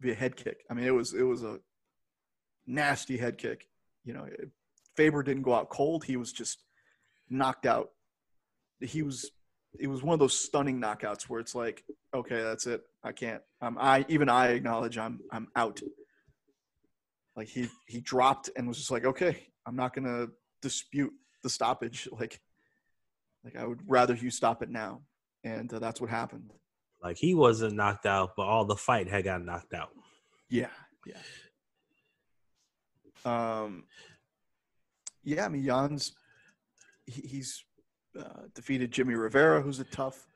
via 0.00 0.14
head 0.14 0.36
kick. 0.36 0.64
I 0.70 0.74
mean 0.74 0.86
it 0.86 0.94
was 0.94 1.14
it 1.14 1.24
was 1.24 1.42
a 1.42 1.58
nasty 2.66 3.16
head 3.16 3.38
kick. 3.38 3.66
You 4.04 4.14
know 4.14 4.28
Faber 4.96 5.22
didn't 5.22 5.42
go 5.42 5.54
out 5.54 5.68
cold. 5.68 6.04
He 6.04 6.16
was 6.16 6.32
just 6.32 6.58
knocked 7.28 7.66
out. 7.66 7.90
He 8.80 9.02
was 9.02 9.30
it 9.78 9.86
was 9.86 10.02
one 10.02 10.14
of 10.14 10.18
those 10.18 10.38
stunning 10.38 10.80
knockouts 10.80 11.24
where 11.24 11.40
it's 11.40 11.54
like 11.54 11.84
okay 12.14 12.42
that's 12.42 12.66
it. 12.66 12.82
I 13.04 13.12
can't 13.12 13.42
um, 13.62 13.76
i 13.80 14.04
even 14.08 14.28
i 14.28 14.48
acknowledge 14.48 14.98
i'm 14.98 15.20
i'm 15.32 15.48
out. 15.56 15.80
Like 17.36 17.48
he 17.48 17.68
he 17.86 18.00
dropped 18.00 18.50
and 18.56 18.66
was 18.66 18.78
just 18.78 18.90
like 18.90 19.04
okay 19.04 19.46
i'm 19.66 19.76
not 19.76 19.94
gonna 19.94 20.28
dispute 20.62 21.12
the 21.42 21.50
stoppage. 21.50 22.08
Like 22.18 22.40
like 23.44 23.56
i 23.56 23.66
would 23.66 23.80
rather 23.86 24.14
you 24.14 24.30
stop 24.30 24.62
it 24.62 24.70
now. 24.70 25.02
And 25.44 25.72
uh, 25.72 25.78
that's 25.78 26.00
what 26.00 26.10
happened. 26.10 26.52
Like 27.02 27.16
he 27.16 27.34
wasn't 27.34 27.74
knocked 27.76 28.04
out, 28.04 28.32
but 28.36 28.42
all 28.42 28.66
the 28.66 28.76
fight 28.76 29.08
had 29.08 29.24
got 29.24 29.42
knocked 29.42 29.72
out. 29.72 29.90
yeah 30.48 30.68
yeah. 31.06 31.16
Um 33.24 33.84
yeah 35.22 35.44
i 35.44 35.48
mean 35.48 35.62
yan's 35.62 36.12
he, 37.06 37.20
he's 37.22 37.64
uh, 38.18 38.42
defeated 38.54 38.90
jimmy 38.90 39.14
rivera 39.14 39.60
who's 39.60 39.80
a 39.80 39.84
tough 39.84 40.26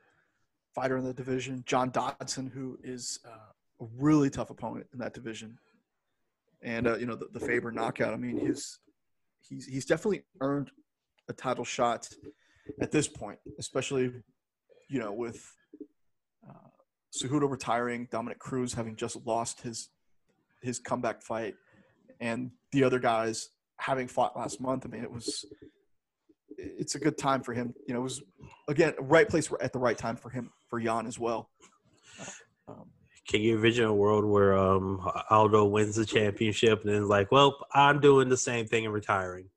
fighter 0.75 0.97
in 0.97 1.05
the 1.05 1.15
division. 1.15 1.63
John 1.67 1.91
dodson 1.91 2.49
who 2.49 2.79
is 2.83 3.21
uh, 3.25 3.85
a 3.85 3.89
really 3.97 4.29
tough 4.29 4.51
opponent 4.51 4.87
in 4.93 4.99
that 4.99 5.15
division. 5.15 5.59
And 6.63 6.87
uh, 6.87 6.97
you 6.97 7.07
know 7.07 7.15
the, 7.15 7.29
the 7.33 7.41
faber 7.41 7.71
knockout 7.71 8.15
i 8.15 8.17
mean 8.17 8.39
his 8.39 8.79
he's 9.47 9.67
he's 9.67 9.85
definitely 9.85 10.23
earned 10.41 10.71
a 11.29 11.33
title 11.35 11.65
shot 11.65 12.09
at 12.81 12.91
this 12.91 13.07
point 13.07 13.39
especially 13.59 14.11
you 14.89 14.99
know 14.99 15.13
with 15.13 15.47
uh, 16.49 16.69
Cejudo 17.13 17.51
retiring 17.51 18.09
dominick 18.11 18.39
cruz 18.39 18.73
having 18.73 18.97
just 18.97 19.19
lost 19.27 19.61
his 19.61 19.91
his 20.63 20.79
comeback 20.79 21.21
fight 21.21 21.55
and 22.19 22.51
the 22.73 22.83
other 22.83 22.99
guys 22.99 23.51
having 23.77 24.09
fought 24.09 24.35
last 24.35 24.59
month. 24.59 24.87
I 24.87 24.89
mean 24.89 25.03
it 25.03 25.13
was 25.13 25.45
it's 26.79 26.95
a 26.95 26.99
good 26.99 27.17
time 27.19 27.43
for 27.43 27.53
him 27.53 27.75
you 27.87 27.95
know 27.95 28.01
it 28.01 28.05
was 28.05 28.23
again 28.69 28.95
right 29.01 29.29
place 29.29 29.51
at 29.61 29.73
the 29.73 29.79
right 29.79 29.99
time 29.99 30.17
for 30.17 30.31
him 30.31 30.51
for 30.69 30.79
yan 30.79 31.07
as 31.07 31.19
well 31.19 31.51
um, 32.69 32.87
Can 33.29 33.41
you 33.41 33.57
envision 33.57 33.85
a 33.85 33.95
world 33.95 34.25
where 34.25 34.57
um 34.57 35.07
Aldo 35.31 35.67
wins 35.67 35.97
the 35.97 36.07
championship 36.07 36.83
and 36.83 36.93
then 36.93 37.03
is 37.03 37.09
like, 37.09 37.31
well, 37.33 37.57
I'm 37.73 38.01
doing 38.01 38.29
the 38.29 38.37
same 38.37 38.67
thing 38.67 38.85
and 38.85 38.95
retiring? 38.95 39.49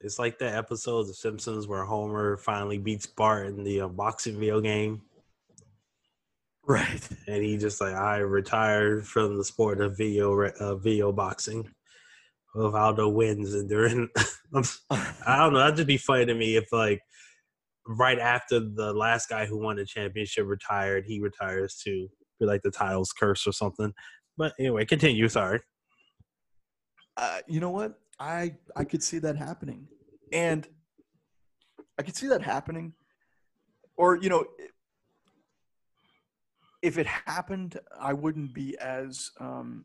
It's 0.00 0.18
like 0.18 0.38
that 0.38 0.54
episode 0.54 1.00
of 1.00 1.06
The 1.08 1.14
Simpsons 1.14 1.66
where 1.66 1.84
Homer 1.84 2.36
finally 2.36 2.78
beats 2.78 3.06
Bart 3.06 3.46
in 3.46 3.64
the 3.64 3.82
uh, 3.82 3.88
boxing 3.88 4.38
video 4.38 4.60
game, 4.60 5.00
right 6.66 7.08
and 7.26 7.42
he 7.42 7.56
just 7.56 7.80
like, 7.80 7.94
I 7.94 8.18
retired 8.18 9.06
from 9.06 9.36
the 9.38 9.44
sport 9.44 9.80
of 9.80 9.96
video 9.96 10.32
re- 10.32 10.52
uh, 10.60 10.74
video 10.74 11.10
boxing. 11.12 11.70
Well, 12.54 12.68
if 12.68 12.74
Aldo 12.74 13.08
wins 13.08 13.54
and 13.54 13.68
they're 13.68 13.86
in, 13.86 14.08
I 14.54 15.38
don't 15.38 15.52
know. 15.52 15.58
That'd 15.58 15.76
just 15.76 15.88
be 15.88 15.96
funny 15.96 16.26
to 16.26 16.34
me 16.34 16.56
if 16.56 16.72
like 16.72 17.00
right 17.86 18.18
after 18.18 18.60
the 18.60 18.92
last 18.94 19.28
guy 19.28 19.46
who 19.46 19.58
won 19.58 19.76
the 19.76 19.84
championship 19.84 20.46
retired, 20.46 21.04
he 21.06 21.20
retires 21.20 21.80
too. 21.82 22.08
Be 22.40 22.46
like 22.46 22.62
the 22.62 22.70
titles 22.70 23.12
curse 23.12 23.46
or 23.46 23.52
something. 23.52 23.92
But 24.36 24.54
anyway, 24.58 24.84
continue. 24.84 25.28
Sorry. 25.28 25.60
uh, 27.16 27.40
you 27.48 27.60
know 27.60 27.70
what? 27.70 27.94
I 28.20 28.54
I 28.76 28.84
could 28.84 29.02
see 29.02 29.18
that 29.20 29.36
happening, 29.36 29.88
and 30.32 30.66
I 31.98 32.02
could 32.02 32.16
see 32.16 32.28
that 32.28 32.42
happening, 32.42 32.94
or 33.96 34.16
you 34.16 34.28
know, 34.28 34.44
if 36.82 36.98
it 36.98 37.06
happened, 37.06 37.78
I 38.00 38.12
wouldn't 38.12 38.54
be 38.54 38.76
as, 38.78 39.30
um, 39.40 39.84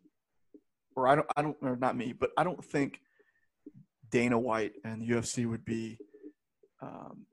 or 0.99 1.07
I 1.07 1.15
don't, 1.15 1.27
I 1.35 1.41
don't, 1.41 1.57
or 1.61 1.75
not 1.75 1.95
me, 1.95 2.13
but 2.13 2.31
I 2.37 2.43
don't 2.43 2.63
think 2.63 3.01
Dana 4.09 4.37
White 4.37 4.73
and 4.83 5.01
the 5.01 5.07
UFC 5.07 5.47
would 5.47 5.65
be. 5.65 5.97
Um, 6.81 7.25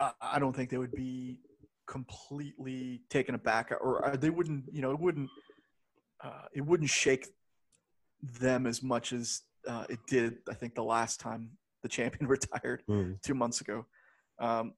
I, 0.00 0.12
I 0.20 0.38
don't 0.38 0.54
think 0.54 0.70
they 0.70 0.78
would 0.78 0.94
be 0.94 1.40
completely 1.86 3.02
taken 3.08 3.34
aback, 3.34 3.72
or 3.72 4.04
uh, 4.06 4.16
they 4.16 4.30
wouldn't, 4.30 4.64
you 4.72 4.82
know, 4.82 4.90
it 4.90 5.00
wouldn't, 5.00 5.30
uh, 6.22 6.46
it 6.54 6.60
wouldn't 6.60 6.90
shake 6.90 7.28
them 8.40 8.66
as 8.66 8.82
much 8.82 9.12
as 9.12 9.42
uh, 9.66 9.84
it 9.88 9.98
did. 10.06 10.38
I 10.50 10.54
think 10.54 10.74
the 10.74 10.84
last 10.84 11.20
time 11.20 11.50
the 11.82 11.88
champion 11.88 12.26
retired 12.36 12.82
Mm. 12.88 13.20
two 13.22 13.34
months 13.34 13.60
ago, 13.60 13.86
um, 14.38 14.74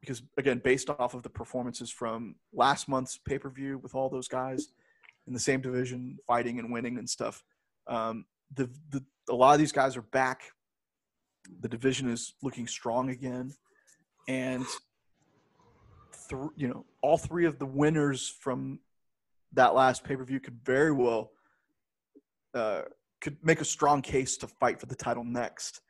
because 0.00 0.22
again, 0.36 0.60
based 0.62 0.90
off 0.90 1.14
of 1.14 1.22
the 1.22 1.30
performances 1.30 1.90
from 1.90 2.36
last 2.52 2.88
month's 2.88 3.18
pay 3.18 3.38
per 3.38 3.48
view 3.50 3.78
with 3.78 3.94
all 3.94 4.08
those 4.08 4.28
guys 4.28 4.68
in 5.26 5.32
the 5.32 5.40
same 5.40 5.60
division, 5.60 6.18
fighting 6.26 6.58
and 6.58 6.72
winning 6.72 6.98
and 6.98 7.08
stuff, 7.08 7.42
um, 7.86 8.24
the, 8.54 8.70
the 8.90 9.04
a 9.30 9.34
lot 9.34 9.54
of 9.54 9.58
these 9.58 9.72
guys 9.72 9.96
are 9.96 10.02
back. 10.02 10.42
The 11.60 11.68
division 11.68 12.08
is 12.10 12.34
looking 12.42 12.66
strong 12.66 13.10
again, 13.10 13.52
and 14.28 14.66
th- 16.28 16.50
you 16.56 16.68
know 16.68 16.84
all 17.02 17.18
three 17.18 17.46
of 17.46 17.58
the 17.58 17.66
winners 17.66 18.34
from 18.40 18.80
that 19.52 19.74
last 19.74 20.04
pay 20.04 20.16
per 20.16 20.24
view 20.24 20.40
could 20.40 20.58
very 20.64 20.92
well 20.92 21.30
uh, 22.54 22.82
could 23.20 23.36
make 23.42 23.60
a 23.60 23.64
strong 23.64 24.02
case 24.02 24.36
to 24.38 24.46
fight 24.46 24.80
for 24.80 24.86
the 24.86 24.94
title 24.94 25.24
next. 25.24 25.80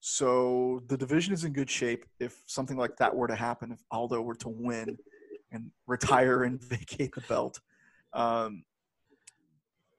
So 0.00 0.82
the 0.88 0.96
division 0.96 1.32
is 1.32 1.44
in 1.44 1.52
good 1.52 1.70
shape. 1.70 2.04
If 2.18 2.42
something 2.46 2.76
like 2.76 2.96
that 2.96 3.14
were 3.14 3.28
to 3.28 3.36
happen, 3.36 3.70
if 3.70 3.78
Aldo 3.90 4.20
were 4.20 4.34
to 4.36 4.48
win 4.48 4.98
and 5.52 5.70
retire 5.86 6.42
and 6.42 6.60
vacate 6.64 7.14
the 7.14 7.20
belt, 7.22 7.60
um, 8.12 8.64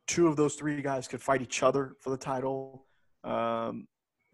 two 0.07 0.27
of 0.27 0.35
those 0.35 0.55
three 0.55 0.81
guys 0.81 1.07
could 1.07 1.21
fight 1.21 1.41
each 1.41 1.63
other 1.63 1.95
for 2.01 2.09
the 2.09 2.17
title. 2.17 2.85
Um, 3.23 3.87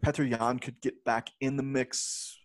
Petr 0.04 0.28
Yan 0.28 0.58
could 0.58 0.80
get 0.80 1.04
back 1.04 1.28
in 1.40 1.56
the 1.56 1.62
mix. 1.62 2.36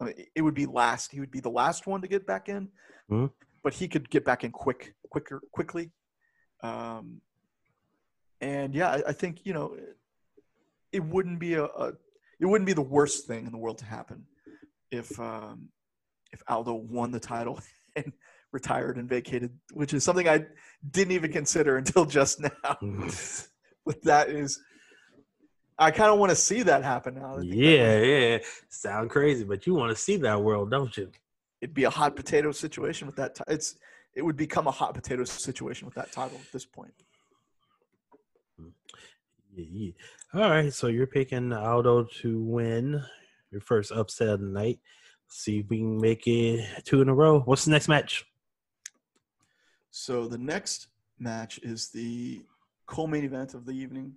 I 0.00 0.04
mean, 0.04 0.14
it 0.34 0.42
would 0.42 0.54
be 0.54 0.66
last. 0.66 1.12
He 1.12 1.20
would 1.20 1.30
be 1.30 1.40
the 1.40 1.50
last 1.50 1.86
one 1.86 2.00
to 2.02 2.08
get 2.08 2.26
back 2.26 2.48
in, 2.48 2.68
Mhm. 3.10 3.32
but 3.62 3.74
he 3.74 3.88
could 3.88 4.08
get 4.08 4.24
back 4.24 4.44
in 4.44 4.50
quick, 4.52 4.94
quicker, 5.10 5.42
quickly. 5.52 5.90
Um, 6.62 7.20
and 8.40 8.74
yeah, 8.74 8.90
I, 8.90 9.02
I 9.08 9.12
think 9.12 9.44
you 9.44 9.52
know, 9.52 9.76
it 10.92 11.04
wouldn't 11.04 11.38
be 11.38 11.54
a, 11.54 11.64
a, 11.64 11.92
it 12.38 12.46
wouldn't 12.46 12.66
be 12.66 12.72
the 12.72 12.80
worst 12.82 13.26
thing 13.26 13.44
in 13.46 13.52
the 13.52 13.58
world 13.58 13.78
to 13.78 13.84
happen 13.84 14.26
if 14.90 15.18
um, 15.20 15.68
if 16.32 16.42
Aldo 16.48 16.74
won 16.74 17.10
the 17.10 17.20
title 17.20 17.60
and 17.96 18.12
retired 18.52 18.96
and 18.96 19.08
vacated, 19.08 19.52
which 19.72 19.94
is 19.94 20.04
something 20.04 20.28
I 20.28 20.46
didn't 20.90 21.12
even 21.12 21.32
consider 21.32 21.76
until 21.76 22.04
just 22.04 22.40
now. 22.40 22.50
but 23.86 24.02
that 24.04 24.28
is, 24.28 24.60
I 25.78 25.90
kind 25.90 26.12
of 26.12 26.18
want 26.18 26.30
to 26.30 26.36
see 26.36 26.62
that 26.62 26.82
happen 26.84 27.14
now. 27.14 27.36
That 27.36 27.46
yeah, 27.46 28.00
yeah. 28.00 28.38
Sound 28.68 29.10
crazy, 29.10 29.44
but 29.44 29.66
you 29.66 29.74
want 29.74 29.90
to 29.90 29.96
see 29.96 30.16
that 30.18 30.42
world, 30.42 30.70
don't 30.70 30.96
you? 30.96 31.10
it'd 31.60 31.74
be 31.74 31.84
a 31.84 31.90
hot 31.90 32.16
potato 32.16 32.52
situation 32.52 33.06
with 33.06 33.16
that. 33.16 33.34
T- 33.34 33.44
it's 33.48 33.76
it 34.14 34.22
would 34.22 34.36
become 34.36 34.66
a 34.66 34.72
hot 34.72 34.94
potato 34.94 35.24
situation 35.24 35.86
with 35.86 35.94
that 35.94 36.12
title 36.12 36.38
at 36.38 36.52
this 36.52 36.64
point. 36.64 36.92
Yeah, 39.54 39.66
yeah. 39.70 39.92
All 40.34 40.50
right, 40.50 40.72
so 40.72 40.86
you're 40.86 41.06
picking 41.06 41.52
Aldo 41.52 42.06
to 42.22 42.42
win 42.42 43.02
your 43.50 43.60
first 43.60 43.92
upset 43.92 44.28
of 44.28 44.40
the 44.40 44.46
night. 44.46 44.78
See 45.28 45.60
if 45.60 45.66
we 45.68 45.78
can 45.78 46.00
make 46.00 46.26
it 46.26 46.84
two 46.84 47.02
in 47.02 47.08
a 47.08 47.14
row. 47.14 47.40
What's 47.40 47.64
the 47.64 47.70
next 47.70 47.88
match? 47.88 48.24
So 49.90 50.26
the 50.26 50.38
next 50.38 50.88
match 51.18 51.58
is 51.62 51.90
the 51.90 52.44
co-main 52.86 53.24
event 53.24 53.54
of 53.54 53.66
the 53.66 53.72
evening. 53.72 54.14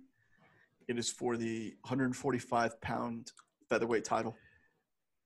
It 0.86 0.98
is 0.98 1.10
for 1.10 1.36
the 1.36 1.74
145 1.82 2.80
pound 2.80 3.32
featherweight 3.68 4.04
title. 4.04 4.36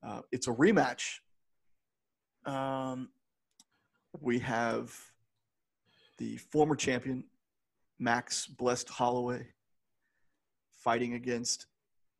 Uh, 0.06 0.22
it's 0.32 0.46
a 0.46 0.52
rematch. 0.52 1.18
Um, 2.46 3.10
we 4.20 4.38
have 4.38 4.94
the 6.16 6.36
former 6.36 6.76
champion 6.76 7.24
Max 7.98 8.46
Blessed 8.46 8.88
Holloway 8.88 9.48
fighting 10.72 11.14
against 11.14 11.66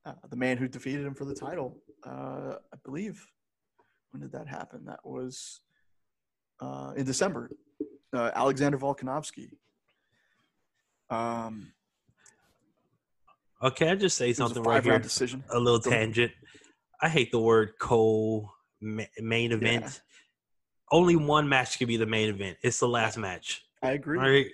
uh, 0.04 0.12
the 0.28 0.36
man 0.36 0.58
who 0.58 0.68
defeated 0.68 1.06
him 1.06 1.14
for 1.14 1.24
the 1.24 1.34
title. 1.34 1.78
Uh, 2.04 2.56
I 2.72 2.76
believe. 2.84 3.26
When 4.10 4.22
did 4.22 4.32
that 4.32 4.48
happen? 4.48 4.84
That 4.86 5.00
was 5.04 5.60
uh, 6.60 6.92
in 6.96 7.04
December 7.04 7.50
uh, 8.12 8.31
Alexander 8.35 8.79
Volkanovski. 8.79 9.51
Um, 11.11 11.73
Okay, 13.62 13.90
I 13.90 13.97
just 13.97 14.16
say 14.16 14.27
it 14.27 14.31
was 14.31 14.38
a 14.38 14.42
something 14.42 14.62
right 14.62 14.85
here. 14.85 14.99
decision. 14.99 15.42
A 15.51 15.59
little 15.59 15.81
tangent. 15.81 16.33
I 17.03 17.09
hate 17.09 17.33
the 17.33 17.40
word 17.40 17.73
co 17.81 18.51
main 18.81 19.53
event. 19.53 20.01
Only 20.92 21.16
one 21.16 21.49
match 21.49 21.79
could 21.79 21.88
be 21.88 21.97
the 21.97 22.07
main 22.07 22.29
event. 22.29 22.57
It's 22.62 22.79
the 22.79 22.88
last 22.88 23.18
match. 23.18 23.64
I 23.83 23.92
agree. 23.92 24.18
All 24.18 24.31
right. 24.31 24.47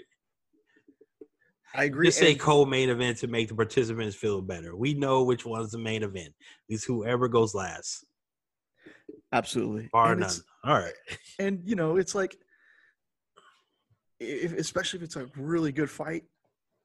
I 1.74 1.84
agree. 1.84 2.06
Just 2.08 2.18
say 2.18 2.34
co 2.34 2.64
main 2.64 2.88
event 2.88 3.18
to 3.18 3.26
make 3.26 3.48
the 3.48 3.54
participants 3.54 4.16
feel 4.16 4.40
better. 4.40 4.74
We 4.74 4.94
know 4.94 5.22
which 5.24 5.44
one's 5.44 5.72
the 5.72 5.78
main 5.78 6.02
event. 6.02 6.32
It's 6.68 6.84
whoever 6.84 7.28
goes 7.28 7.54
last, 7.54 8.06
absolutely. 9.32 9.90
bar 9.92 10.12
and 10.12 10.20
none. 10.20 10.30
All 10.64 10.78
right. 10.78 10.94
and 11.38 11.60
you 11.64 11.76
know, 11.76 11.96
it's 11.96 12.14
like, 12.14 12.36
if, 14.24 14.52
especially 14.52 14.98
if 14.98 15.04
it's 15.04 15.16
a 15.16 15.26
really 15.36 15.72
good 15.72 15.90
fight, 15.90 16.24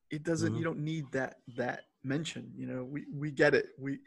it 0.09 0.23
doesn't. 0.23 0.53
Mhm. 0.53 0.57
You 0.57 0.63
don't 0.63 0.79
need 0.79 1.05
that 1.11 1.37
that 1.55 1.85
mention. 2.03 2.51
You 2.55 2.67
know, 2.67 2.83
we 2.83 3.05
we 3.13 3.31
get 3.31 3.53
it. 3.53 3.67
We, 3.77 3.99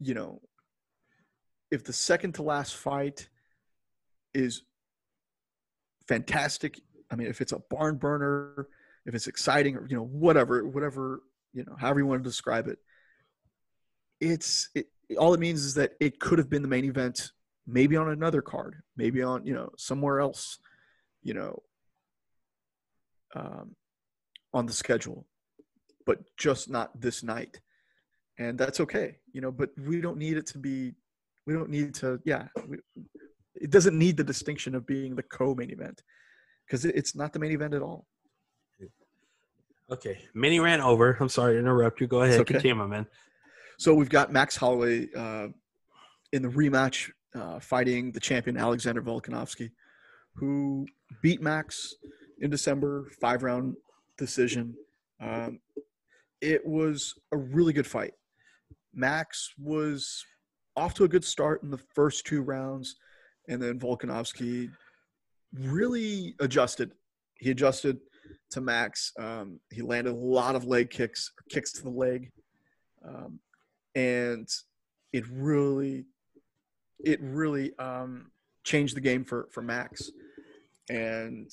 you 0.00 0.14
know, 0.14 0.40
if 1.70 1.84
the 1.84 1.92
second 1.92 2.34
to 2.34 2.42
last 2.42 2.74
fight 2.76 3.28
is 4.32 4.62
fantastic. 6.08 6.80
I 7.10 7.16
mean, 7.16 7.28
if 7.28 7.40
it's 7.40 7.52
a 7.52 7.58
barn 7.70 7.96
burner, 7.96 8.68
if 9.06 9.14
it's 9.14 9.26
exciting, 9.26 9.76
or 9.76 9.86
you 9.86 9.96
know, 9.96 10.04
whatever, 10.04 10.66
whatever, 10.66 11.22
you 11.52 11.64
know, 11.64 11.76
however 11.78 12.00
you 12.00 12.06
want 12.06 12.22
to 12.24 12.28
describe 12.28 12.66
it, 12.68 12.78
it's 14.20 14.70
it. 14.74 14.86
All 15.18 15.34
it 15.34 15.40
means 15.40 15.64
is 15.64 15.74
that 15.74 15.92
it 16.00 16.18
could 16.18 16.38
have 16.38 16.48
been 16.48 16.62
the 16.62 16.68
main 16.68 16.84
event, 16.86 17.32
maybe 17.66 17.96
on 17.96 18.08
another 18.08 18.40
card, 18.42 18.82
maybe 18.96 19.22
on 19.22 19.46
you 19.46 19.52
know 19.54 19.70
somewhere 19.76 20.20
else, 20.20 20.58
you 21.22 21.34
know, 21.34 21.62
um, 23.34 23.74
on 24.52 24.66
the 24.66 24.72
schedule, 24.72 25.26
but 26.06 26.18
just 26.36 26.68
not 26.68 27.00
this 27.00 27.22
night, 27.22 27.60
and 28.38 28.58
that's 28.58 28.80
okay, 28.80 29.16
you 29.32 29.40
know. 29.40 29.50
But 29.50 29.70
we 29.78 30.00
don't 30.00 30.18
need 30.18 30.36
it 30.36 30.46
to 30.48 30.58
be. 30.58 30.92
We 31.46 31.54
don't 31.54 31.70
need 31.70 31.94
to. 31.96 32.20
Yeah, 32.24 32.48
we, 32.68 32.78
it 33.54 33.70
doesn't 33.70 33.98
need 33.98 34.16
the 34.16 34.24
distinction 34.24 34.74
of 34.74 34.86
being 34.86 35.14
the 35.14 35.22
co-main 35.22 35.70
event 35.70 36.02
because 36.66 36.84
it, 36.84 36.94
it's 36.96 37.14
not 37.14 37.32
the 37.32 37.38
main 37.38 37.52
event 37.52 37.74
at 37.74 37.82
all. 37.82 38.06
Okay. 39.90 40.18
Mini 40.34 40.60
ran 40.60 40.80
over. 40.80 41.16
I'm 41.20 41.28
sorry 41.28 41.54
to 41.54 41.58
interrupt 41.58 42.00
you. 42.00 42.06
Go 42.06 42.22
ahead. 42.22 42.40
okay. 42.40 42.54
Continue, 42.54 42.74
my 42.74 42.86
man. 42.86 43.06
So 43.78 43.94
we've 43.94 44.08
got 44.08 44.32
Max 44.32 44.56
Holloway 44.56 45.08
uh, 45.14 45.48
in 46.32 46.42
the 46.42 46.48
rematch 46.48 47.10
uh, 47.34 47.58
fighting 47.58 48.12
the 48.12 48.20
champion 48.20 48.56
Alexander 48.56 49.02
Volkanovski, 49.02 49.70
who 50.34 50.86
beat 51.22 51.42
Max 51.42 51.94
in 52.40 52.50
December, 52.50 53.10
five 53.20 53.42
round 53.42 53.76
decision. 54.18 54.74
Um, 55.20 55.60
it 56.40 56.64
was 56.66 57.14
a 57.32 57.36
really 57.36 57.72
good 57.72 57.86
fight. 57.86 58.12
Max 58.92 59.50
was 59.58 60.24
off 60.76 60.94
to 60.94 61.04
a 61.04 61.08
good 61.08 61.24
start 61.24 61.62
in 61.62 61.70
the 61.70 61.80
first 61.94 62.26
two 62.26 62.42
rounds, 62.42 62.96
and 63.48 63.62
then 63.62 63.78
Volkanovski 63.78 64.70
really 65.52 66.34
adjusted. 66.40 66.92
He 67.38 67.50
adjusted 67.50 67.98
to 68.50 68.60
Max. 68.60 69.12
Um, 69.18 69.60
he 69.70 69.82
landed 69.82 70.12
a 70.12 70.16
lot 70.16 70.54
of 70.54 70.64
leg 70.64 70.90
kicks, 70.90 71.32
kicks 71.50 71.72
to 71.72 71.82
the 71.82 71.90
leg. 71.90 72.30
Um, 73.06 73.40
and 73.94 74.48
it 75.12 75.24
really 75.30 76.04
it 77.04 77.20
really 77.22 77.76
um, 77.78 78.30
changed 78.64 78.96
the 78.96 79.00
game 79.00 79.24
for 79.24 79.48
for 79.52 79.62
Max, 79.62 80.10
and 80.88 81.50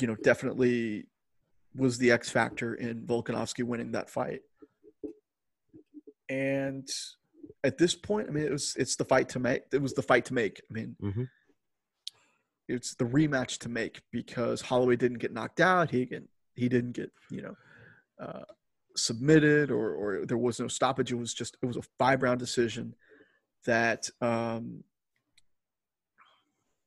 you 0.00 0.06
know 0.06 0.16
definitely 0.16 1.06
was 1.74 1.98
the 1.98 2.10
X 2.10 2.30
factor 2.30 2.74
in 2.74 3.02
Volkanovski 3.06 3.62
winning 3.64 3.92
that 3.92 4.08
fight. 4.10 4.40
And 6.28 6.88
at 7.62 7.78
this 7.78 7.94
point, 7.94 8.28
I 8.28 8.32
mean, 8.32 8.44
it 8.44 8.50
was 8.52 8.74
it's 8.78 8.96
the 8.96 9.04
fight 9.04 9.28
to 9.30 9.38
make. 9.38 9.62
It 9.72 9.80
was 9.82 9.94
the 9.94 10.02
fight 10.02 10.24
to 10.26 10.34
make. 10.34 10.60
I 10.70 10.72
mean, 10.72 10.96
Mhm. 11.00 11.28
it's 12.68 12.94
the 12.94 13.04
rematch 13.04 13.58
to 13.58 13.68
make 13.68 14.02
because 14.10 14.60
Holloway 14.62 14.96
didn't 14.96 15.18
get 15.18 15.32
knocked 15.32 15.60
out. 15.60 15.90
He 15.90 16.04
get, 16.06 16.24
he 16.54 16.68
didn't 16.68 16.92
get 16.92 17.12
you 17.30 17.42
know 17.42 17.56
uh, 18.18 18.44
submitted 18.96 19.70
or 19.70 19.94
or 19.94 20.26
there 20.26 20.38
was 20.38 20.58
no 20.58 20.68
stoppage. 20.68 21.12
It 21.12 21.16
was 21.16 21.34
just 21.34 21.56
it 21.62 21.66
was 21.66 21.76
a 21.76 21.82
five 21.98 22.22
round 22.22 22.40
decision 22.40 22.94
that 23.64 24.08
um, 24.20 24.82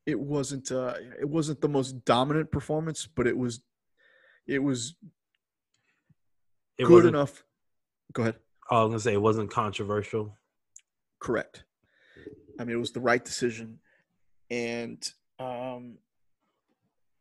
it 0.06 0.20
wasn't 0.20 0.72
uh, 0.72 0.96
it 1.20 1.30
wasn't 1.30 1.62
the 1.62 1.70
most 1.70 2.04
dominant 2.06 2.52
performance, 2.52 3.08
but 3.08 3.28
it 3.28 3.38
was 3.38 3.62
it 4.48 4.60
was 4.60 4.96
It 6.78 6.86
good 6.86 7.06
enough. 7.06 7.44
Go 8.14 8.24
ahead. 8.24 8.36
I 8.72 8.82
was 8.84 8.90
gonna 8.90 9.00
say 9.00 9.14
it 9.14 9.22
wasn't 9.22 9.52
controversial. 9.52 10.36
Correct. 11.20 11.64
I 12.60 12.64
mean, 12.64 12.76
it 12.76 12.80
was 12.80 12.92
the 12.92 13.00
right 13.00 13.24
decision, 13.24 13.80
and 14.50 15.02
um, 15.40 15.98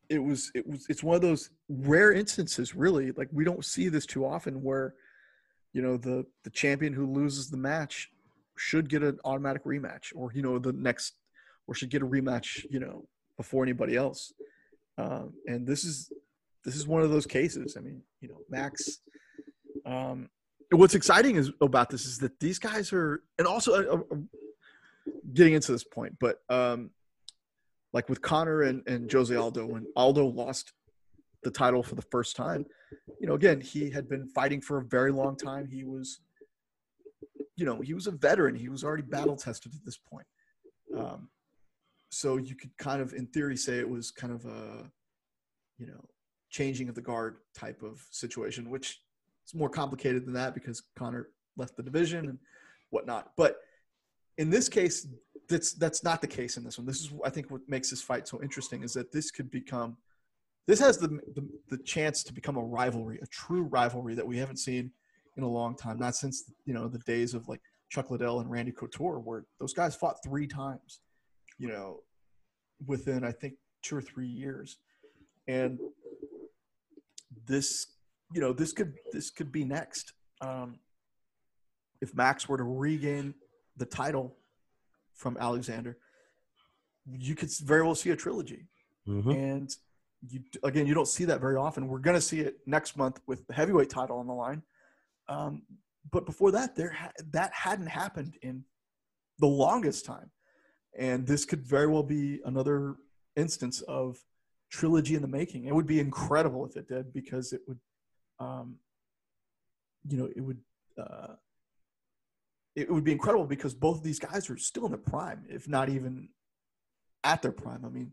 it 0.09 0.19
was 0.19 0.51
it 0.55 0.67
was 0.67 0.87
it's 0.89 1.03
one 1.03 1.17
of 1.17 1.23
those 1.23 1.51
rare 1.69 2.13
instances, 2.13 2.75
really. 2.75 3.13
Like 3.13 3.29
we 3.33 3.45
don't 3.45 3.65
see 3.65 3.89
this 3.89 4.07
too 4.07 4.25
often, 4.25 4.63
where 4.63 4.95
you 5.73 5.83
know 5.83 5.97
the 5.97 6.27
the 6.45 6.51
champion 6.51 6.93
who 6.93 7.07
loses 7.07 7.51
the 7.51 7.57
match 7.57 8.11
should 8.57 8.89
get 8.89 9.03
an 9.03 9.19
automatic 9.25 9.65
rematch, 9.65 10.13
or 10.15 10.33
you 10.33 10.43
know 10.43 10.59
the 10.59 10.73
next, 10.73 11.15
or 11.69 11.75
should 11.75 11.91
get 11.91 12.03
a 12.03 12.07
rematch, 12.07 12.67
you 12.71 12.81
know, 12.81 13.07
before 13.37 13.63
anybody 13.63 13.95
else. 13.95 14.33
Um, 14.97 15.35
and 15.47 15.65
this 15.65 15.85
is 15.85 16.11
this 16.65 16.75
is 16.75 16.87
one 16.87 17.03
of 17.03 17.11
those 17.11 17.27
cases. 17.27 17.77
I 17.79 17.81
mean, 17.81 18.03
you 18.21 18.29
know, 18.29 18.41
Max. 18.51 19.01
Um, 19.87 20.29
what's 20.73 20.95
exciting 20.95 21.37
is 21.37 21.53
about 21.61 21.89
this 21.91 22.05
is 22.05 22.19
that 22.19 22.41
these 22.41 22.59
guys 22.59 22.93
are, 22.93 23.23
and 23.39 23.47
also 23.47 23.73
uh, 23.73 24.01
uh, 24.13 24.17
getting 25.33 25.55
into 25.55 25.73
this 25.73 25.85
point, 25.85 26.17
but 26.19 26.41
um, 26.49 26.91
like 27.93 28.09
with 28.09 28.21
Conor 28.21 28.63
and, 28.63 28.87
and 28.87 29.11
Jose 29.11 29.35
Aldo, 29.35 29.67
when 29.67 29.87
Aldo 29.97 30.27
lost 30.27 30.73
the 31.43 31.51
title 31.51 31.83
for 31.83 31.95
the 31.95 32.03
first 32.03 32.37
time, 32.37 32.67
you 33.21 33.27
know, 33.27 33.35
again, 33.35 33.61
he 33.61 33.91
had 33.91 34.09
been 34.09 34.27
fighting 34.29 34.61
for 34.61 34.79
a 34.79 34.85
very 34.85 35.13
long 35.13 35.37
time. 35.37 35.69
He 35.69 35.85
was, 35.85 36.21
you 37.57 37.65
know, 37.65 37.81
he 37.81 37.95
was 37.95 38.07
a 38.07 38.11
veteran. 38.11 38.55
He 38.55 38.69
was 38.69 38.85
already 38.85 39.05
battle 39.05 39.37
tested 39.37 39.73
at 39.75 39.85
this 39.85 39.97
point. 39.97 40.27
Um, 40.97 41.29
so 42.11 42.37
you 42.37 42.55
could 42.55 42.77
kind 42.79 43.03
of, 43.03 43.13
in 43.13 43.27
theory, 43.27 43.57
say 43.57 43.79
it 43.79 43.89
was 43.89 44.11
kind 44.11 44.33
of 44.33 44.45
a, 44.47 44.91
you 45.79 45.87
know, 45.87 46.05
changing 46.51 46.89
of 46.89 46.95
the 46.95 47.01
guard 47.01 47.37
type 47.55 47.83
of 47.83 48.05
situation, 48.11 48.71
which 48.71 49.01
is 49.47 49.55
more 49.55 49.69
complicated 49.69 50.25
than 50.25 50.33
that 50.35 50.55
because 50.55 50.83
Conor 50.97 51.29
left 51.57 51.77
the 51.77 51.83
division 51.83 52.29
and 52.29 52.39
whatnot. 52.91 53.33
But 53.37 53.59
in 54.39 54.51
this 54.51 54.69
case, 54.69 55.07
that's 55.49 55.73
that's 55.73 56.05
not 56.05 56.21
the 56.21 56.27
case 56.27 56.57
in 56.57 56.65
this 56.65 56.79
one. 56.79 56.87
This 56.87 57.01
is 57.01 57.13
I 57.25 57.31
think 57.31 57.51
what 57.51 57.63
makes 57.69 57.91
this 57.91 58.03
fight 58.03 58.29
so 58.29 58.43
interesting 58.43 58.83
is 58.83 58.93
that 58.95 59.13
this 59.13 59.31
could 59.31 59.51
become 59.51 59.97
this 60.67 60.79
has 60.81 60.99
the, 60.99 61.09
the 61.09 61.49
the 61.71 61.79
chance 61.79 62.23
to 62.25 62.33
become 62.33 62.57
a 62.57 62.63
rivalry, 62.63 63.19
a 63.23 63.27
true 63.27 63.63
rivalry 63.63 64.15
that 64.15 64.27
we 64.27 64.37
haven't 64.37 64.59
seen 64.59 64.91
in 65.37 65.43
a 65.43 65.49
long 65.49 65.75
time. 65.75 65.99
Not 65.99 66.15
since 66.17 66.53
you 66.67 66.75
know 66.75 66.89
the 66.89 66.99
days 66.99 67.35
of 67.35 67.49
like 67.49 67.63
Chuck 67.89 68.11
Liddell 68.11 68.41
and 68.41 68.51
Randy 68.51 68.73
Couture, 68.73 69.19
where 69.19 69.45
those 69.59 69.73
guys 69.73 69.97
fought 69.97 70.23
three 70.23 70.47
times, 70.47 71.01
you 71.59 71.69
know, 71.69 72.01
within 72.87 73.25
I 73.25 73.33
think 73.33 73.55
two 73.83 73.97
or 73.97 74.01
three 74.03 74.29
years, 74.29 74.79
and 75.47 75.79
this 77.47 77.87
you 78.35 78.41
know 78.41 78.53
this 78.53 78.73
could 78.73 78.95
this 79.13 79.31
could 79.31 79.51
be 79.53 79.65
next. 79.65 80.13
Um, 80.41 80.79
if 82.01 82.15
Max 82.15 82.49
were 82.49 82.57
to 82.59 82.65
regain 82.65 83.35
the 83.77 83.85
title 83.87 84.37
from 85.15 85.37
Alexander, 85.39 85.99
you 87.07 87.35
could 87.35 87.51
very 87.65 87.83
well 87.83 87.95
see 87.95 88.11
a 88.11 88.17
trilogy. 88.17 88.67
hmm 89.05 89.31
And 89.31 89.71
you 90.29 90.41
again, 90.63 90.87
you 90.87 90.95
don't 90.95 91.09
see 91.09 91.25
that 91.25 91.41
very 91.41 91.57
often. 91.57 91.89
We're 91.89 91.99
going 91.99 92.17
to 92.17 92.21
see 92.21 92.41
it 92.41 92.59
next 92.67 92.97
month 92.97 93.21
with 93.27 93.47
the 93.47 93.55
heavyweight 93.55 93.91
title 93.91 94.19
on 94.19 94.27
the 94.27 94.33
line. 94.35 94.63
Um, 95.29 95.63
but 96.11 96.25
before 96.25 96.53
that, 96.53 96.75
there 96.77 96.91
ha- 96.91 97.13
that 97.33 97.53
hadn't 97.53 97.87
happened 97.89 98.37
in 98.43 98.65
the 99.39 99.47
longest 99.47 100.05
time, 100.05 100.31
and 100.99 101.27
this 101.27 101.45
could 101.45 101.65
very 101.65 101.87
well 101.87 102.03
be 102.03 102.41
another 102.45 102.97
instance 103.37 103.81
of 103.83 104.19
trilogy 104.71 105.15
in 105.15 105.23
the 105.23 105.29
making. 105.29 105.65
It 105.65 105.75
would 105.75 105.87
be 105.87 106.01
incredible 106.01 106.67
if 106.67 106.77
it 106.77 106.89
did 106.89 107.13
because 107.13 107.53
it 107.53 107.63
would, 107.69 107.79
um, 108.41 108.77
you 110.07 110.19
know, 110.19 110.29
it 110.35 110.41
would. 110.41 110.59
Uh, 111.01 111.35
it 112.75 112.93
would 112.93 113.03
be 113.03 113.13
incredible 113.13 113.45
because 113.45 113.75
both 113.75 113.99
of 113.99 114.03
these 114.05 114.21
guys 114.21 114.49
are 114.51 114.57
still 114.57 114.87
in 114.87 114.93
the 114.93 114.99
prime, 114.99 115.45
if 115.49 115.67
not 115.69 115.89
even 115.89 116.29
at 117.25 117.43
their 117.43 117.51
prime. 117.51 117.85
I 117.85 117.89
mean, 117.89 118.13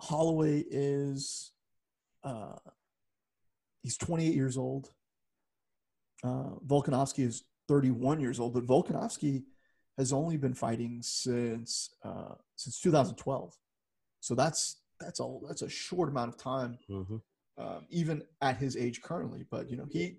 Holloway 0.00 0.64
is 0.68 1.52
uh, 2.24 2.56
he's 3.82 3.96
28 3.96 4.34
years 4.34 4.56
old. 4.56 4.90
Uh, 6.24 6.56
Volkanovski 6.66 7.24
is 7.24 7.44
31 7.68 8.20
years 8.20 8.40
old, 8.40 8.54
but 8.54 8.66
Volkanovski 8.66 9.44
has 10.02 10.12
only 10.12 10.36
been 10.36 10.54
fighting 10.54 11.00
since 11.02 11.94
uh, 12.04 12.34
since 12.56 12.80
2012. 12.80 13.56
So 14.20 14.34
that's 14.34 14.82
that's 15.00 15.20
a 15.20 15.38
that's 15.46 15.62
a 15.62 15.68
short 15.68 16.08
amount 16.08 16.28
of 16.28 16.36
time, 16.36 16.78
hmm 16.88 17.16
um, 17.58 17.86
even 17.90 18.22
at 18.40 18.56
his 18.56 18.76
age 18.76 19.00
currently. 19.02 19.44
But 19.50 19.70
you 19.70 19.76
know, 19.76 19.86
he 19.90 20.16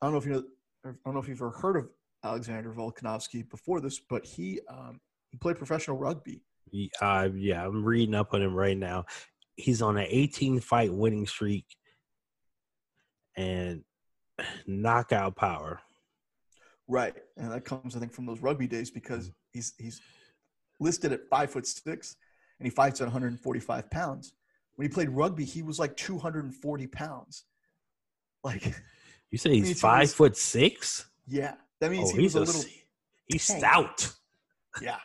I 0.00 0.06
don't 0.06 0.12
know 0.12 0.18
if 0.18 0.26
you 0.26 0.32
know 0.32 0.44
I 0.84 0.90
don't 1.04 1.14
know 1.14 1.20
if 1.20 1.28
you've 1.28 1.40
ever 1.40 1.50
heard 1.50 1.76
of 1.76 1.88
Alexander 2.24 2.72
Volkanovski 2.72 3.48
before 3.48 3.80
this, 3.80 3.98
but 3.98 4.24
he 4.24 4.60
um, 4.70 5.00
he 5.30 5.36
played 5.36 5.56
professional 5.56 5.98
rugby. 5.98 6.42
Uh, 7.00 7.28
yeah, 7.36 7.64
I'm 7.66 7.84
reading 7.84 8.14
up 8.14 8.34
on 8.34 8.42
him 8.42 8.54
right 8.54 8.76
now. 8.76 9.04
He's 9.56 9.82
on 9.82 9.96
an 9.96 10.06
18 10.08 10.60
fight 10.60 10.92
winning 10.92 11.26
streak 11.26 11.66
and 13.36 13.82
knockout 14.66 15.36
power. 15.36 15.80
Right, 16.88 17.14
and 17.36 17.50
that 17.50 17.64
comes, 17.64 17.96
I 17.96 17.98
think, 17.98 18.12
from 18.12 18.26
those 18.26 18.40
rugby 18.40 18.66
days 18.68 18.90
because 18.90 19.28
mm-hmm. 19.28 19.34
he's 19.52 19.74
he's 19.78 20.00
listed 20.78 21.12
at 21.12 21.28
five 21.28 21.50
foot 21.50 21.66
six, 21.66 22.16
and 22.60 22.66
he 22.66 22.70
fights 22.70 23.00
at 23.00 23.04
145 23.06 23.90
pounds. 23.90 24.32
When 24.76 24.86
he 24.86 24.92
played 24.92 25.08
rugby, 25.10 25.44
he 25.44 25.62
was 25.62 25.78
like 25.78 25.96
240 25.96 26.86
pounds. 26.86 27.44
Like, 28.44 28.74
You 29.30 29.38
say 29.38 29.54
he's 29.54 29.80
five 29.80 30.02
He's- 30.02 30.14
foot 30.14 30.36
six? 30.36 31.06
yeah, 31.26 31.54
that 31.80 31.90
means 31.90 32.12
Oh, 32.12 32.16
he 32.16 32.22
was 32.22 32.32
he's 32.32 32.34
a 32.34 32.38
a, 32.38 32.44
little. 32.44 32.70
he's 33.26 33.46
tank. 33.46 33.58
stout. 33.60 34.12
Yeah, 34.82 34.98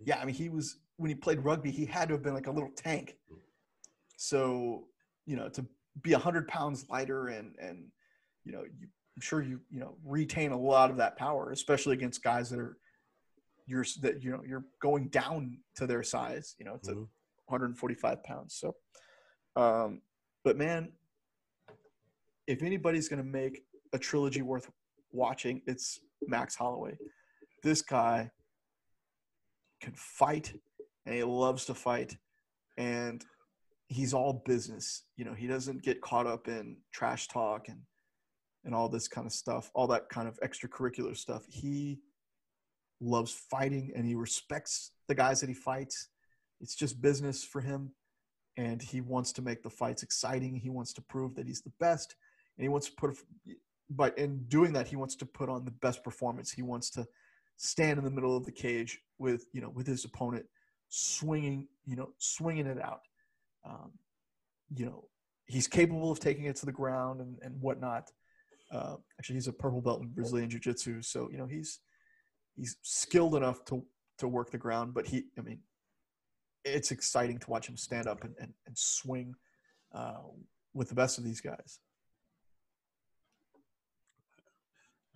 yeah. 0.00 0.18
I 0.18 0.24
mean, 0.24 0.34
he 0.34 0.48
was 0.48 0.78
when 0.96 1.08
he 1.10 1.14
played 1.14 1.38
rugby, 1.44 1.70
he 1.70 1.84
had 1.86 2.08
to 2.08 2.14
have 2.14 2.24
been 2.24 2.34
like 2.34 2.48
a 2.48 2.50
little 2.50 2.72
tank. 2.74 3.16
So 4.16 4.88
you 5.26 5.36
know, 5.36 5.48
to 5.50 5.64
be 6.02 6.10
100 6.12 6.48
pounds 6.48 6.86
lighter 6.90 7.28
and 7.28 7.54
and 7.60 7.86
you 8.44 8.50
know, 8.50 8.62
you, 8.62 8.88
I'm 9.18 9.22
sure 9.22 9.42
you 9.42 9.58
you 9.68 9.80
know 9.80 9.96
retain 10.04 10.52
a 10.52 10.56
lot 10.56 10.92
of 10.92 10.96
that 10.98 11.16
power, 11.16 11.50
especially 11.50 11.94
against 11.94 12.22
guys 12.22 12.50
that 12.50 12.60
are 12.60 12.78
you're 13.66 13.84
that 14.02 14.22
you 14.22 14.30
know 14.30 14.44
you're 14.46 14.64
going 14.80 15.08
down 15.08 15.58
to 15.74 15.88
their 15.88 16.04
size. 16.04 16.54
You 16.56 16.66
know, 16.66 16.76
to 16.84 16.92
Mhm. 16.92 17.08
145 17.46 18.22
pounds. 18.22 18.54
So, 18.54 18.76
um, 19.56 20.02
but 20.44 20.56
man, 20.56 20.92
if 22.46 22.62
anybody's 22.62 23.08
going 23.08 23.18
to 23.20 23.28
make 23.28 23.64
a 23.92 23.98
trilogy 23.98 24.42
worth 24.42 24.70
watching, 25.10 25.62
it's 25.66 25.98
Max 26.28 26.54
Holloway. 26.54 26.96
This 27.64 27.82
guy 27.82 28.30
can 29.80 29.94
fight 29.96 30.54
and 31.06 31.14
he 31.16 31.24
loves 31.24 31.64
to 31.64 31.74
fight 31.74 32.16
and 32.76 33.24
he's 33.88 34.14
all 34.14 34.44
business. 34.46 35.02
You 35.16 35.24
know, 35.24 35.34
he 35.34 35.48
doesn't 35.48 35.82
get 35.82 36.02
caught 36.02 36.28
up 36.28 36.46
in 36.46 36.76
trash 36.92 37.26
talk 37.26 37.68
and 37.68 37.80
and 38.64 38.74
all 38.74 38.88
this 38.88 39.08
kind 39.08 39.26
of 39.26 39.32
stuff, 39.32 39.70
all 39.74 39.86
that 39.88 40.08
kind 40.08 40.28
of 40.28 40.38
extracurricular 40.40 41.16
stuff. 41.16 41.44
He 41.48 42.00
loves 43.00 43.32
fighting 43.32 43.92
and 43.94 44.04
he 44.04 44.14
respects 44.14 44.92
the 45.06 45.14
guys 45.14 45.40
that 45.40 45.48
he 45.48 45.54
fights. 45.54 46.08
It's 46.60 46.74
just 46.74 47.00
business 47.00 47.44
for 47.44 47.60
him 47.60 47.92
and 48.56 48.82
he 48.82 49.00
wants 49.00 49.32
to 49.32 49.42
make 49.42 49.62
the 49.62 49.70
fights 49.70 50.02
exciting. 50.02 50.56
He 50.56 50.70
wants 50.70 50.92
to 50.94 51.02
prove 51.02 51.34
that 51.36 51.46
he's 51.46 51.62
the 51.62 51.72
best 51.78 52.16
and 52.56 52.64
he 52.64 52.68
wants 52.68 52.88
to 52.88 52.96
put 52.96 53.16
but 53.90 54.18
in 54.18 54.44
doing 54.48 54.72
that 54.74 54.86
he 54.86 54.96
wants 54.96 55.14
to 55.16 55.24
put 55.24 55.48
on 55.48 55.64
the 55.64 55.70
best 55.70 56.04
performance. 56.04 56.50
He 56.50 56.62
wants 56.62 56.90
to 56.90 57.06
stand 57.56 57.98
in 57.98 58.04
the 58.04 58.10
middle 58.10 58.36
of 58.36 58.44
the 58.44 58.52
cage 58.52 59.00
with, 59.18 59.46
you 59.52 59.60
know, 59.60 59.70
with 59.70 59.86
his 59.86 60.04
opponent 60.04 60.44
swinging, 60.88 61.68
you 61.86 61.96
know, 61.96 62.10
swinging 62.18 62.66
it 62.66 62.82
out. 62.82 63.00
Um, 63.64 63.92
you 64.74 64.86
know, 64.86 65.04
he's 65.46 65.66
capable 65.66 66.10
of 66.10 66.20
taking 66.20 66.44
it 66.44 66.56
to 66.56 66.66
the 66.66 66.72
ground 66.72 67.20
and, 67.20 67.38
and 67.42 67.60
whatnot. 67.60 68.10
Uh, 68.70 68.96
actually, 69.18 69.36
he's 69.36 69.48
a 69.48 69.52
purple 69.52 69.80
belt 69.80 70.02
in 70.02 70.08
Brazilian 70.08 70.50
Jiu 70.50 70.60
Jitsu, 70.60 71.02
so 71.02 71.28
you 71.30 71.38
know 71.38 71.46
he's 71.46 71.80
he's 72.54 72.76
skilled 72.82 73.34
enough 73.34 73.64
to 73.66 73.84
to 74.18 74.28
work 74.28 74.50
the 74.50 74.58
ground. 74.58 74.94
But 74.94 75.06
he, 75.06 75.24
I 75.38 75.42
mean, 75.42 75.60
it's 76.64 76.90
exciting 76.90 77.38
to 77.38 77.50
watch 77.50 77.68
him 77.68 77.76
stand 77.76 78.06
up 78.06 78.24
and 78.24 78.34
and, 78.40 78.52
and 78.66 78.76
swing 78.76 79.34
uh, 79.94 80.18
with 80.74 80.88
the 80.88 80.94
best 80.94 81.18
of 81.18 81.24
these 81.24 81.40
guys. 81.40 81.80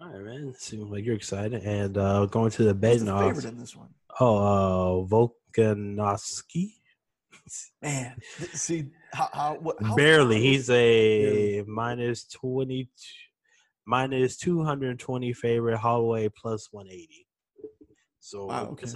All 0.00 0.08
right, 0.08 0.24
man. 0.24 0.54
Seems 0.58 0.90
like 0.90 1.04
you're 1.04 1.14
excited. 1.14 1.62
And 1.62 1.96
uh, 1.96 2.26
going 2.26 2.50
to 2.52 2.64
the 2.64 2.74
bed 2.74 3.00
the 3.00 3.16
favorite 3.16 3.44
in 3.44 3.58
this 3.58 3.76
one? 3.76 3.90
Oh, 4.18 5.04
uh, 5.04 5.06
Volkanovski. 5.06 6.72
Man, 7.80 8.16
see 8.52 8.86
how, 9.12 9.28
how, 9.32 9.54
what, 9.60 9.76
how 9.82 9.94
Barely. 9.94 10.40
He's 10.40 10.70
a 10.70 11.62
minus 11.66 12.24
twenty, 12.24 12.84
two 12.84 12.90
and 13.86 14.98
twenty 14.98 15.32
favorite. 15.32 15.78
Holloway 15.78 16.28
plus 16.28 16.68
one 16.72 16.88
eighty. 16.88 17.26
So 18.20 18.46
Wow, 18.46 18.68
okay. 18.72 18.86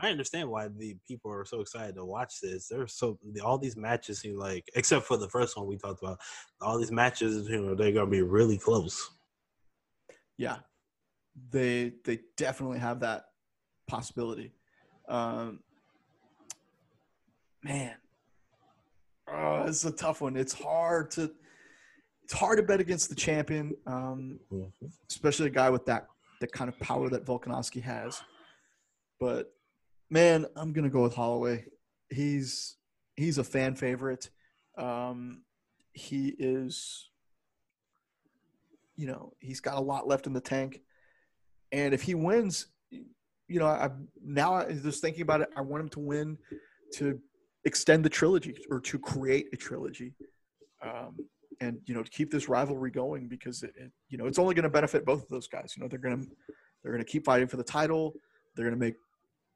I 0.00 0.10
understand 0.10 0.50
why 0.50 0.68
the 0.68 0.96
people 1.08 1.32
are 1.32 1.44
so 1.44 1.60
excited 1.60 1.96
to 1.96 2.04
watch 2.04 2.40
this. 2.42 2.68
There's 2.68 2.92
so 2.92 3.18
all 3.42 3.58
these 3.58 3.76
matches 3.76 4.20
seem 4.20 4.36
like, 4.38 4.64
except 4.74 5.06
for 5.06 5.16
the 5.16 5.28
first 5.28 5.56
one 5.56 5.66
we 5.66 5.76
talked 5.76 6.02
about, 6.02 6.18
all 6.60 6.78
these 6.78 6.92
matches, 6.92 7.48
you 7.48 7.60
know, 7.60 7.74
they're 7.74 7.92
gonna 7.92 8.06
be 8.10 8.22
really 8.22 8.58
close. 8.58 9.10
yeah, 10.36 10.58
they 11.50 11.92
they 12.04 12.20
definitely 12.36 12.78
have 12.78 13.00
that 13.00 13.24
possibility. 13.88 14.52
Um, 15.08 15.60
man, 17.64 17.94
oh, 19.28 19.64
it's 19.66 19.84
a 19.84 19.90
tough 19.90 20.20
one. 20.20 20.36
It's 20.36 20.52
hard 20.52 21.10
to 21.12 21.32
it's 22.28 22.38
hard 22.38 22.58
to 22.58 22.62
bet 22.62 22.78
against 22.78 23.08
the 23.08 23.14
champion, 23.14 23.74
um, 23.86 24.38
especially 25.08 25.46
a 25.46 25.50
guy 25.50 25.70
with 25.70 25.86
that 25.86 26.08
that 26.42 26.52
kind 26.52 26.68
of 26.68 26.78
power 26.78 27.08
that 27.08 27.24
Volkanovski 27.24 27.82
has. 27.82 28.20
But 29.18 29.50
man, 30.10 30.44
I'm 30.54 30.74
gonna 30.74 30.90
go 30.90 31.02
with 31.02 31.14
Holloway. 31.14 31.64
He's 32.10 32.76
he's 33.16 33.38
a 33.38 33.44
fan 33.44 33.74
favorite. 33.74 34.28
Um, 34.76 35.42
he 35.94 36.34
is, 36.38 37.08
you 38.94 39.06
know, 39.06 39.32
he's 39.38 39.60
got 39.60 39.78
a 39.78 39.80
lot 39.80 40.06
left 40.06 40.26
in 40.26 40.34
the 40.34 40.40
tank, 40.40 40.82
and 41.72 41.94
if 41.94 42.02
he 42.02 42.14
wins, 42.14 42.66
you 42.90 43.58
know, 43.58 43.68
I 43.68 43.88
now 44.22 44.52
I 44.52 44.70
just 44.70 45.00
thinking 45.00 45.22
about 45.22 45.40
it. 45.40 45.48
I 45.56 45.62
want 45.62 45.82
him 45.82 45.88
to 45.90 46.00
win 46.00 46.36
to 46.96 47.18
extend 47.64 48.04
the 48.04 48.10
trilogy 48.10 48.54
or 48.70 48.80
to 48.80 48.98
create 48.98 49.46
a 49.54 49.56
trilogy. 49.56 50.12
Um, 50.82 51.16
and 51.60 51.78
you 51.86 51.94
know 51.94 52.02
to 52.02 52.10
keep 52.10 52.30
this 52.30 52.48
rivalry 52.48 52.90
going 52.90 53.28
because 53.28 53.62
it, 53.62 53.72
it 53.76 53.90
you 54.08 54.18
know 54.18 54.26
it's 54.26 54.38
only 54.38 54.54
going 54.54 54.64
to 54.64 54.68
benefit 54.70 55.04
both 55.04 55.22
of 55.22 55.28
those 55.28 55.48
guys. 55.48 55.74
You 55.76 55.82
know 55.82 55.88
they're 55.88 55.98
going 55.98 56.20
to 56.20 56.26
they're 56.82 56.92
going 56.92 57.04
to 57.04 57.10
keep 57.10 57.24
fighting 57.24 57.48
for 57.48 57.56
the 57.56 57.64
title. 57.64 58.14
They're 58.54 58.64
going 58.64 58.78
to 58.78 58.84
make 58.84 58.96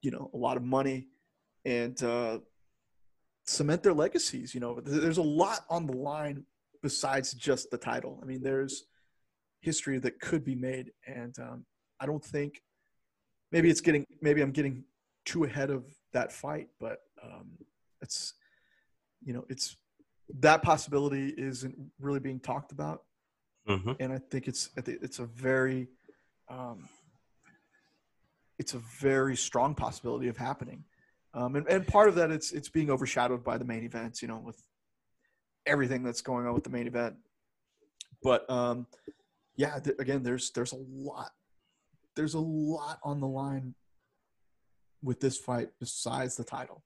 you 0.03 0.11
know 0.11 0.31
a 0.35 0.37
lot 0.37 0.57
of 0.57 0.63
money 0.63 1.09
and 1.65 2.01
uh, 2.03 2.39
cement 3.47 3.83
their 3.83 3.95
legacies. 3.95 4.55
You 4.55 4.61
know 4.61 4.81
there's 4.81 5.19
a 5.19 5.23
lot 5.23 5.61
on 5.71 5.87
the 5.87 5.97
line 5.97 6.45
besides 6.83 7.33
just 7.33 7.71
the 7.71 7.79
title. 7.79 8.19
I 8.23 8.27
mean 8.27 8.43
there's 8.43 8.85
history 9.61 9.99
that 10.01 10.21
could 10.21 10.45
be 10.45 10.55
made, 10.55 10.91
and 11.07 11.39
um, 11.39 11.65
I 12.01 12.07
don't 12.07 12.25
think 12.25 12.63
maybe 13.53 13.71
it's 13.71 13.81
getting 13.81 14.07
maybe 14.21 14.43
I'm 14.43 14.53
getting 14.53 14.85
too 15.25 15.45
ahead 15.45 15.71
of 15.71 15.85
that 16.13 16.33
fight, 16.33 16.69
but 16.81 16.99
um, 17.23 17.53
it's 18.01 18.35
you 19.25 19.33
know 19.33 19.45
it's 19.49 19.77
that 20.41 20.63
possibility 20.63 21.29
isn't 21.37 21.77
really 22.01 22.21
being 22.21 22.41
talked 22.41 22.73
about, 22.73 23.03
Mm-hmm. 23.69 23.93
and 24.01 24.13
I 24.13 24.19
think 24.19 24.49
it's 24.49 24.71
it's 24.77 25.21
a 25.21 25.25
very 25.25 25.87
um, 26.49 26.89
it's 28.59 28.75
a 28.75 28.79
very 29.01 29.37
strong 29.37 29.77
possibility 29.77 30.27
of 30.27 30.37
happening, 30.37 30.83
um, 31.33 31.55
and 31.55 31.69
and 31.69 31.87
part 31.87 32.09
of 32.09 32.17
that 32.17 32.33
it's 32.33 32.51
it's 32.51 32.69
being 32.69 32.91
overshadowed 32.91 33.45
by 33.45 33.59
the 33.59 33.65
main 33.65 33.85
events, 33.85 34.21
you 34.21 34.27
know, 34.27 34.39
with 34.39 34.61
everything 35.65 36.03
that's 36.03 36.23
going 36.23 36.45
on 36.45 36.55
with 36.55 36.65
the 36.65 36.71
main 36.71 36.89
event. 36.89 37.15
But 38.21 38.51
um, 38.51 38.89
yeah, 39.55 39.79
th- 39.79 39.97
again, 40.01 40.25
there's 40.25 40.51
there's 40.51 40.73
a 40.73 40.79
lot 40.91 41.31
there's 42.17 42.35
a 42.35 42.41
lot 42.41 42.99
on 43.05 43.21
the 43.21 43.29
line 43.29 43.75
with 45.05 45.21
this 45.21 45.39
fight 45.39 45.71
besides 45.79 46.37
the 46.37 46.45
title. 46.45 46.83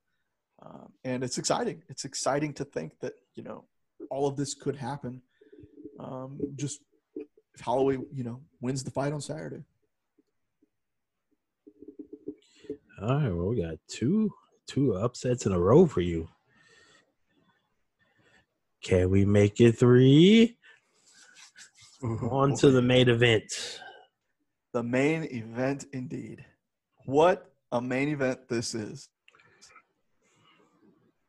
Um, 0.63 0.93
and 1.05 1.23
it's 1.23 1.39
exciting. 1.39 1.83
It's 1.89 2.05
exciting 2.05 2.53
to 2.55 2.65
think 2.65 2.99
that 3.01 3.13
you 3.35 3.43
know 3.43 3.65
all 4.11 4.27
of 4.27 4.37
this 4.37 4.55
could 4.55 4.77
happen. 4.77 5.23
Um, 5.99 6.39
just 6.57 6.81
if 7.55 7.61
Holloway, 7.61 7.99
you 8.13 8.25
know, 8.25 8.41
wins 8.61 8.85
the 8.85 8.91
fight 8.91 9.13
on 9.13 9.21
Saturday. 9.21 9.65
All 13.01 13.09
right, 13.09 13.31
well, 13.31 13.49
we 13.49 13.63
got 13.63 13.77
two 13.89 14.33
two 14.67 14.95
upsets 14.95 15.47
in 15.47 15.53
a 15.53 15.59
row 15.59 15.87
for 15.87 16.01
you. 16.01 16.29
Can 18.83 19.11
we 19.11 19.25
make 19.25 19.61
it 19.61 19.73
three? 19.73 20.57
On 22.03 22.55
to 22.57 22.71
the 22.71 22.83
main 22.83 23.09
event. 23.09 23.81
the 24.73 24.83
main 24.83 25.25
event, 25.25 25.87
indeed. 25.93 26.45
What 27.05 27.51
a 27.73 27.81
main 27.81 28.09
event 28.11 28.49
this 28.49 28.75
is! 28.75 29.09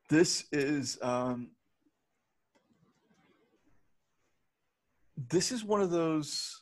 This 0.09 0.45
is 0.51 0.97
um, 1.01 1.49
this 5.29 5.51
is 5.51 5.63
one 5.63 5.81
of 5.81 5.91
those. 5.91 6.61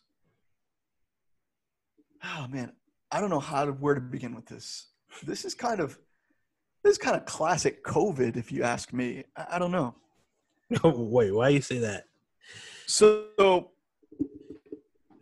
Oh 2.23 2.47
man, 2.49 2.71
I 3.11 3.21
don't 3.21 3.29
know 3.29 3.39
how 3.39 3.65
to 3.65 3.71
where 3.71 3.93
to 3.93 4.01
begin 4.01 4.33
with 4.35 4.47
this. 4.47 4.87
This 5.23 5.45
is 5.45 5.53
kind 5.53 5.79
of 5.79 5.97
this 6.83 6.93
is 6.93 6.97
kind 6.97 7.15
of 7.15 7.25
classic 7.25 7.83
COVID, 7.83 8.35
if 8.35 8.51
you 8.51 8.63
ask 8.63 8.93
me. 8.93 9.23
I, 9.35 9.45
I 9.53 9.59
don't 9.59 9.71
know. 9.71 9.95
No 10.83 10.89
wait, 10.89 11.31
why 11.31 11.49
you 11.49 11.61
say 11.61 11.77
that? 11.77 12.05
So 12.87 13.69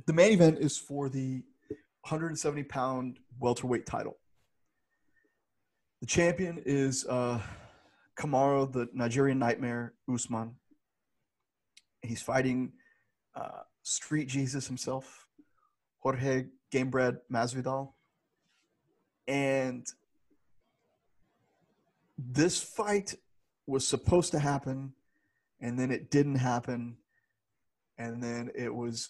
the 0.05 0.13
main 0.13 0.31
event 0.31 0.59
is 0.59 0.77
for 0.77 1.09
the 1.09 1.43
170 2.07 2.63
pound 2.63 3.19
welterweight 3.41 3.85
title. 3.85 4.15
The 5.99 6.07
champion 6.07 6.61
is 6.65 7.05
uh, 7.07 7.41
Kamaru, 8.17 8.71
the 8.71 8.89
Nigerian 8.93 9.39
Nightmare 9.39 9.93
Usman. 10.11 10.55
He's 12.01 12.21
fighting 12.21 12.73
uh, 13.35 13.61
Street 13.81 14.27
Jesus 14.27 14.67
himself, 14.67 15.27
Jorge 15.99 16.45
Gamebred 16.71 17.19
Masvidal. 17.31 17.93
And 19.27 19.87
this 22.17 22.61
fight 22.61 23.15
was 23.65 23.87
supposed 23.87 24.31
to 24.31 24.39
happen, 24.39 24.93
and 25.61 25.79
then 25.79 25.91
it 25.91 26.11
didn't 26.11 26.35
happen 26.35 26.97
and 27.97 28.21
then 28.21 28.51
it 28.55 28.73
was 28.73 29.09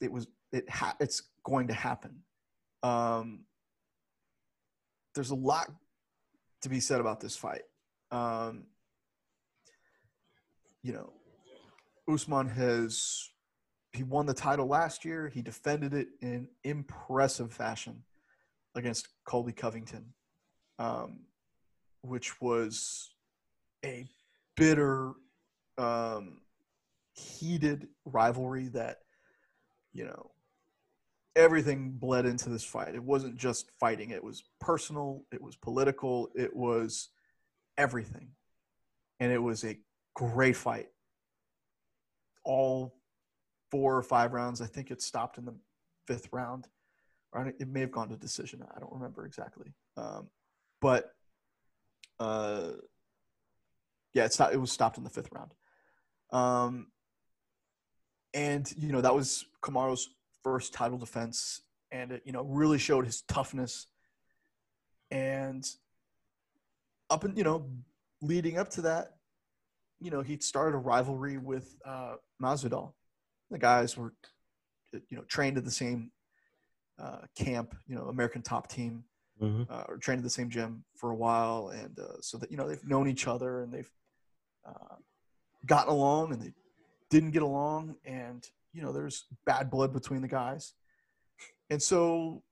it 0.00 0.10
was 0.10 0.26
it 0.52 0.68
ha- 0.68 0.96
it's 1.00 1.22
going 1.44 1.68
to 1.68 1.74
happen 1.74 2.22
um 2.82 3.40
there's 5.14 5.30
a 5.30 5.34
lot 5.34 5.70
to 6.62 6.68
be 6.68 6.80
said 6.80 7.00
about 7.00 7.20
this 7.20 7.36
fight 7.36 7.62
um 8.14 8.64
you 10.82 10.92
know 10.92 11.12
Usman 12.08 12.48
has 12.48 13.28
he 13.92 14.02
won 14.02 14.26
the 14.26 14.34
title 14.34 14.66
last 14.66 15.04
year. 15.04 15.28
He 15.28 15.40
defended 15.40 15.94
it 15.94 16.08
in 16.20 16.48
impressive 16.64 17.52
fashion 17.52 18.02
against 18.74 19.08
Colby 19.24 19.52
Covington 19.52 20.14
um 20.78 21.20
which 22.02 22.40
was 22.40 23.10
a 23.84 24.06
bitter 24.56 25.12
um 25.78 26.40
heated 27.14 27.88
rivalry 28.04 28.68
that 28.68 28.98
you 29.92 30.04
know 30.04 30.30
everything 31.36 31.90
bled 31.90 32.26
into 32.26 32.48
this 32.48 32.64
fight. 32.64 32.94
It 32.94 33.02
wasn't 33.02 33.36
just 33.36 33.70
fighting. 33.80 34.10
It 34.10 34.22
was 34.22 34.44
personal. 34.60 35.24
It 35.32 35.42
was 35.42 35.56
political. 35.56 36.30
It 36.36 36.54
was 36.54 37.08
everything. 37.76 38.28
And 39.20 39.32
it 39.32 39.42
was 39.42 39.64
a 39.64 39.78
great 40.14 40.56
fight. 40.56 40.88
All 42.44 42.94
four 43.70 43.96
or 43.96 44.02
five 44.02 44.32
rounds 44.32 44.60
i 44.60 44.66
think 44.66 44.92
it 44.92 45.02
stopped 45.02 45.36
in 45.36 45.44
the 45.44 45.54
fifth 46.06 46.28
round. 46.32 46.68
Or 47.32 47.52
it 47.58 47.66
may 47.66 47.80
have 47.80 47.90
gone 47.90 48.10
to 48.10 48.16
decision. 48.16 48.62
I 48.76 48.78
don't 48.78 48.92
remember 48.92 49.26
exactly. 49.26 49.74
Um, 49.96 50.28
but 50.80 51.10
uh, 52.20 52.72
yeah 54.12 54.28
it 54.52 54.60
was 54.60 54.70
stopped 54.70 54.98
in 54.98 55.04
the 55.04 55.10
fifth 55.10 55.30
round. 55.32 55.52
Um, 56.30 56.86
and 58.32 58.72
you 58.76 58.92
know 58.92 59.00
that 59.00 59.14
was 59.14 59.44
Kamaru's 59.62 60.08
first 60.42 60.72
title 60.72 60.98
defense, 60.98 61.62
and 61.90 62.12
it 62.12 62.22
you 62.24 62.32
know 62.32 62.42
really 62.42 62.78
showed 62.78 63.06
his 63.06 63.22
toughness. 63.22 63.86
And 65.10 65.64
up 67.10 67.24
and 67.24 67.36
you 67.36 67.44
know, 67.44 67.68
leading 68.22 68.58
up 68.58 68.68
to 68.70 68.82
that, 68.82 69.16
you 70.00 70.10
know 70.10 70.22
he 70.22 70.38
started 70.38 70.76
a 70.76 70.80
rivalry 70.80 71.38
with 71.38 71.76
uh, 71.84 72.16
Masvidal. 72.42 72.92
The 73.50 73.58
guys 73.58 73.96
were, 73.96 74.14
you 74.92 75.16
know, 75.16 75.24
trained 75.28 75.58
at 75.58 75.64
the 75.64 75.70
same 75.70 76.10
uh, 76.98 77.22
camp, 77.36 77.74
you 77.86 77.94
know, 77.94 78.04
American 78.04 78.42
Top 78.42 78.68
Team, 78.68 79.04
Mhm. 79.42 79.68
uh, 79.68 79.84
or 79.88 79.98
trained 79.98 80.18
at 80.18 80.24
the 80.24 80.30
same 80.30 80.48
gym 80.48 80.84
for 80.96 81.10
a 81.10 81.16
while, 81.16 81.68
and 81.70 81.98
uh, 81.98 82.20
so 82.20 82.38
that 82.38 82.50
you 82.50 82.56
know 82.56 82.68
they've 82.68 82.86
known 82.86 83.08
each 83.08 83.26
other 83.26 83.62
and 83.62 83.72
they've 83.72 83.90
uh, 84.64 84.96
gotten 85.66 85.92
along 85.92 86.32
and 86.32 86.40
they 86.40 86.52
didn't 87.10 87.32
get 87.32 87.42
along, 87.42 87.96
and 88.04 88.46
you 88.72 88.80
know 88.82 88.92
there's 88.92 89.26
bad 89.44 89.70
blood 89.70 89.92
between 89.92 90.22
the 90.22 90.28
guys, 90.28 90.74
and 91.70 91.82
so 91.82 92.42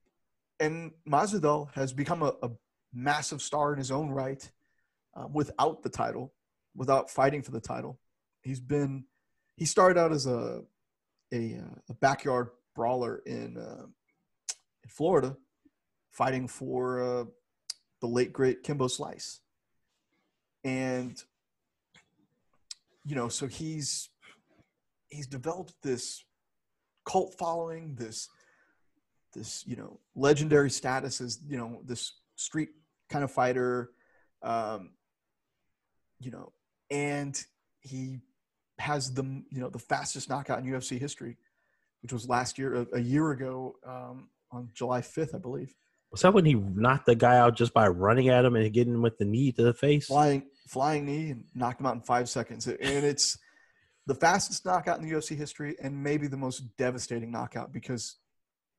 and 0.60 0.92
Masvidal 1.08 1.72
has 1.74 1.92
become 1.92 2.22
a, 2.22 2.34
a 2.42 2.50
massive 2.92 3.42
star 3.42 3.72
in 3.72 3.78
his 3.78 3.90
own 3.90 4.10
right, 4.10 4.50
um, 5.14 5.32
without 5.32 5.82
the 5.82 5.88
title, 5.88 6.32
without 6.74 7.10
fighting 7.10 7.42
for 7.42 7.50
the 7.50 7.60
title. 7.60 7.98
He's 8.42 8.60
been 8.60 9.04
he 9.56 9.64
started 9.64 9.98
out 9.98 10.12
as 10.12 10.26
a 10.26 10.62
a, 11.32 11.56
uh, 11.56 11.74
a 11.88 11.94
backyard 11.94 12.50
brawler 12.74 13.22
in 13.26 13.56
uh, 13.56 13.86
in 14.82 14.88
Florida, 14.88 15.36
fighting 16.10 16.48
for 16.48 17.02
uh, 17.02 17.24
the 18.00 18.06
late 18.06 18.32
great 18.32 18.62
Kimbo 18.62 18.88
Slice, 18.88 19.40
and 20.64 21.22
you 23.04 23.14
know, 23.14 23.28
so 23.28 23.46
he's 23.46 24.10
he's 25.08 25.26
developed 25.26 25.74
this 25.82 26.24
cult 27.04 27.34
following, 27.38 27.94
this 27.94 28.28
this 29.34 29.64
you 29.66 29.76
know 29.76 29.98
legendary 30.14 30.70
status 30.70 31.20
as 31.20 31.40
you 31.48 31.56
know 31.56 31.80
this 31.84 32.12
street 32.36 32.70
kind 33.12 33.22
of 33.22 33.30
fighter, 33.30 33.90
um, 34.42 34.90
you 36.18 36.30
know, 36.30 36.52
and 36.90 37.40
he 37.80 38.20
has 38.78 39.12
the 39.12 39.22
you 39.22 39.60
know 39.60 39.68
the 39.68 39.78
fastest 39.78 40.28
knockout 40.28 40.58
in 40.58 40.64
UFC 40.64 40.98
history, 40.98 41.36
which 42.02 42.12
was 42.12 42.28
last 42.28 42.58
year 42.58 42.74
a, 42.74 42.86
a 42.94 43.00
year 43.00 43.30
ago 43.30 43.76
um, 43.86 44.28
on 44.50 44.70
July 44.74 45.02
fifth, 45.02 45.34
I 45.34 45.38
believe. 45.38 45.74
Was 46.10 46.22
that 46.22 46.34
when 46.34 46.44
he 46.44 46.54
knocked 46.54 47.06
the 47.06 47.14
guy 47.14 47.38
out 47.38 47.56
just 47.56 47.72
by 47.72 47.88
running 47.88 48.28
at 48.28 48.44
him 48.44 48.56
and 48.56 48.72
getting 48.72 48.94
him 48.94 49.02
with 49.02 49.18
the 49.18 49.24
knee 49.24 49.52
to 49.52 49.62
the 49.62 49.74
face? 49.74 50.06
Flying 50.06 50.44
flying 50.66 51.04
knee 51.04 51.30
and 51.30 51.44
knocked 51.54 51.80
him 51.80 51.86
out 51.86 51.94
in 51.94 52.00
five 52.00 52.28
seconds, 52.28 52.66
and 52.66 53.04
it's 53.04 53.38
the 54.06 54.14
fastest 54.14 54.64
knockout 54.64 54.98
in 54.98 55.08
the 55.08 55.14
UFC 55.14 55.36
history 55.36 55.76
and 55.80 56.02
maybe 56.02 56.26
the 56.26 56.36
most 56.36 56.76
devastating 56.76 57.30
knockout 57.30 57.72
because 57.72 58.16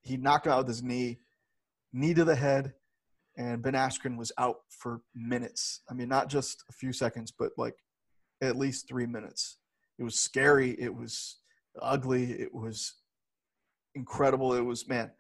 he 0.02 0.18
knocked 0.18 0.46
him 0.46 0.52
out 0.52 0.60
with 0.60 0.68
his 0.68 0.84
knee, 0.84 1.20
knee 1.94 2.14
to 2.14 2.26
the 2.26 2.36
head, 2.36 2.74
and 3.38 3.62
Ben 3.62 3.74
Askren 3.74 4.18
was 4.18 4.32
out 4.38 4.58
for 4.70 5.02
minutes. 5.16 5.82
I 5.90 5.94
mean, 5.94 6.08
not 6.10 6.30
just 6.30 6.64
a 6.70 6.74
few 6.74 6.94
seconds, 6.94 7.32
but 7.38 7.52
like 7.58 7.76
at 8.42 8.58
least 8.58 8.88
three 8.88 9.06
minutes. 9.08 9.58
It 10.00 10.04
was 10.04 10.20
scary. 10.20 10.72
It 10.80 10.94
was 10.94 11.38
ugly. 11.82 12.32
It 12.34 12.54
was 12.54 12.94
incredible. 13.96 14.54
It 14.54 14.62
was 14.62 14.88
man, 14.88 15.12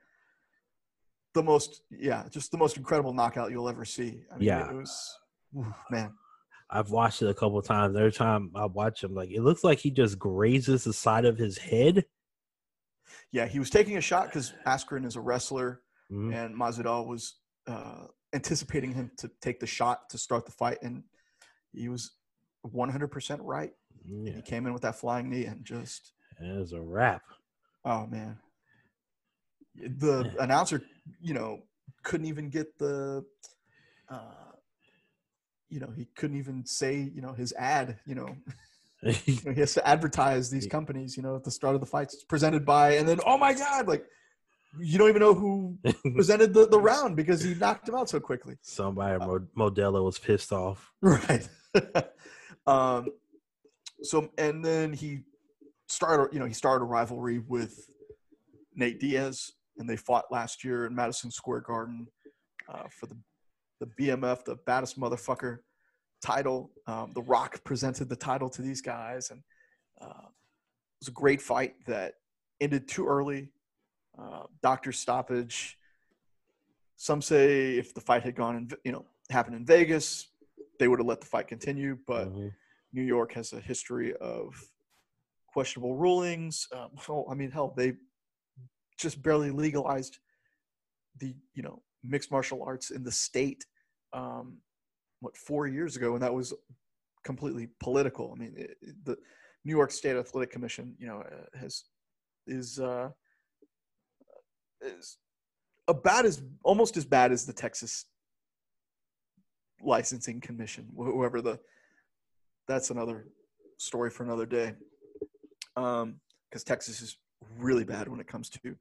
the 1.33 1.43
most 1.43 1.81
yeah, 1.89 2.25
just 2.29 2.51
the 2.51 2.57
most 2.57 2.77
incredible 2.77 3.13
knockout 3.13 3.51
you'll 3.51 3.69
ever 3.69 3.85
see. 3.85 4.23
I 4.31 4.37
mean, 4.37 4.47
Yeah. 4.47 4.69
it 4.69 4.75
was 4.75 5.17
ooh, 5.57 5.73
man. 5.89 6.13
I've 6.69 6.89
watched 6.89 7.21
it 7.21 7.27
a 7.29 7.33
couple 7.33 7.59
of 7.59 7.65
times. 7.65 7.95
Every 7.95 8.11
time 8.11 8.51
I 8.55 8.65
watch 8.65 9.03
him, 9.03 9.13
like 9.13 9.29
it 9.29 9.41
looks 9.41 9.63
like 9.63 9.79
he 9.79 9.91
just 9.91 10.17
grazes 10.17 10.83
the 10.83 10.93
side 10.93 11.25
of 11.25 11.37
his 11.37 11.57
head. 11.57 12.05
Yeah, 13.31 13.45
he 13.47 13.59
was 13.59 13.69
taking 13.69 13.97
a 13.97 14.01
shot 14.01 14.25
because 14.27 14.53
Askren 14.65 15.05
is 15.05 15.15
a 15.15 15.21
wrestler, 15.21 15.81
Mhm. 16.11 16.33
and 16.33 16.55
Masvidal 16.55 17.07
was 17.07 17.39
uh, 17.67 18.05
anticipating 18.33 18.93
him 18.93 19.11
to 19.17 19.29
take 19.41 19.59
the 19.59 19.67
shot 19.67 20.09
to 20.09 20.17
start 20.17 20.45
the 20.45 20.51
fight, 20.51 20.77
and 20.81 21.03
he 21.71 21.89
was 21.89 22.11
100% 22.65 23.39
right. 23.41 23.71
Yeah, 24.05 24.33
He 24.35 24.41
came 24.41 24.65
in 24.65 24.73
with 24.73 24.81
that 24.83 24.95
flying 24.95 25.29
knee 25.29 25.45
and 25.45 25.63
just 25.65 26.13
it 26.39 26.57
was 26.59 26.73
a 26.73 26.81
wrap. 26.81 27.21
Oh 27.85 28.05
man. 28.07 28.37
The 29.75 30.25
Yeah. 30.25 30.43
announcer, 30.43 30.81
you 31.21 31.33
know, 31.33 31.63
couldn't 32.03 32.27
even 32.27 32.49
get 32.49 32.77
the 32.77 33.25
uh 34.09 34.51
you 35.69 35.79
know, 35.79 35.89
he 35.95 36.05
couldn't 36.15 36.37
even 36.37 36.63
say, 36.65 37.11
you 37.15 37.21
know, 37.21 37.33
his 37.33 37.51
ad, 37.53 37.97
you 38.05 38.13
know, 38.13 38.35
you 39.25 39.39
know, 39.43 39.51
he 39.53 39.59
has 39.59 39.73
to 39.73 39.87
advertise 39.87 40.51
these 40.51 40.67
companies, 40.67 41.17
you 41.17 41.23
know, 41.23 41.35
at 41.35 41.43
the 41.43 41.49
start 41.49 41.73
of 41.73 41.81
the 41.81 41.87
fights. 41.87 42.13
It's 42.13 42.23
presented 42.23 42.65
by 42.65 42.91
and 42.93 43.07
then 43.07 43.19
oh 43.25 43.37
my 43.37 43.53
god, 43.53 43.87
like 43.87 44.05
you 44.79 44.97
don't 44.97 45.09
even 45.09 45.21
know 45.21 45.33
who 45.33 45.77
presented 46.15 46.53
the, 46.53 46.67
the 46.67 46.79
round 46.79 47.15
because 47.15 47.43
he 47.43 47.53
knocked 47.53 47.87
him 47.87 47.95
out 47.95 48.09
so 48.09 48.19
quickly. 48.19 48.55
Somebody 48.61 49.19
Mo- 49.19 49.47
Modelo 49.57 50.03
was 50.03 50.19
pissed 50.19 50.51
off. 50.51 50.91
Right. 51.01 51.47
um, 52.67 53.09
so 54.01 54.29
and 54.37 54.63
then 54.63 54.93
he 54.93 55.21
started, 55.87 56.33
you 56.33 56.39
know, 56.39 56.45
he 56.45 56.53
started 56.53 56.83
a 56.83 56.87
rivalry 56.87 57.39
with 57.39 57.89
Nate 58.75 58.99
Diaz, 58.99 59.51
and 59.77 59.89
they 59.89 59.95
fought 59.95 60.25
last 60.31 60.63
year 60.63 60.85
in 60.85 60.95
Madison 60.95 61.31
Square 61.31 61.61
Garden 61.61 62.07
uh, 62.69 62.83
for 62.89 63.07
the 63.07 63.17
the 63.79 63.87
BMF, 63.99 64.45
the 64.45 64.55
baddest 64.65 64.99
motherfucker 64.99 65.59
title. 66.21 66.71
Um, 66.87 67.11
the 67.13 67.21
Rock 67.21 67.63
presented 67.63 68.07
the 68.07 68.15
title 68.15 68.49
to 68.49 68.61
these 68.61 68.81
guys, 68.81 69.29
and 69.29 69.41
uh, 70.01 70.27
it 70.27 71.01
was 71.01 71.07
a 71.09 71.11
great 71.11 71.41
fight 71.41 71.73
that 71.87 72.13
ended 72.61 72.87
too 72.87 73.05
early. 73.07 73.49
Uh, 74.17 74.43
doctor 74.61 74.91
stoppage. 74.91 75.77
Some 76.97 77.21
say 77.21 77.77
if 77.77 77.93
the 77.93 78.01
fight 78.01 78.23
had 78.23 78.35
gone 78.35 78.55
in, 78.55 78.69
you 78.83 78.91
know, 78.91 79.05
happened 79.29 79.55
in 79.55 79.65
Vegas, 79.65 80.27
they 80.79 80.87
would 80.87 80.99
have 80.99 81.07
let 81.07 81.19
the 81.19 81.25
fight 81.27 81.47
continue. 81.47 81.97
But 82.05 82.29
Mhm. 82.31 82.53
New 82.91 83.01
York 83.01 83.33
has 83.33 83.53
a 83.53 83.59
history 83.59 84.15
of 84.17 84.69
questionable 85.47 85.95
rulings. 85.95 86.67
Um, 86.71 86.91
I 87.29 87.33
mean, 87.33 87.51
hell, 87.51 87.69
they 87.75 87.97
just 88.97 89.21
barely 89.21 89.49
legalized 89.51 90.19
the 91.17 91.35
you 91.53 91.63
know 91.63 91.81
mixed 92.03 92.31
martial 92.31 92.63
arts 92.63 92.91
in 92.91 93.03
the 93.03 93.11
state. 93.11 93.65
Um, 94.13 94.61
what 95.21 95.37
four 95.37 95.67
years 95.67 95.95
ago, 95.95 96.13
and 96.13 96.21
that 96.21 96.33
was 96.33 96.53
completely 97.23 97.67
political. 97.79 98.31
I 98.31 98.35
mean, 98.35 98.53
it, 98.57 98.77
it- 98.81 99.05
the 99.05 99.17
New 99.65 99.71
York 99.71 99.91
State 99.91 100.17
Athletic 100.17 100.51
Commission, 100.51 100.95
you 100.99 101.07
know, 101.07 101.21
uh, 101.21 101.57
has 101.57 101.85
is 102.45 102.79
uh, 102.79 103.07
is 103.07 103.13
about 105.87 106.25
as 106.25 106.41
almost 106.63 106.97
as 106.97 107.05
bad 107.05 107.31
as 107.31 107.45
the 107.45 107.53
Texas 107.53 108.05
licensing 109.81 110.39
commission, 110.41 110.87
wh- 110.97 111.05
whoever 111.05 111.41
the 111.41 111.59
that's 112.67 112.89
another 112.89 113.27
story 113.77 114.09
for 114.09 114.23
another 114.23 114.45
day. 114.45 114.73
Um, 115.75 116.19
because 116.49 116.63
Texas 116.63 117.01
is 117.01 117.17
really 117.57 117.83
bad 117.83 118.07
when 118.07 118.19
it 118.19 118.27
comes 118.27 118.49
to 118.49 118.75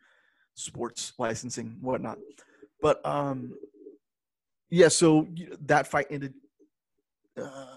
sports 0.54 1.14
licensing, 1.18 1.78
whatnot. 1.80 2.18
But 2.80 3.04
um, 3.06 3.54
yeah, 4.70 4.88
so 4.88 5.26
that 5.66 5.86
fight 5.86 6.06
ended. 6.10 6.34
Uh, 7.40 7.76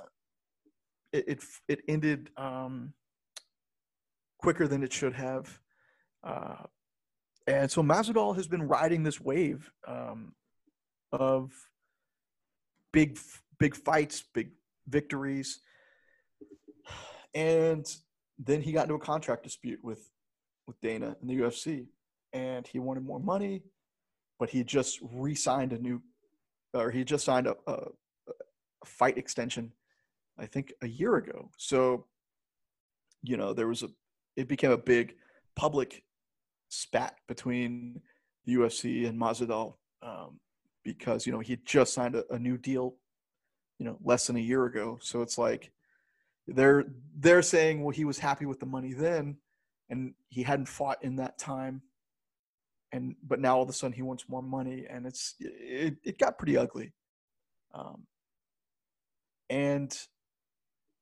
it, 1.13 1.23
it 1.27 1.43
it 1.69 1.79
ended 1.87 2.29
um 2.35 2.93
quicker 4.37 4.67
than 4.67 4.83
it 4.83 4.91
should 4.91 5.13
have. 5.13 5.59
Uh, 6.23 6.63
and 7.47 7.69
so 7.69 7.83
Masvidal 7.83 8.35
has 8.35 8.47
been 8.47 8.63
riding 8.63 9.03
this 9.03 9.21
wave 9.21 9.71
um, 9.87 10.33
of 11.11 11.51
big 12.91 13.19
big 13.59 13.75
fights, 13.75 14.23
big 14.33 14.51
victories, 14.87 15.59
and 17.33 17.85
then 18.39 18.61
he 18.61 18.71
got 18.71 18.83
into 18.83 18.95
a 18.95 18.99
contract 18.99 19.43
dispute 19.43 19.79
with 19.83 20.09
with 20.67 20.79
Dana 20.81 21.15
in 21.21 21.27
the 21.27 21.37
UFC, 21.37 21.87
and 22.33 22.65
he 22.65 22.79
wanted 22.79 23.05
more 23.05 23.19
money, 23.19 23.63
but 24.39 24.49
he 24.49 24.63
just 24.63 24.99
re-signed 25.01 25.73
a 25.73 25.77
new, 25.77 26.01
or 26.73 26.89
he 26.89 27.03
just 27.03 27.25
signed 27.25 27.47
a, 27.47 27.55
a, 27.67 27.73
a 27.73 28.85
fight 28.85 29.17
extension, 29.17 29.71
I 30.39 30.47
think 30.47 30.73
a 30.81 30.87
year 30.87 31.17
ago. 31.17 31.51
So, 31.57 32.07
you 33.21 33.37
know, 33.37 33.53
there 33.53 33.67
was 33.67 33.83
a, 33.83 33.89
it 34.35 34.47
became 34.47 34.71
a 34.71 34.77
big 34.77 35.15
public 35.55 36.03
spat 36.69 37.15
between 37.27 38.01
the 38.45 38.55
UFC 38.55 39.07
and 39.07 39.19
Masvidal 39.19 39.75
um, 40.01 40.39
because 40.83 41.25
you 41.25 41.33
know 41.33 41.39
he 41.39 41.57
just 41.65 41.93
signed 41.93 42.15
a, 42.15 42.23
a 42.33 42.39
new 42.39 42.57
deal, 42.57 42.95
you 43.79 43.85
know, 43.85 43.97
less 44.03 44.27
than 44.27 44.35
a 44.35 44.39
year 44.39 44.65
ago. 44.65 44.99
So 45.01 45.21
it's 45.21 45.37
like 45.37 45.71
they're 46.47 46.85
they're 47.17 47.41
saying 47.41 47.83
well 47.83 47.91
he 47.91 48.05
was 48.05 48.19
happy 48.19 48.45
with 48.45 48.59
the 48.59 48.65
money 48.65 48.93
then, 48.93 49.37
and 49.89 50.13
he 50.29 50.43
hadn't 50.43 50.67
fought 50.67 51.03
in 51.03 51.17
that 51.17 51.37
time, 51.37 51.81
and 52.91 53.15
but 53.23 53.39
now 53.39 53.57
all 53.57 53.63
of 53.63 53.69
a 53.69 53.73
sudden 53.73 53.95
he 53.95 54.03
wants 54.03 54.29
more 54.29 54.43
money, 54.43 54.85
and 54.89 55.05
it's 55.05 55.35
it, 55.39 55.95
it 56.03 56.19
got 56.19 56.37
pretty 56.37 56.57
ugly. 56.57 56.93
Um, 57.73 58.05
and 59.49 59.97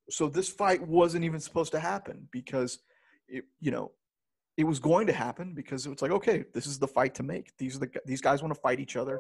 so 0.09 0.28
this 0.28 0.49
fight 0.49 0.86
wasn't 0.86 1.24
even 1.24 1.39
supposed 1.39 1.72
to 1.74 1.80
happen 1.80 2.28
because 2.32 2.80
it 3.28 3.45
you 3.59 3.72
know 3.72 3.91
it 4.56 4.64
was 4.66 4.80
going 4.80 5.08
to 5.08 5.14
happen 5.14 5.54
because 5.54 5.86
it 5.86 5.89
was 5.89 6.01
like 6.01 6.12
okay 6.12 6.43
this 6.54 6.68
is 6.68 6.80
the 6.80 6.88
fight 6.88 7.16
to 7.16 7.24
make. 7.24 7.56
These 7.58 7.76
are 7.76 7.80
the 7.80 7.89
these 8.06 8.22
guys 8.22 8.41
want 8.41 8.54
to 8.54 8.60
fight 8.60 8.80
each 8.80 8.95
other. 8.95 9.20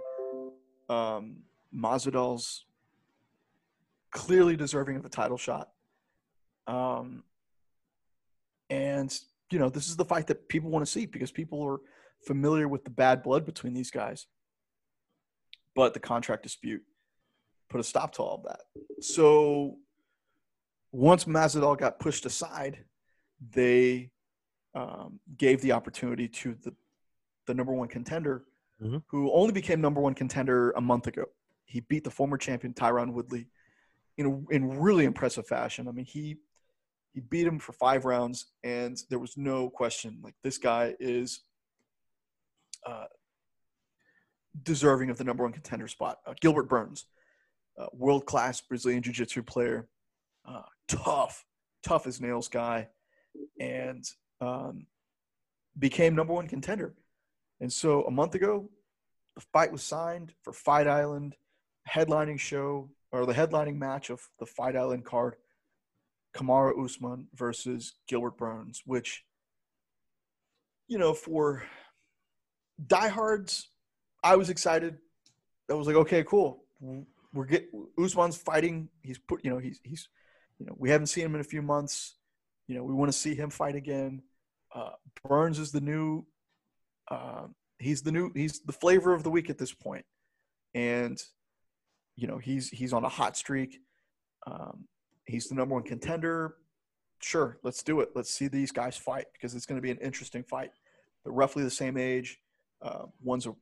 Um 0.89 1.37
clearly 4.11 4.55
deserving 4.55 4.95
of 4.95 5.05
a 5.05 5.09
title 5.09 5.37
shot. 5.37 5.69
Um 6.67 7.23
and 8.69 9.17
you 9.49 9.59
know 9.59 9.69
this 9.69 9.87
is 9.87 9.95
the 9.95 10.05
fight 10.05 10.27
that 10.27 10.47
people 10.49 10.69
want 10.69 10.85
to 10.85 10.91
see 10.91 11.05
because 11.05 11.31
people 11.31 11.61
are 11.63 11.79
familiar 12.25 12.67
with 12.67 12.83
the 12.83 12.89
bad 12.89 13.23
blood 13.23 13.45
between 13.45 13.73
these 13.73 13.91
guys. 13.91 14.27
But 15.75 15.93
the 15.93 15.99
contract 15.99 16.43
dispute 16.43 16.83
put 17.69 17.79
a 17.79 17.83
stop 17.83 18.13
to 18.13 18.21
all 18.21 18.35
of 18.35 18.43
that. 18.43 18.61
So 19.01 19.77
once 20.91 21.25
Masvidal 21.25 21.77
got 21.77 21.99
pushed 21.99 22.25
aside 22.25 22.85
they 23.51 24.11
um, 24.75 25.19
gave 25.37 25.61
the 25.61 25.71
opportunity 25.71 26.27
to 26.27 26.55
the 26.55 26.73
the 27.45 27.53
number 27.53 27.73
one 27.73 27.89
contender, 27.89 28.45
Mhm. 28.81 29.03
who 29.07 29.31
only 29.33 29.51
became 29.51 29.81
number 29.81 29.99
one 29.99 30.13
contender 30.13 30.71
a 30.71 30.81
month 30.81 31.07
ago. 31.07 31.25
He 31.65 31.81
beat 31.81 32.03
the 32.05 32.11
former 32.11 32.37
champion 32.37 32.73
Tyron 32.73 33.11
Woodley 33.13 33.47
in 34.17 34.25
a, 34.25 34.53
in 34.53 34.79
really 34.79 35.03
impressive 35.05 35.45
fashion. 35.47 35.87
I 35.87 35.91
mean, 35.91 36.05
he 36.05 36.37
he 37.13 37.19
beat 37.19 37.45
him 37.45 37.59
for 37.59 37.73
five 37.73 38.05
rounds, 38.05 38.53
and 38.63 38.97
there 39.09 39.19
was 39.19 39.37
no 39.37 39.69
question. 39.69 40.19
Like 40.23 40.35
this 40.41 40.57
guy 40.57 40.95
is 40.99 41.43
uh, 42.87 43.05
deserving 44.63 45.09
of 45.09 45.17
the 45.17 45.23
number 45.23 45.43
one 45.43 45.53
contender 45.53 45.87
spot. 45.87 46.19
Uh, 46.25 46.33
Gilbert 46.41 46.69
Burns, 46.69 47.05
uh, 47.77 47.87
world 47.93 48.25
class 48.25 48.61
Brazilian 48.61 49.03
Jiu 49.03 49.13
Jitsu 49.13 49.43
player, 49.43 49.87
uh, 50.45 50.63
tough, 50.87 51.45
tough 51.83 52.07
as 52.07 52.19
nails 52.21 52.47
guy, 52.47 52.87
and 53.59 54.03
um, 54.43 54.85
became 55.77 56.15
number 56.15 56.33
one 56.33 56.47
contender. 56.47 56.93
And 57.61 57.71
so 57.71 58.03
a 58.03 58.11
month 58.11 58.35
ago, 58.35 58.69
the 59.35 59.41
fight 59.53 59.71
was 59.71 59.83
signed 59.83 60.33
for 60.43 60.53
Fight 60.53 60.87
Island, 60.87 61.35
headlining 61.89 62.39
show 62.39 62.89
or 63.11 63.25
the 63.25 63.33
headlining 63.33 63.77
match 63.77 64.09
of 64.09 64.21
the 64.39 64.45
Fight 64.45 64.75
Island 64.75 65.05
card, 65.05 65.35
Kamaru 66.35 66.83
Usman 66.83 67.27
versus 67.35 67.93
Gilbert 68.07 68.37
Burns, 68.37 68.81
which, 68.85 69.23
you 70.87 70.97
know, 70.97 71.13
for 71.13 71.63
diehards, 72.85 73.69
I 74.23 74.35
was 74.35 74.49
excited. 74.49 74.97
I 75.69 75.73
was 75.73 75.87
like, 75.87 75.95
okay, 75.95 76.23
cool. 76.23 76.63
We're 77.33 77.45
get 77.45 77.69
Usman's 77.97 78.37
fighting. 78.37 78.89
He's 79.01 79.17
put, 79.17 79.43
you 79.43 79.51
know, 79.51 79.57
he's 79.57 79.79
he's, 79.83 80.09
you 80.59 80.65
know, 80.65 80.75
we 80.77 80.89
haven't 80.89 81.07
seen 81.07 81.25
him 81.25 81.35
in 81.35 81.41
a 81.41 81.45
few 81.45 81.61
months. 81.61 82.15
You 82.67 82.75
know, 82.75 82.83
we 82.83 82.93
want 82.93 83.11
to 83.11 83.17
see 83.17 83.35
him 83.35 83.49
fight 83.49 83.75
again. 83.75 84.21
Uh, 84.73 84.91
Burns 85.27 85.59
is 85.59 85.71
the 85.71 85.81
new, 85.81 86.25
uh, 87.09 87.47
he's 87.79 88.01
the 88.01 88.11
new, 88.11 88.31
he's 88.33 88.61
the 88.61 88.73
flavor 88.73 89.13
of 89.13 89.23
the 89.23 89.29
week 89.29 89.49
at 89.49 89.57
this 89.57 89.73
point, 89.73 90.05
and 90.73 91.21
you 92.15 92.27
know, 92.27 92.37
he's 92.37 92.69
he's 92.69 92.93
on 92.93 93.03
a 93.03 93.09
hot 93.09 93.37
streak. 93.37 93.79
Um, 94.45 94.85
he's 95.25 95.47
the 95.47 95.55
number 95.55 95.75
one 95.75 95.83
contender. 95.83 96.55
Sure, 97.21 97.57
let's 97.63 97.83
do 97.83 98.01
it. 98.01 98.09
Let's 98.15 98.33
see 98.33 98.47
these 98.47 98.71
guys 98.71 98.97
fight 98.97 99.25
because 99.33 99.55
it's 99.55 99.65
going 99.65 99.77
to 99.77 99.81
be 99.81 99.91
an 99.91 99.97
interesting 99.97 100.43
fight. 100.43 100.71
They're 101.23 101.33
roughly 101.33 101.63
the 101.63 101.71
same 101.71 101.97
age. 101.97 102.39
Uh, 102.81 103.05
one's 103.21 103.47
a 103.47 103.55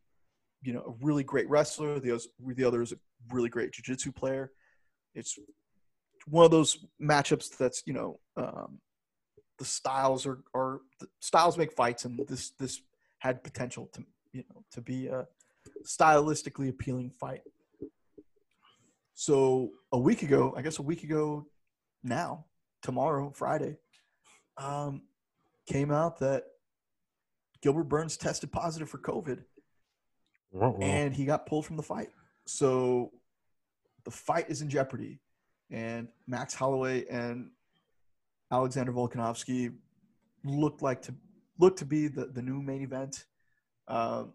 you 0.63 0.73
know 0.73 0.81
a 0.81 1.05
really 1.05 1.23
great 1.23 1.49
wrestler. 1.49 1.99
The 1.99 2.15
other, 2.15 2.23
the 2.55 2.63
other 2.63 2.81
is 2.81 2.91
a 2.91 2.97
really 3.29 3.49
great 3.49 3.71
jiu-jitsu 3.71 4.11
player. 4.11 4.51
It's 5.13 5.37
one 6.27 6.45
of 6.45 6.51
those 6.51 6.85
matchups 7.01 7.57
that's 7.57 7.83
you 7.85 7.93
know 7.93 8.19
um, 8.35 8.79
the 9.61 9.65
styles 9.65 10.25
are 10.25 10.39
are 10.55 10.81
the 10.99 11.07
styles 11.19 11.55
make 11.55 11.71
fights, 11.71 12.05
and 12.05 12.19
this 12.27 12.49
this 12.57 12.81
had 13.19 13.43
potential 13.43 13.87
to 13.93 14.03
you 14.33 14.43
know 14.49 14.63
to 14.71 14.81
be 14.81 15.05
a 15.05 15.27
stylistically 15.85 16.67
appealing 16.67 17.11
fight. 17.19 17.43
So 19.13 19.69
a 19.91 19.99
week 19.99 20.23
ago, 20.23 20.51
I 20.57 20.63
guess 20.63 20.79
a 20.79 20.81
week 20.81 21.03
ago 21.03 21.45
now, 22.03 22.45
tomorrow, 22.81 23.31
Friday, 23.35 23.77
um, 24.57 25.03
came 25.67 25.91
out 25.91 26.17
that 26.21 26.45
Gilbert 27.61 27.83
Burns 27.83 28.17
tested 28.17 28.51
positive 28.51 28.89
for 28.89 28.97
COVID 28.97 29.43
and 30.81 31.13
he 31.13 31.25
got 31.25 31.45
pulled 31.45 31.67
from 31.67 31.77
the 31.77 31.83
fight. 31.83 32.09
So 32.47 33.11
the 34.05 34.11
fight 34.11 34.49
is 34.49 34.63
in 34.63 34.69
jeopardy. 34.69 35.19
And 35.69 36.07
Max 36.25 36.55
Holloway 36.55 37.05
and 37.05 37.51
Alexander 38.51 38.91
Volkanovski 38.91 39.73
looked 40.43 40.81
like 40.81 41.01
to 41.03 41.15
look 41.59 41.77
to 41.77 41.85
be 41.85 42.07
the, 42.07 42.25
the 42.25 42.41
new 42.41 42.61
main 42.61 42.81
event, 42.81 43.25
um, 43.87 44.33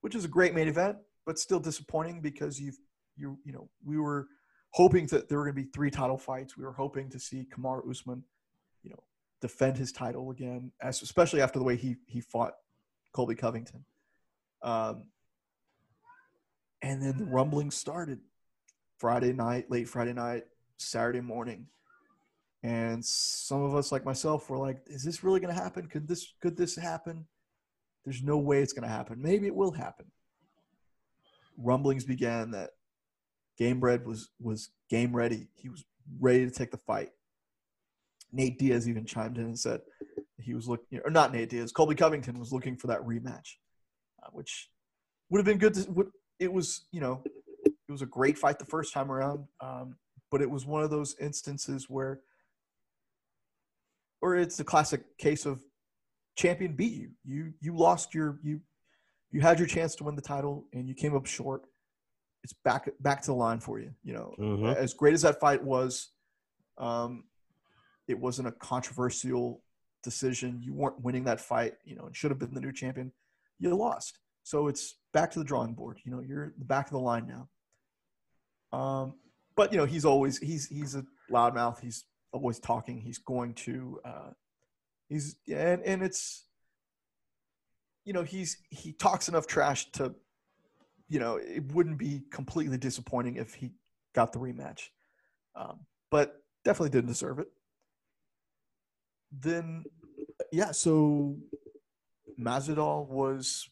which 0.00 0.14
is 0.14 0.24
a 0.24 0.28
great 0.28 0.54
main 0.54 0.68
event, 0.68 0.96
but 1.24 1.38
still 1.38 1.60
disappointing 1.60 2.20
because 2.20 2.60
you've 2.60 2.78
you 3.16 3.38
you 3.44 3.52
know 3.52 3.68
we 3.84 3.98
were 3.98 4.28
hoping 4.70 5.06
that 5.06 5.28
there 5.28 5.38
were 5.38 5.44
going 5.44 5.56
to 5.56 5.62
be 5.62 5.70
three 5.70 5.90
title 5.90 6.18
fights. 6.18 6.56
We 6.56 6.64
were 6.64 6.72
hoping 6.72 7.08
to 7.10 7.18
see 7.18 7.46
Kamaru 7.56 7.88
Usman, 7.88 8.24
you 8.82 8.90
know, 8.90 9.02
defend 9.40 9.76
his 9.76 9.92
title 9.92 10.30
again, 10.30 10.72
especially 10.82 11.40
after 11.40 11.58
the 11.58 11.64
way 11.64 11.76
he 11.76 11.96
he 12.06 12.20
fought 12.20 12.54
Colby 13.12 13.34
Covington. 13.34 13.84
Um, 14.62 15.04
and 16.82 17.00
then 17.00 17.16
the 17.16 17.24
rumbling 17.24 17.70
started 17.70 18.20
Friday 18.98 19.32
night, 19.32 19.70
late 19.70 19.88
Friday 19.88 20.12
night, 20.12 20.44
Saturday 20.76 21.20
morning. 21.20 21.66
And 22.64 23.04
some 23.04 23.62
of 23.62 23.74
us, 23.74 23.92
like 23.92 24.04
myself, 24.04 24.48
were 24.48 24.58
like, 24.58 24.80
is 24.86 25.04
this 25.04 25.22
really 25.22 25.38
going 25.38 25.54
to 25.54 25.62
happen? 25.62 25.86
Could 25.86 26.08
this, 26.08 26.32
could 26.40 26.56
this 26.56 26.74
happen? 26.74 27.26
There's 28.04 28.22
no 28.22 28.38
way 28.38 28.62
it's 28.62 28.72
going 28.72 28.88
to 28.88 28.94
happen. 28.94 29.20
Maybe 29.20 29.46
it 29.46 29.54
will 29.54 29.70
happen. 29.70 30.06
Rumblings 31.58 32.04
began 32.04 32.50
that 32.52 32.70
Gamebred 33.60 34.04
was, 34.04 34.30
was 34.40 34.70
game 34.88 35.14
ready. 35.14 35.48
He 35.54 35.68
was 35.68 35.84
ready 36.18 36.46
to 36.46 36.50
take 36.50 36.70
the 36.70 36.78
fight. 36.78 37.10
Nate 38.32 38.58
Diaz 38.58 38.88
even 38.88 39.04
chimed 39.04 39.38
in 39.38 39.44
and 39.44 39.58
said 39.58 39.82
he 40.40 40.54
was 40.54 40.66
looking, 40.66 41.00
or 41.04 41.10
not 41.10 41.32
Nate 41.32 41.50
Diaz, 41.50 41.70
Colby 41.70 41.94
Covington 41.94 42.38
was 42.38 42.52
looking 42.52 42.76
for 42.76 42.88
that 42.88 43.00
rematch, 43.00 43.56
uh, 44.22 44.28
which 44.32 44.70
would 45.30 45.38
have 45.38 45.46
been 45.46 45.58
good 45.58 45.74
to, 45.74 45.90
would, 45.92 46.08
it 46.38 46.52
was 46.52 46.86
you 46.90 47.00
know 47.00 47.22
it 47.64 47.92
was 47.92 48.02
a 48.02 48.06
great 48.06 48.36
fight 48.36 48.58
the 48.58 48.64
first 48.64 48.92
time 48.92 49.10
around, 49.10 49.46
um, 49.60 49.96
but 50.30 50.42
it 50.42 50.50
was 50.50 50.66
one 50.66 50.82
of 50.82 50.90
those 50.90 51.14
instances 51.20 51.88
where, 51.88 52.20
or 54.24 54.36
it's 54.36 54.58
a 54.58 54.64
classic 54.64 55.02
case 55.18 55.44
of 55.44 55.62
champion 56.34 56.72
beat 56.74 56.94
you. 56.94 57.10
You 57.24 57.52
you 57.60 57.76
lost 57.76 58.14
your 58.14 58.38
you 58.42 58.60
you 59.30 59.40
had 59.42 59.58
your 59.58 59.68
chance 59.68 59.94
to 59.96 60.04
win 60.04 60.16
the 60.16 60.22
title 60.22 60.66
and 60.72 60.88
you 60.88 60.94
came 60.94 61.14
up 61.14 61.26
short. 61.26 61.62
It's 62.42 62.54
back 62.64 62.88
back 63.00 63.20
to 63.22 63.26
the 63.26 63.34
line 63.34 63.60
for 63.60 63.78
you. 63.78 63.90
You 64.02 64.14
know, 64.14 64.34
Mm-hmm. 64.38 64.82
as 64.82 64.94
great 64.94 65.12
as 65.14 65.22
that 65.22 65.38
fight 65.40 65.62
was, 65.62 66.10
um, 66.78 67.24
it 68.08 68.18
wasn't 68.18 68.48
a 68.48 68.52
controversial 68.52 69.62
decision. 70.02 70.60
You 70.62 70.72
weren't 70.72 71.00
winning 71.02 71.24
that 71.24 71.40
fight. 71.40 71.74
You 71.84 71.96
know, 71.96 72.06
and 72.06 72.16
should 72.16 72.30
have 72.30 72.38
been 72.38 72.54
the 72.54 72.60
new 72.60 72.72
champion. 72.72 73.12
You 73.58 73.74
lost. 73.74 74.18
So 74.42 74.68
it's 74.68 74.96
back 75.12 75.30
to 75.32 75.38
the 75.38 75.44
drawing 75.44 75.74
board. 75.74 75.98
You 76.04 76.12
know, 76.12 76.20
you're 76.20 76.54
the 76.58 76.64
back 76.64 76.86
of 76.86 76.92
the 76.92 76.98
line 76.98 77.26
now. 77.26 78.78
Um, 78.78 79.14
but 79.56 79.70
you 79.72 79.78
know, 79.78 79.84
he's 79.86 80.04
always 80.04 80.38
he's 80.38 80.66
he's 80.66 80.94
a 80.94 81.04
loudmouth. 81.30 81.80
He's 81.80 82.04
always 82.34 82.58
talking. 82.58 83.00
He's 83.00 83.18
going 83.18 83.54
to 83.54 84.00
uh, 84.04 84.30
he's 85.08 85.36
and 85.48 85.82
and 85.82 86.02
it's 86.02 86.44
you 88.04 88.12
know 88.12 88.22
he's 88.22 88.58
he 88.70 88.92
talks 88.92 89.28
enough 89.28 89.46
trash 89.46 89.90
to 89.92 90.14
you 91.08 91.18
know 91.18 91.36
it 91.36 91.72
wouldn't 91.72 91.98
be 91.98 92.22
completely 92.30 92.76
disappointing 92.76 93.36
if 93.36 93.54
he 93.54 93.70
got 94.14 94.32
the 94.32 94.38
rematch, 94.38 94.88
um, 95.56 95.80
but 96.10 96.42
definitely 96.64 96.90
didn't 96.90 97.08
deserve 97.08 97.38
it. 97.38 97.48
Then 99.32 99.84
yeah, 100.52 100.72
so 100.72 101.36
Masvidal 102.38 103.08
was 103.08 103.68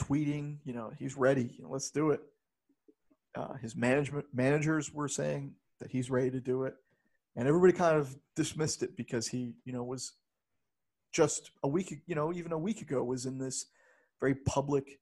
tweeting, 0.00 0.58
you 0.64 0.72
know, 0.72 0.92
he's 0.98 1.16
ready. 1.16 1.50
You 1.56 1.64
know, 1.64 1.70
let's 1.70 1.90
do 1.90 2.10
it. 2.10 2.20
Uh, 3.34 3.54
his 3.54 3.76
management 3.76 4.26
managers 4.32 4.92
were 4.92 5.08
saying 5.08 5.52
that 5.80 5.90
he's 5.90 6.10
ready 6.10 6.30
to 6.30 6.40
do 6.40 6.64
it, 6.64 6.74
and 7.38 7.46
everybody 7.46 7.72
kind 7.72 7.96
of 7.96 8.14
dismissed 8.34 8.82
it 8.82 8.96
because 8.96 9.28
he, 9.28 9.52
you 9.64 9.72
know, 9.72 9.84
was 9.84 10.14
just 11.12 11.52
a 11.62 11.68
week, 11.68 12.02
you 12.06 12.16
know, 12.16 12.32
even 12.32 12.50
a 12.50 12.58
week 12.58 12.82
ago 12.82 13.02
was 13.04 13.26
in 13.26 13.38
this 13.38 13.66
very 14.20 14.34
public, 14.34 14.98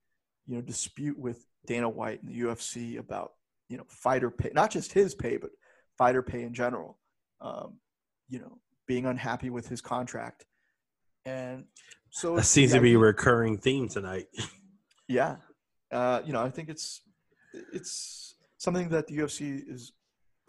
you 0.47 0.55
know, 0.55 0.61
dispute 0.61 1.19
with 1.19 1.47
Dana 1.67 1.89
White 1.89 2.23
and 2.23 2.31
the 2.31 2.39
UFC 2.39 2.99
about, 2.99 3.33
you 3.71 3.79
know, 3.79 3.85
fighter 3.89 4.31
pay, 4.31 4.51
not 4.55 4.71
just 4.71 4.93
his 4.93 5.15
pay, 5.15 5.39
but 5.39 5.51
fighter 5.97 6.23
pay 6.23 6.43
in 6.43 6.53
general. 6.53 6.99
Um, 7.41 7.79
you 8.29 8.39
know, 8.39 8.59
being 8.87 9.07
unhappy 9.07 9.49
with 9.49 9.69
his 9.69 9.81
contract, 9.81 10.45
and 11.25 11.65
so 12.11 12.37
That 12.37 12.45
seems 12.45 12.73
the 12.73 12.79
to 12.79 12.83
be 12.83 12.95
a 12.95 12.99
recurring 12.99 13.59
theme 13.59 13.89
tonight. 13.89 14.27
yeah, 15.09 15.37
uh, 15.91 16.21
you 16.25 16.33
know, 16.33 16.43
I 16.43 16.51
think 16.51 16.69
it's 16.69 17.03
it's 17.73 18.35
something 18.59 18.89
that 18.91 19.07
the 19.07 19.19
UFC 19.19 19.63
is 19.69 19.93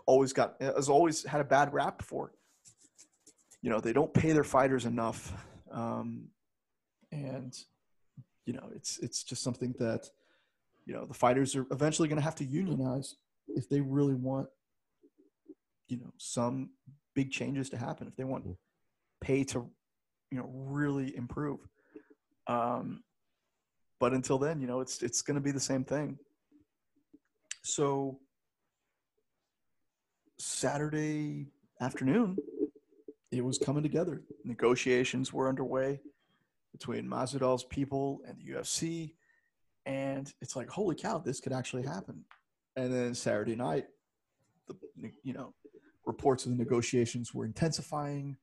always 0.07 0.33
got 0.33 0.55
has 0.59 0.89
always 0.89 1.23
had 1.23 1.41
a 1.41 1.43
bad 1.43 1.73
rap 1.73 2.01
for. 2.01 2.31
You 3.61 3.69
know, 3.69 3.79
they 3.79 3.93
don't 3.93 4.13
pay 4.13 4.31
their 4.31 4.43
fighters 4.43 4.85
enough, 4.85 5.33
um, 5.71 6.29
and 7.11 7.55
you 8.45 8.53
know, 8.53 8.69
it's 8.75 8.97
it's 8.99 9.23
just 9.23 9.43
something 9.43 9.75
that 9.79 10.09
you 10.85 10.93
know 10.93 11.05
the 11.05 11.13
fighters 11.13 11.55
are 11.55 11.67
eventually 11.71 12.07
going 12.07 12.17
to 12.17 12.23
have 12.23 12.35
to 12.35 12.45
unionize 12.45 13.15
if 13.49 13.69
they 13.69 13.81
really 13.81 14.15
want 14.15 14.47
you 15.87 15.97
know 15.97 16.11
some 16.17 16.71
big 17.13 17.31
changes 17.31 17.69
to 17.69 17.77
happen 17.77 18.07
if 18.07 18.15
they 18.15 18.23
want 18.23 18.45
pay 19.21 19.43
to 19.43 19.69
you 20.31 20.37
know 20.37 20.49
really 20.53 21.15
improve. 21.15 21.59
Um, 22.47 23.03
but 23.99 24.13
until 24.13 24.37
then, 24.37 24.61
you 24.61 24.67
know, 24.67 24.79
it's 24.79 25.01
it's 25.01 25.21
going 25.21 25.35
to 25.35 25.41
be 25.41 25.51
the 25.51 25.59
same 25.59 25.83
thing. 25.83 26.17
So 27.63 28.19
Saturday 30.37 31.47
afternoon, 31.81 32.37
it 33.31 33.43
was 33.43 33.57
coming 33.57 33.83
together. 33.83 34.21
Negotiations 34.43 35.33
were 35.33 35.49
underway 35.49 35.99
between 36.71 37.07
Masvidal's 37.07 37.63
people 37.63 38.21
and 38.27 38.37
the 38.37 38.53
UFC, 38.53 39.13
and 39.85 40.31
it's 40.41 40.55
like, 40.55 40.69
holy 40.69 40.95
cow, 40.95 41.17
this 41.17 41.39
could 41.39 41.53
actually 41.53 41.83
happen. 41.83 42.23
And 42.75 42.93
then 42.93 43.15
Saturday 43.15 43.55
night, 43.55 43.85
the 44.67 44.75
you 45.23 45.33
know 45.33 45.53
reports 46.05 46.45
of 46.45 46.51
the 46.51 46.57
negotiations 46.57 47.33
were 47.33 47.45
intensifying. 47.45 48.37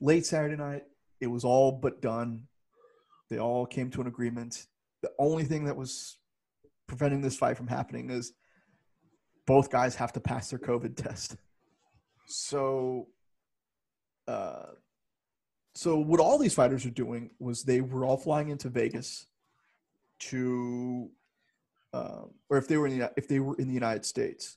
Late 0.00 0.26
Saturday 0.26 0.56
night, 0.56 0.84
it 1.20 1.26
was 1.26 1.44
all 1.44 1.72
but 1.72 2.00
done. 2.00 2.46
They 3.30 3.38
all 3.38 3.66
came 3.66 3.90
to 3.90 4.00
an 4.00 4.06
agreement. 4.06 4.66
The 5.02 5.10
only 5.18 5.44
thing 5.44 5.64
that 5.64 5.76
was 5.76 6.18
preventing 6.86 7.20
this 7.20 7.36
fight 7.36 7.56
from 7.56 7.66
happening 7.66 8.10
is 8.10 8.32
both 9.46 9.70
guys 9.70 9.94
have 9.96 10.12
to 10.12 10.20
pass 10.20 10.50
their 10.50 10.58
COVID 10.58 10.96
test. 10.96 11.36
So, 12.26 13.08
uh, 14.26 14.72
so 15.74 15.98
what 15.98 16.20
all 16.20 16.38
these 16.38 16.54
fighters 16.54 16.86
are 16.86 16.90
doing 16.90 17.30
was 17.38 17.62
they 17.62 17.80
were 17.80 18.04
all 18.04 18.16
flying 18.16 18.48
into 18.48 18.68
Vegas 18.68 19.26
to, 20.20 21.10
um, 21.92 22.30
or 22.48 22.56
if 22.56 22.68
they 22.68 22.76
were 22.76 22.86
in 22.86 22.98
the 22.98 23.12
if 23.16 23.28
they 23.28 23.40
were 23.40 23.56
in 23.56 23.68
the 23.68 23.74
United 23.74 24.04
States, 24.04 24.56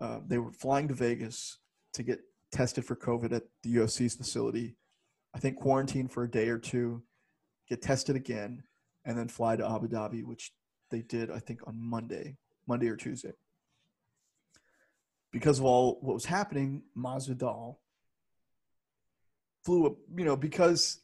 uh, 0.00 0.20
they 0.26 0.38
were 0.38 0.52
flying 0.52 0.88
to 0.88 0.94
Vegas 0.94 1.58
to 1.92 2.02
get 2.02 2.20
tested 2.52 2.84
for 2.84 2.96
COVID 2.96 3.32
at 3.32 3.42
the 3.62 3.76
UFC's 3.76 4.14
facility. 4.14 4.76
I 5.34 5.38
think 5.40 5.56
quarantine 5.56 6.08
for 6.08 6.22
a 6.22 6.30
day 6.30 6.48
or 6.48 6.58
two, 6.58 7.02
get 7.68 7.82
tested 7.82 8.14
again, 8.14 8.62
and 9.04 9.18
then 9.18 9.28
fly 9.28 9.56
to 9.56 9.68
Abu 9.68 9.88
Dhabi, 9.88 10.24
which 10.24 10.52
they 10.90 11.02
did 11.02 11.30
I 11.30 11.40
think 11.40 11.66
on 11.66 11.76
Monday, 11.76 12.36
Monday 12.66 12.88
or 12.88 12.96
Tuesday. 12.96 13.32
Because 15.34 15.58
of 15.58 15.64
all 15.64 15.98
what 16.00 16.14
was 16.14 16.24
happening, 16.24 16.84
Masvidal 16.96 17.78
flew 19.64 19.86
up, 19.86 19.96
you 20.16 20.24
know, 20.24 20.36
because 20.36 21.00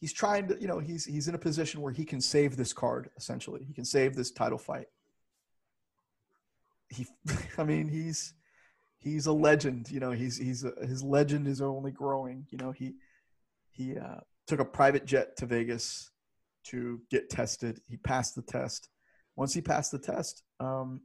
he's 0.00 0.14
trying 0.14 0.48
to, 0.48 0.56
you 0.58 0.66
know, 0.66 0.78
he's 0.78 1.04
he's 1.04 1.28
in 1.28 1.34
a 1.34 1.38
position 1.38 1.82
where 1.82 1.92
he 1.92 2.06
can 2.06 2.22
save 2.22 2.56
this 2.56 2.72
card 2.72 3.10
essentially. 3.18 3.62
He 3.62 3.74
can 3.74 3.84
save 3.84 4.16
this 4.16 4.30
title 4.30 4.56
fight. 4.56 4.86
He, 6.88 7.06
I 7.58 7.64
mean, 7.64 7.86
he's 7.86 8.32
he's 8.98 9.26
a 9.26 9.32
legend. 9.32 9.90
You 9.90 10.00
know, 10.00 10.12
he's 10.12 10.38
he's 10.38 10.64
a, 10.64 10.72
his 10.80 11.02
legend 11.02 11.46
is 11.46 11.60
only 11.60 11.90
growing. 11.90 12.46
You 12.48 12.56
know, 12.56 12.70
he 12.70 12.94
he 13.72 13.98
uh, 13.98 14.20
took 14.46 14.60
a 14.60 14.64
private 14.64 15.04
jet 15.04 15.36
to 15.36 15.44
Vegas 15.44 16.10
to 16.68 17.02
get 17.10 17.28
tested. 17.28 17.82
He 17.90 17.98
passed 17.98 18.36
the 18.36 18.42
test. 18.42 18.88
Once 19.36 19.52
he 19.52 19.60
passed 19.60 19.92
the 19.92 19.98
test, 19.98 20.44
um, 20.60 21.02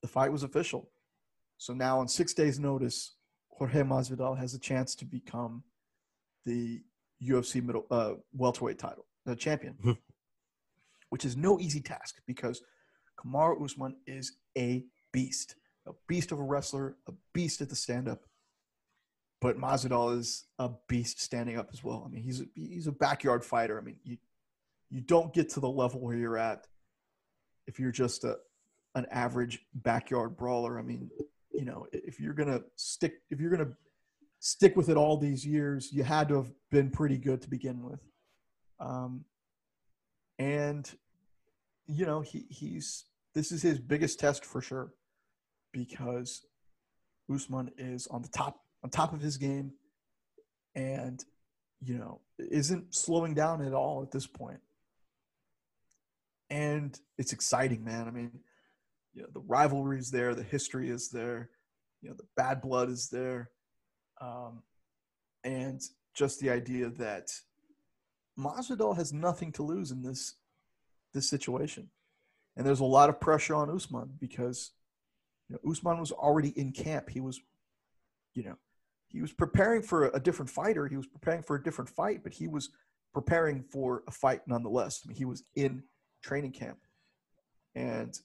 the 0.00 0.08
fight 0.08 0.32
was 0.32 0.42
official. 0.42 0.88
So 1.60 1.74
now, 1.74 2.00
on 2.00 2.08
six 2.08 2.32
days' 2.32 2.58
notice, 2.58 3.16
Jorge 3.50 3.82
Masvidal 3.82 4.38
has 4.38 4.54
a 4.54 4.58
chance 4.58 4.94
to 4.94 5.04
become 5.04 5.62
the 6.46 6.80
UFC 7.22 7.62
middle 7.62 7.84
uh, 7.90 8.14
welterweight 8.32 8.78
title, 8.78 9.04
the 9.26 9.36
champion, 9.36 9.74
Mhm. 9.84 9.98
which 11.10 11.26
is 11.26 11.36
no 11.36 11.60
easy 11.60 11.82
task 11.82 12.22
because 12.26 12.62
Kamaru 13.18 13.62
Usman 13.62 13.94
is 14.06 14.38
a 14.56 14.86
beast, 15.12 15.56
a 15.84 15.92
beast 16.08 16.32
of 16.32 16.38
a 16.38 16.42
wrestler, 16.42 16.96
a 17.06 17.12
beast 17.34 17.60
at 17.60 17.68
the 17.68 17.76
stand-up. 17.76 18.24
But 19.42 19.58
Masvidal 19.58 20.16
is 20.18 20.46
a 20.58 20.70
beast 20.88 21.20
standing 21.20 21.58
up 21.58 21.68
as 21.74 21.84
well. 21.84 22.04
I 22.06 22.08
mean, 22.08 22.22
he's 22.22 22.40
a, 22.40 22.46
he's 22.54 22.86
a 22.86 22.92
backyard 22.92 23.44
fighter. 23.44 23.78
I 23.78 23.82
mean, 23.82 24.00
you 24.02 24.16
you 24.88 25.02
don't 25.02 25.32
get 25.34 25.50
to 25.50 25.60
the 25.60 25.68
level 25.68 26.00
where 26.00 26.16
you're 26.16 26.38
at 26.38 26.66
if 27.66 27.78
you're 27.78 27.92
just 27.92 28.24
a 28.24 28.38
an 28.94 29.04
average 29.10 29.60
backyard 29.74 30.38
brawler. 30.38 30.78
I 30.78 30.82
mean, 30.82 31.10
you 31.60 31.66
know, 31.66 31.86
if 31.92 32.18
you're 32.18 32.32
gonna 32.32 32.62
stick 32.76 33.20
if 33.28 33.38
you're 33.38 33.50
gonna 33.50 33.72
stick 34.38 34.76
with 34.76 34.88
it 34.88 34.96
all 34.96 35.18
these 35.18 35.46
years, 35.46 35.92
you 35.92 36.02
had 36.02 36.26
to 36.28 36.36
have 36.36 36.50
been 36.70 36.90
pretty 36.90 37.18
good 37.18 37.42
to 37.42 37.50
begin 37.50 37.82
with. 37.82 38.00
Um, 38.80 39.26
and 40.38 40.90
you 41.86 42.06
know, 42.06 42.22
he 42.22 42.46
he's 42.48 43.04
this 43.34 43.52
is 43.52 43.60
his 43.60 43.78
biggest 43.78 44.18
test 44.18 44.46
for 44.46 44.62
sure 44.62 44.94
because 45.70 46.46
Usman 47.30 47.72
is 47.76 48.06
on 48.06 48.22
the 48.22 48.28
top 48.28 48.60
on 48.82 48.88
top 48.88 49.12
of 49.12 49.20
his 49.20 49.36
game 49.36 49.72
and 50.74 51.22
you 51.82 51.98
know 51.98 52.22
isn't 52.38 52.94
slowing 52.94 53.34
down 53.34 53.60
at 53.60 53.74
all 53.74 54.02
at 54.02 54.10
this 54.10 54.26
point 54.26 54.60
and 56.48 56.98
it's 57.18 57.32
exciting 57.32 57.84
man 57.84 58.06
i 58.06 58.10
mean 58.10 58.30
you 59.14 59.22
know 59.22 59.28
the 59.32 59.40
rivalry 59.40 59.98
is 59.98 60.10
there 60.10 60.34
the 60.34 60.42
history 60.42 60.88
is 60.88 61.10
there 61.10 61.50
you 62.02 62.08
know 62.08 62.14
the 62.16 62.26
bad 62.36 62.60
blood 62.60 62.88
is 62.88 63.08
there 63.08 63.50
um, 64.20 64.62
and 65.44 65.80
just 66.14 66.40
the 66.40 66.50
idea 66.50 66.88
that 66.90 67.28
Masvidal 68.38 68.96
has 68.96 69.12
nothing 69.12 69.52
to 69.52 69.62
lose 69.62 69.90
in 69.90 70.02
this 70.02 70.36
this 71.12 71.28
situation 71.28 71.90
and 72.56 72.66
there's 72.66 72.80
a 72.80 72.84
lot 72.84 73.08
of 73.08 73.20
pressure 73.20 73.54
on 73.54 73.70
Usman 73.70 74.10
because 74.20 74.72
you 75.50 75.58
know, 75.64 75.70
Usman 75.70 75.98
was 75.98 76.12
already 76.12 76.50
in 76.50 76.72
camp. 76.72 77.10
He 77.10 77.20
was, 77.20 77.40
you 78.34 78.44
know, 78.44 78.56
he 79.08 79.20
was 79.20 79.32
preparing 79.32 79.82
for 79.82 80.06
a 80.08 80.20
different 80.20 80.48
fighter. 80.48 80.86
He 80.86 80.96
was 80.96 81.06
preparing 81.06 81.42
for 81.42 81.56
a 81.56 81.62
different 81.62 81.90
fight, 81.90 82.22
but 82.22 82.32
he 82.32 82.46
was 82.46 82.70
preparing 83.12 83.64
for 83.64 84.04
a 84.06 84.12
fight 84.12 84.42
nonetheless. 84.46 85.00
I 85.04 85.08
mean, 85.08 85.16
he 85.16 85.24
was 85.24 85.42
in 85.56 85.82
training 86.22 86.52
camp, 86.52 86.78
and 87.74 88.16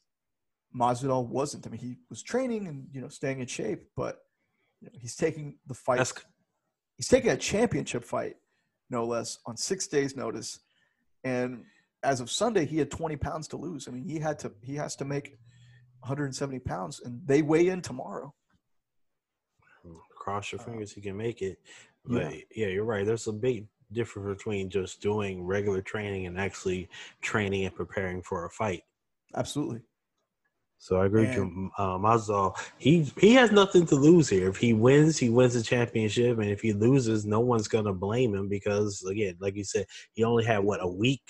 Masvidal 0.76 1.28
wasn't. 1.28 1.66
I 1.66 1.70
mean, 1.70 1.80
he 1.80 1.98
was 2.10 2.22
training 2.22 2.68
and 2.68 2.88
you 2.92 3.02
know 3.02 3.08
staying 3.10 3.40
in 3.40 3.48
shape, 3.48 3.84
but 3.96 4.20
you 4.82 4.88
know, 4.88 4.94
he's 5.00 5.16
taking 5.16 5.58
the 5.68 5.74
fight. 5.74 5.98
That's 5.98 6.14
he's 6.98 7.08
taking 7.08 7.32
a 7.32 7.38
championship 7.38 8.04
fight, 8.04 8.36
no 8.90 9.06
less, 9.06 9.40
on 9.46 9.58
six 9.58 9.88
days' 9.88 10.16
notice, 10.16 10.60
and 11.24 11.64
as 12.04 12.22
of 12.22 12.30
Sunday, 12.30 12.66
he 12.66 12.78
had 12.78 12.92
20 12.92 13.16
pounds 13.18 13.48
to 13.50 13.58
lose. 13.58 13.88
I 13.88 13.92
mean, 13.92 14.04
he 14.04 14.20
had 14.20 14.38
to 14.40 14.52
he 14.62 14.76
has 14.76 14.96
to 14.98 15.06
make 15.06 15.38
170 16.02 16.60
pounds, 16.60 17.02
and 17.04 17.22
they 17.26 17.42
weigh 17.42 17.68
in 17.68 17.82
tomorrow. 17.82 18.34
cross 20.18 20.52
your 20.52 20.62
Uh, 20.62 20.66
fingers 20.66 20.96
you 20.96 21.02
can 21.04 21.16
make 21.18 21.42
it. 21.42 21.60
yeah. 22.08 22.20
But 22.30 22.34
yeah. 22.56 22.68
you're 22.68 22.84
right. 22.86 23.06
There's 23.06 23.28
a 23.28 23.34
big 23.34 23.68
difference 23.92 24.38
between 24.38 24.70
just 24.70 25.02
doing 25.02 25.44
regular 25.44 25.82
training 25.82 26.26
and 26.26 26.40
actually 26.40 26.90
training 27.22 27.66
and 27.66 27.76
preparing 27.76 28.22
for 28.22 28.46
a 28.46 28.50
fight. 28.50 28.84
Absolutely. 29.36 29.82
So 30.78 30.98
I 30.98 31.06
agree 31.06 31.22
with 31.26 31.36
you, 31.36 31.72
uh. 31.78 32.52
He 32.78 33.04
he 33.18 33.34
has 33.34 33.52
nothing 33.52 33.86
to 33.88 33.96
lose 33.96 34.30
here. 34.30 34.50
If 34.50 34.58
he 34.58 34.74
wins, 34.74 35.18
he 35.18 35.30
wins 35.30 35.54
the 35.54 35.64
championship, 35.64 36.38
and 36.38 36.50
if 36.50 36.62
he 36.62 36.74
loses, 36.74 37.26
no 37.26 37.40
one's 37.40 37.68
gonna 37.68 37.94
blame 37.94 38.36
him 38.36 38.48
because 38.48 39.04
again, 39.10 39.36
like 39.40 39.56
you 39.56 39.64
said, 39.64 39.86
he 40.14 40.24
only 40.24 40.44
had 40.44 40.60
what 40.60 40.84
a 40.84 40.88
week, 40.88 41.24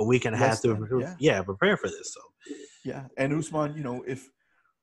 a 0.00 0.04
week 0.04 0.24
and 0.26 0.34
a 0.34 0.38
half 0.38 0.60
to 0.62 0.74
prepare, 0.76 1.00
yeah. 1.00 1.14
yeah. 1.18 1.42
prepare 1.42 1.76
for 1.76 1.88
this. 1.88 2.14
So 2.14 2.20
Yeah, 2.84 3.04
and 3.16 3.32
Usman, 3.32 3.74
you 3.76 3.82
know, 3.82 4.02
if 4.06 4.28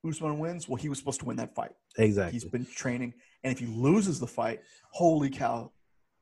Usman 0.08 0.40
wins, 0.40 0.68
well, 0.68 0.78
he 0.78 0.90
was 0.90 0.98
supposed 0.98 1.20
to 1.20 1.26
win 1.26 1.38
that 1.38 1.54
fight. 1.54 1.72
exactly, 1.98 2.34
He's 2.34 2.46
been 2.46 2.66
training, 2.66 3.14
and 3.44 3.52
if 3.52 3.60
he 3.60 3.66
loses 3.66 4.20
the 4.20 4.28
fight, 4.28 4.62
holy 4.92 5.30
cow, 5.30 5.72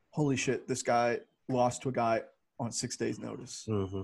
holy 0.10 0.36
shit, 0.38 0.68
this 0.68 0.82
guy 0.82 1.20
lost 1.48 1.82
to 1.84 1.90
a 1.90 1.92
guy 1.92 2.24
on 2.60 2.72
six 2.72 2.98
days' 2.98 3.20
notice. 3.20 3.64
hmm 3.68 4.02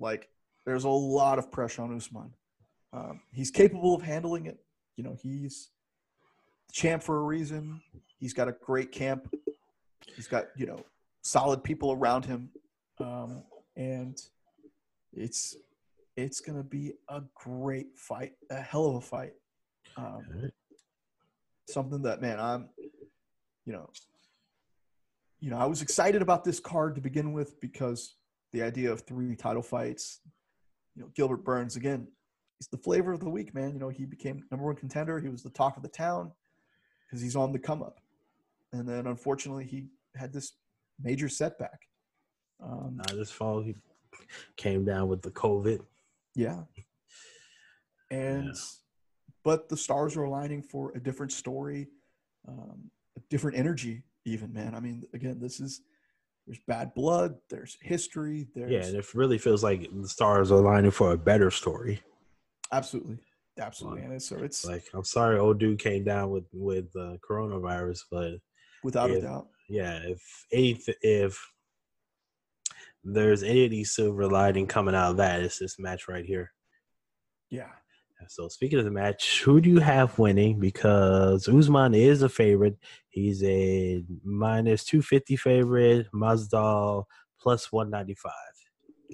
Like, 0.00 0.28
there's 0.64 0.84
a 0.84 0.88
lot 0.88 1.38
of 1.38 1.52
pressure 1.52 1.82
on 1.82 1.94
Usman. 1.94 2.32
Um, 2.92 3.20
he's 3.32 3.50
capable 3.50 3.94
of 3.94 4.02
handling 4.02 4.46
it. 4.46 4.58
You 4.96 5.04
know, 5.04 5.16
he's 5.20 5.70
the 6.68 6.72
champ 6.72 7.02
for 7.02 7.18
a 7.18 7.22
reason. 7.22 7.80
He's 8.18 8.32
got 8.32 8.48
a 8.48 8.52
great 8.52 8.92
camp. 8.92 9.32
He's 10.16 10.28
got 10.28 10.46
you 10.56 10.66
know 10.66 10.84
solid 11.22 11.62
people 11.62 11.92
around 11.92 12.24
him, 12.24 12.50
um, 13.00 13.42
and 13.76 14.20
it's 15.12 15.56
it's 16.16 16.40
gonna 16.40 16.62
be 16.62 16.94
a 17.08 17.22
great 17.34 17.96
fight, 17.96 18.32
a 18.50 18.60
hell 18.60 18.86
of 18.86 18.94
a 18.96 19.00
fight. 19.00 19.34
Um, 19.96 20.50
something 21.68 22.02
that 22.02 22.20
man, 22.20 22.40
I'm, 22.40 22.68
you 23.64 23.72
know, 23.72 23.90
you 25.40 25.50
know, 25.50 25.58
I 25.58 25.66
was 25.66 25.82
excited 25.82 26.22
about 26.22 26.44
this 26.44 26.58
card 26.58 26.94
to 26.96 27.00
begin 27.00 27.32
with 27.32 27.60
because 27.60 28.14
the 28.52 28.62
idea 28.62 28.90
of 28.90 29.02
three 29.02 29.36
title 29.36 29.62
fights, 29.62 30.20
you 30.96 31.02
know, 31.02 31.08
Gilbert 31.14 31.44
Burns 31.44 31.76
again, 31.76 32.08
he's 32.58 32.68
the 32.68 32.78
flavor 32.78 33.12
of 33.12 33.20
the 33.20 33.30
week, 33.30 33.54
man. 33.54 33.72
You 33.72 33.78
know, 33.78 33.88
he 33.88 34.04
became 34.04 34.42
number 34.50 34.66
one 34.66 34.76
contender. 34.76 35.18
He 35.20 35.28
was 35.28 35.42
the 35.42 35.50
talk 35.50 35.76
of 35.76 35.82
the 35.82 35.88
town 35.88 36.32
because 37.06 37.22
he's 37.22 37.36
on 37.36 37.52
the 37.52 37.58
come 37.58 37.82
up, 37.82 38.00
and 38.72 38.88
then 38.88 39.06
unfortunately 39.06 39.64
he 39.64 39.86
had 40.16 40.32
this 40.32 40.52
major 41.02 41.28
setback. 41.28 41.82
Um, 42.62 43.00
uh, 43.00 43.14
this 43.14 43.30
fall 43.30 43.62
he 43.62 43.76
came 44.56 44.84
down 44.84 45.08
with 45.08 45.22
the 45.22 45.30
COVID. 45.30 45.80
yeah, 46.34 46.62
and 48.10 48.54
but 49.44 49.68
the 49.68 49.76
stars 49.76 50.16
are 50.16 50.24
aligning 50.24 50.62
for 50.62 50.92
a 50.94 51.00
different 51.00 51.32
story, 51.32 51.88
um, 52.48 52.90
a 53.16 53.20
different 53.30 53.56
energy. 53.56 54.02
Even 54.24 54.52
man, 54.52 54.74
I 54.74 54.80
mean, 54.80 55.04
again, 55.14 55.38
this 55.40 55.60
is 55.60 55.82
there's 56.46 56.60
bad 56.66 56.94
blood, 56.94 57.36
there's 57.50 57.76
history, 57.82 58.48
there's 58.54 58.70
Yeah, 58.70 58.84
and 58.84 58.96
it 58.96 59.14
really 59.14 59.38
feels 59.38 59.62
like 59.62 59.88
the 59.92 60.08
stars 60.08 60.50
are 60.50 60.56
aligning 60.56 60.90
for 60.90 61.12
a 61.12 61.18
better 61.18 61.50
story. 61.50 62.00
Absolutely, 62.72 63.18
absolutely, 63.58 64.02
and 64.02 64.12
it's, 64.14 64.28
so 64.28 64.36
it's 64.38 64.64
Like 64.64 64.84
I'm 64.94 65.04
sorry, 65.04 65.38
old 65.38 65.58
dude 65.58 65.78
came 65.78 66.04
down 66.04 66.30
with 66.30 66.44
with 66.52 66.86
uh, 66.96 67.16
coronavirus, 67.28 68.00
but 68.10 68.32
without 68.82 69.10
a 69.10 69.20
doubt. 69.20 69.48
yeah, 69.68 69.98
if 70.04 70.22
anyth- 70.54 70.94
if 71.02 71.52
there's 73.04 73.42
any 73.42 73.64
of 73.64 73.70
these 73.70 73.92
silver 73.94 74.26
lining 74.26 74.66
coming 74.66 74.94
out 74.94 75.12
of 75.12 75.16
that, 75.18 75.40
it's 75.42 75.58
this 75.58 75.78
match 75.78 76.08
right 76.08 76.24
here. 76.24 76.52
Yeah, 77.50 77.70
So 78.28 78.48
speaking 78.48 78.78
of 78.78 78.84
the 78.84 78.90
match, 78.90 79.40
who 79.42 79.60
do 79.60 79.70
you 79.70 79.78
have 79.80 80.18
winning? 80.18 80.60
Because 80.60 81.48
Usman 81.48 81.94
is 81.94 82.20
a 82.22 82.28
favorite. 82.28 82.76
He's 83.08 83.42
a 83.42 84.04
minus 84.22 84.84
two 84.84 85.00
fifty 85.00 85.36
favorite. 85.36 86.08
Masvidal 86.12 87.04
plus 87.40 87.72
one 87.72 87.88
ninety 87.90 88.14
five. 88.14 88.32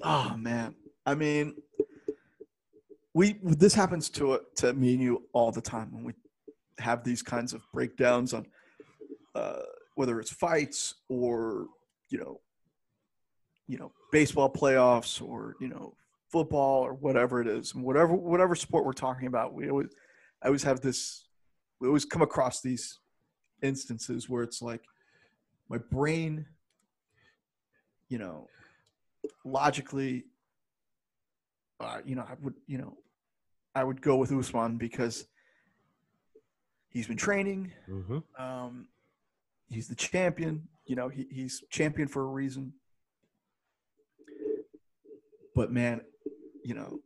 Oh 0.03 0.35
man, 0.37 0.75
I 1.05 1.15
mean, 1.15 1.55
we 3.15 3.39
this 3.41 3.73
happens 3.73 4.09
to 4.09 4.41
to 4.57 4.73
me 4.73 4.93
and 4.93 5.01
you 5.01 5.23
all 5.31 5.51
the 5.51 5.61
time 5.61 5.89
when 5.91 6.03
we 6.03 6.13
have 6.79 7.03
these 7.03 7.23
kinds 7.23 7.53
of 7.53 7.61
breakdowns 7.73 8.33
on 8.33 8.45
uh, 9.33 9.61
whether 9.95 10.19
it's 10.19 10.31
fights 10.31 10.95
or 11.09 11.67
you 12.09 12.19
know, 12.19 12.41
you 13.67 13.77
know, 13.77 13.91
baseball 14.11 14.51
playoffs 14.51 15.21
or 15.21 15.55
you 15.61 15.69
know, 15.69 15.95
football 16.29 16.83
or 16.83 16.93
whatever 16.93 17.41
it 17.41 17.47
is, 17.47 17.73
whatever 17.73 18.13
whatever 18.13 18.53
sport 18.53 18.85
we're 18.85 18.91
talking 18.93 19.27
about. 19.27 19.53
We 19.53 19.69
always 19.69 19.87
I 20.43 20.47
always 20.47 20.63
have 20.63 20.81
this. 20.81 21.25
We 21.79 21.87
always 21.87 22.05
come 22.05 22.21
across 22.21 22.61
these 22.61 22.99
instances 23.61 24.29
where 24.29 24.43
it's 24.43 24.61
like 24.61 24.83
my 25.69 25.77
brain, 25.77 26.45
you 28.09 28.17
know, 28.17 28.47
logically, 29.45 30.25
uh, 31.79 31.99
you 32.05 32.15
know, 32.15 32.23
I 32.23 32.35
would, 32.41 32.53
you 32.67 32.77
know, 32.77 32.97
I 33.75 33.83
would 33.83 34.01
go 34.01 34.15
with 34.15 34.31
Usman 34.31 34.77
because 34.77 35.25
he's 36.89 37.07
been 37.07 37.17
training. 37.17 37.73
Mm-hmm. 37.89 38.19
Um, 38.41 38.87
he's 39.69 39.87
the 39.87 39.95
champion. 39.95 40.67
You 40.85 40.95
know, 40.95 41.09
he, 41.09 41.27
he's 41.29 41.63
champion 41.69 42.07
for 42.07 42.23
a 42.23 42.27
reason. 42.27 42.73
But 45.53 45.71
man, 45.71 46.01
you 46.63 46.73
know, 46.73 46.99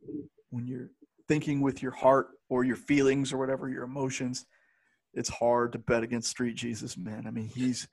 when 0.51 0.67
you're 0.67 0.89
thinking 1.28 1.61
with 1.61 1.82
your 1.82 1.91
heart 1.91 2.30
or 2.49 2.63
your 2.63 2.76
feelings 2.76 3.34
or 3.34 3.38
whatever, 3.38 3.70
your 3.70 3.84
emotions, 3.84 4.45
it's 5.13 5.30
hard 5.30 5.74
to 5.74 5.80
bet 5.80 6.03
against 6.03 6.30
Street 6.30 6.55
Jesus, 6.55 6.97
man. 6.97 7.26
I 7.28 7.32
mean, 7.32 7.47
he's 7.47 7.88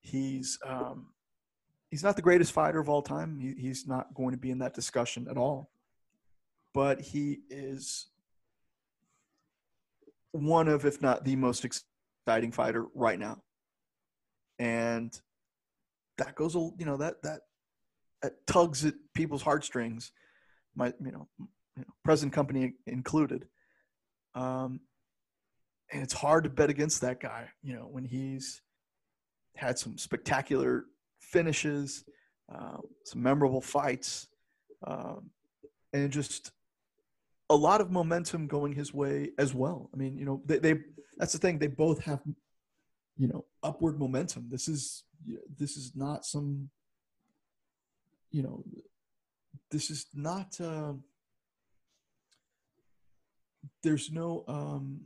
he's 0.00 0.58
um, 0.66 1.08
he's 1.90 2.02
not 2.02 2.16
the 2.16 2.22
greatest 2.22 2.52
fighter 2.52 2.80
of 2.80 2.88
all 2.88 3.02
time. 3.02 3.38
He, 3.38 3.54
he's 3.60 3.86
not 3.86 4.14
going 4.14 4.32
to 4.32 4.36
be 4.36 4.50
in 4.50 4.58
that 4.58 4.74
discussion 4.74 5.26
at 5.30 5.36
all. 5.36 5.70
But 6.74 7.00
he 7.00 7.40
is 7.50 8.08
one 10.32 10.68
of, 10.68 10.84
if 10.84 11.00
not 11.02 11.24
the 11.24 11.36
most 11.36 11.64
exciting 11.64 12.52
fighter 12.52 12.86
right 12.94 13.18
now. 13.18 13.42
And 14.58 15.18
that 16.18 16.34
goes, 16.34 16.54
you 16.54 16.84
know, 16.84 16.96
that 16.98 17.22
that 17.22 17.40
that 18.22 18.46
tugs 18.46 18.84
at 18.84 18.94
people's 19.14 19.42
heartstrings. 19.42 20.12
My, 20.74 20.92
you 21.04 21.12
know, 21.12 21.28
you 21.38 21.46
know 21.76 21.84
present 22.04 22.32
company 22.32 22.74
included. 22.86 23.46
Um, 24.34 24.80
and 25.92 26.02
it's 26.02 26.12
hard 26.12 26.44
to 26.44 26.50
bet 26.50 26.70
against 26.70 27.00
that 27.00 27.20
guy. 27.20 27.48
You 27.62 27.74
know, 27.74 27.88
when 27.90 28.04
he's 28.04 28.62
had 29.56 29.78
some 29.78 29.96
spectacular 29.96 30.84
finishes, 31.20 32.04
uh, 32.52 32.78
some 33.04 33.22
memorable 33.22 33.60
fights, 33.60 34.28
um, 34.86 35.30
and 35.92 36.10
just 36.10 36.52
a 37.50 37.56
lot 37.56 37.80
of 37.80 37.90
momentum 37.90 38.46
going 38.46 38.72
his 38.72 38.92
way 38.92 39.30
as 39.38 39.54
well. 39.54 39.90
I 39.92 39.96
mean, 39.96 40.18
you 40.18 40.24
know, 40.24 40.42
they, 40.44 40.58
they 40.58 40.74
that's 41.16 41.32
the 41.32 41.38
thing. 41.38 41.58
They 41.58 41.66
both 41.66 42.04
have, 42.04 42.20
you 43.16 43.28
know, 43.28 43.44
upward 43.62 43.98
momentum. 43.98 44.48
This 44.50 44.68
is 44.68 45.04
this 45.56 45.76
is 45.76 45.92
not 45.94 46.24
some, 46.24 46.70
you 48.30 48.42
know, 48.42 48.64
this 49.70 49.90
is 49.90 50.06
not. 50.14 50.60
Uh, 50.60 50.94
there's 53.82 54.10
no. 54.12 54.44
Um, 54.46 55.00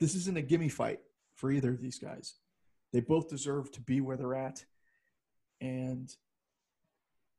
this 0.00 0.14
isn't 0.14 0.36
a 0.36 0.42
gimme 0.42 0.68
fight 0.68 1.00
for 1.36 1.50
either 1.50 1.70
of 1.70 1.80
these 1.80 1.98
guys. 1.98 2.34
They 2.92 3.00
both 3.00 3.28
deserve 3.28 3.70
to 3.72 3.80
be 3.80 4.00
where 4.00 4.16
they're 4.16 4.34
at, 4.34 4.64
and 5.60 6.08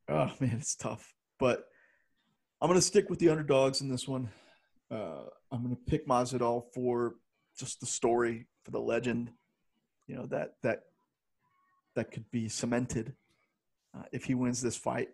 oh 0.10 0.32
man, 0.40 0.58
it's 0.58 0.76
tough. 0.76 1.14
But 1.40 1.66
I'm 2.66 2.70
going 2.70 2.82
to 2.82 2.88
stick 2.88 3.12
with 3.12 3.20
the 3.20 3.30
underdogs 3.30 3.82
in 3.82 3.90
this 3.90 4.08
one. 4.08 4.28
Uh, 4.90 5.26
I'm 5.52 5.62
going 5.62 5.76
to 5.76 5.82
pick 5.86 6.08
Masvidal 6.08 6.64
for 6.74 7.14
just 7.56 7.80
the 7.80 7.86
story, 7.86 8.48
for 8.64 8.72
the 8.72 8.80
legend. 8.80 9.30
You 10.08 10.16
know 10.16 10.26
that 10.32 10.56
that 10.64 10.80
that 11.96 12.10
could 12.10 12.26
be 12.32 12.50
cemented 12.50 13.14
uh, 13.96 14.06
if 14.12 14.24
he 14.24 14.34
wins 14.34 14.64
this 14.64 14.76
fight. 14.76 15.10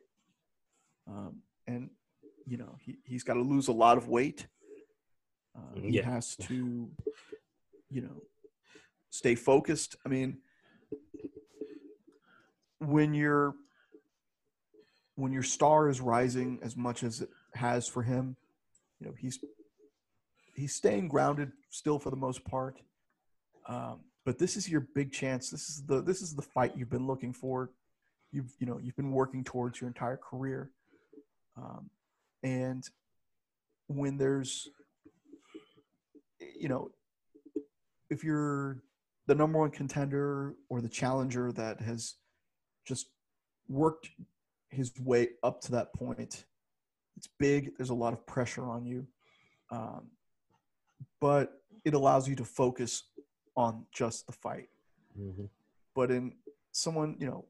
Um, 1.10 1.42
and 1.68 1.90
you 2.48 2.56
know 2.56 2.78
he 2.80 3.00
he's 3.04 3.26
got 3.26 3.34
to 3.34 3.42
lose 3.42 3.68
a 3.68 3.74
lot 3.74 3.98
of 3.98 4.08
weight. 4.08 4.48
Uh, 5.54 5.78
he 5.82 5.98
Yeah. 5.98 6.10
has 6.10 6.38
to, 6.38 6.90
you 7.90 8.02
know, 8.02 8.22
stay 9.10 9.36
focused. 9.36 9.98
I 10.06 10.08
mean, 10.08 10.38
when 12.80 13.14
you're 13.14 13.56
when 15.16 15.34
your 15.34 15.44
star 15.44 15.90
is 15.90 16.00
rising 16.00 16.58
as 16.64 16.78
much 16.78 17.04
as 17.04 17.20
it 17.20 17.30
has 17.54 17.88
for 17.88 18.04
him, 18.04 18.36
you 19.00 19.08
know 19.08 19.14
he's 19.18 19.40
he's 20.56 20.76
staying 20.76 21.08
grounded 21.08 21.52
still 21.70 22.00
for 22.00 22.10
the 22.10 22.16
most 22.16 22.44
part. 22.46 22.80
Um, 23.68 24.02
but 24.26 24.38
this 24.38 24.56
is 24.56 24.70
your 24.70 24.88
big 24.94 25.12
chance. 25.12 25.50
This 25.50 25.70
is 25.70 25.84
the 25.86 26.02
this 26.02 26.22
is 26.22 26.36
the 26.36 26.42
fight 26.42 26.74
you've 26.76 26.90
been 26.90 27.08
looking 27.08 27.34
for. 27.34 27.72
You've 28.32 28.54
you 28.60 28.68
know 28.68 28.80
you've 28.82 28.96
been 28.96 29.12
working 29.12 29.44
towards 29.44 29.82
your 29.82 29.88
entire 29.88 30.18
career, 30.18 30.72
um, 31.58 31.90
and 32.44 32.84
when 33.88 34.18
there's 34.18 34.70
you 36.40 36.70
know 36.70 36.92
if 38.10 38.24
you're 38.24 38.84
the 39.28 39.36
number 39.36 39.60
one 39.60 39.72
contender 39.72 40.56
or 40.70 40.82
the 40.82 40.90
challenger 40.90 41.52
that 41.54 41.80
has 41.82 42.16
just 42.86 43.08
worked 43.68 44.10
his 44.70 44.92
way 45.00 45.30
up 45.44 45.62
to 45.62 45.72
that 45.72 45.94
point. 45.94 46.46
It's 47.18 47.28
big. 47.40 47.72
There's 47.78 47.90
a 47.90 47.96
lot 47.96 48.14
of 48.14 48.26
pressure 48.26 48.66
on 48.66 48.86
you, 48.86 49.06
um, 49.72 50.08
but 51.20 51.62
it 51.86 51.94
allows 51.94 52.28
you 52.28 52.36
to 52.36 52.46
focus 52.46 53.04
on 53.56 53.86
just 53.92 54.26
the 54.28 54.34
fight. 54.34 54.70
Mm-hmm. 55.20 55.46
But 55.94 56.12
in 56.12 56.34
someone, 56.72 57.16
you 57.20 57.28
know, 57.28 57.46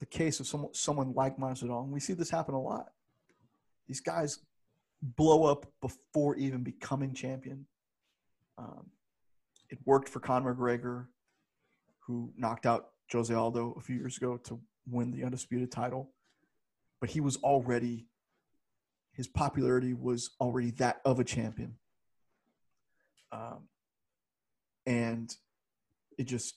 the 0.00 0.06
case 0.06 0.40
of 0.40 0.46
someone 0.46 0.74
someone 0.74 1.12
like 1.14 1.36
Masvidal, 1.38 1.84
and 1.84 1.92
we 1.92 2.00
see 2.00 2.12
this 2.12 2.30
happen 2.30 2.54
a 2.54 2.60
lot. 2.60 2.92
These 3.86 4.00
guys 4.00 4.40
blow 5.02 5.44
up 5.44 5.66
before 5.80 6.36
even 6.36 6.62
becoming 6.62 7.14
champion. 7.14 7.66
Um, 8.58 8.86
it 9.68 9.78
worked 9.84 10.08
for 10.08 10.20
Conor 10.20 10.54
McGregor, 10.54 11.06
who 12.00 12.32
knocked 12.36 12.66
out 12.66 12.90
Jose 13.12 13.32
Aldo 13.32 13.74
a 13.76 13.80
few 13.80 13.96
years 13.96 14.16
ago 14.16 14.36
to 14.44 14.60
win 14.88 15.10
the 15.10 15.24
undisputed 15.24 15.70
title. 15.70 16.10
But 17.00 17.10
he 17.10 17.20
was 17.20 17.36
already, 17.38 18.06
his 19.16 19.26
popularity 19.26 19.94
was 19.94 20.30
already 20.40 20.70
that 20.72 21.00
of 21.04 21.18
a 21.18 21.24
champion. 21.24 21.76
Um, 23.32 23.68
and 24.84 25.34
it 26.18 26.24
just, 26.24 26.56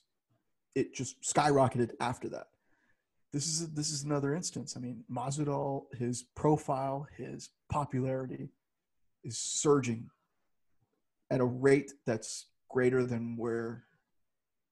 it 0.76 0.94
just 0.94 1.16
skyrocketed 1.24 1.92
after 2.02 2.28
that. 2.30 2.48
This 3.32 3.46
is 3.46 3.70
this 3.74 3.92
is 3.92 4.04
another 4.04 4.36
instance. 4.36 4.76
I 4.76 4.80
mean, 4.80 5.04
Masvidal, 5.12 5.86
his 5.96 6.24
profile, 6.36 7.08
his 7.16 7.50
popularity 7.70 8.50
is 9.24 9.38
surging 9.38 10.10
at 11.30 11.40
a 11.40 11.46
rate 11.46 11.92
that's 12.08 12.48
greater 12.70 13.06
than 13.06 13.38
where, 13.38 13.84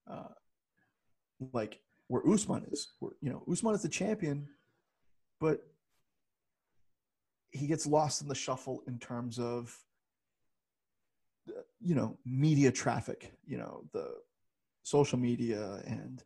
uh, 0.09 0.33
like 1.53 1.79
where 2.07 2.27
Usman 2.27 2.65
is. 2.71 2.93
Where 2.99 3.11
you 3.21 3.29
know 3.29 3.43
Usman 3.51 3.75
is 3.75 3.83
the 3.83 3.89
champion, 3.89 4.47
but 5.39 5.61
he 7.51 7.67
gets 7.67 7.85
lost 7.85 8.21
in 8.21 8.27
the 8.27 8.35
shuffle 8.35 8.83
in 8.87 8.99
terms 8.99 9.39
of, 9.39 9.75
you 11.79 11.95
know, 11.95 12.17
media 12.25 12.71
traffic. 12.71 13.33
You 13.45 13.57
know, 13.57 13.83
the 13.93 14.15
social 14.83 15.17
media 15.17 15.81
and 15.85 16.23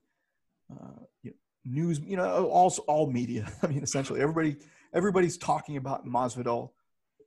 uh, 0.72 1.04
you 1.24 1.32
know, 1.32 1.38
news. 1.66 2.00
You 2.00 2.18
know, 2.18 2.48
also 2.48 2.82
all 2.84 3.10
media. 3.12 3.52
I 3.64 3.68
mean, 3.68 3.84
essentially 3.84 4.22
everybody 4.22 4.58
everybody's 4.94 5.38
talking 5.38 5.78
about 5.78 6.06
Masvidal, 6.06 6.72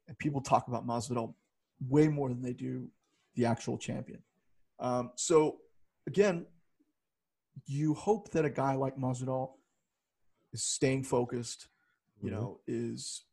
and 0.09 0.19
people 0.19 0.41
talk 0.41 0.69
about 0.69 0.87
Masvidal 0.87 1.35
way 1.89 2.09
more 2.09 2.29
than 2.29 2.43
they 2.43 2.53
do 2.53 2.89
the 3.35 3.47
actual 3.47 3.79
champion. 3.79 4.23
Um, 4.79 5.11
so 5.17 5.59
again, 6.07 6.47
you 7.67 7.95
hope 7.95 8.31
that 8.31 8.45
a 8.45 8.51
guy 8.51 8.75
like 8.75 8.97
Masvidal 8.97 9.53
is 10.53 10.63
staying 10.63 11.05
focused, 11.05 11.69
you 12.21 12.31
Mhm. 12.31 12.33
know, 12.33 12.61
is 12.67 13.25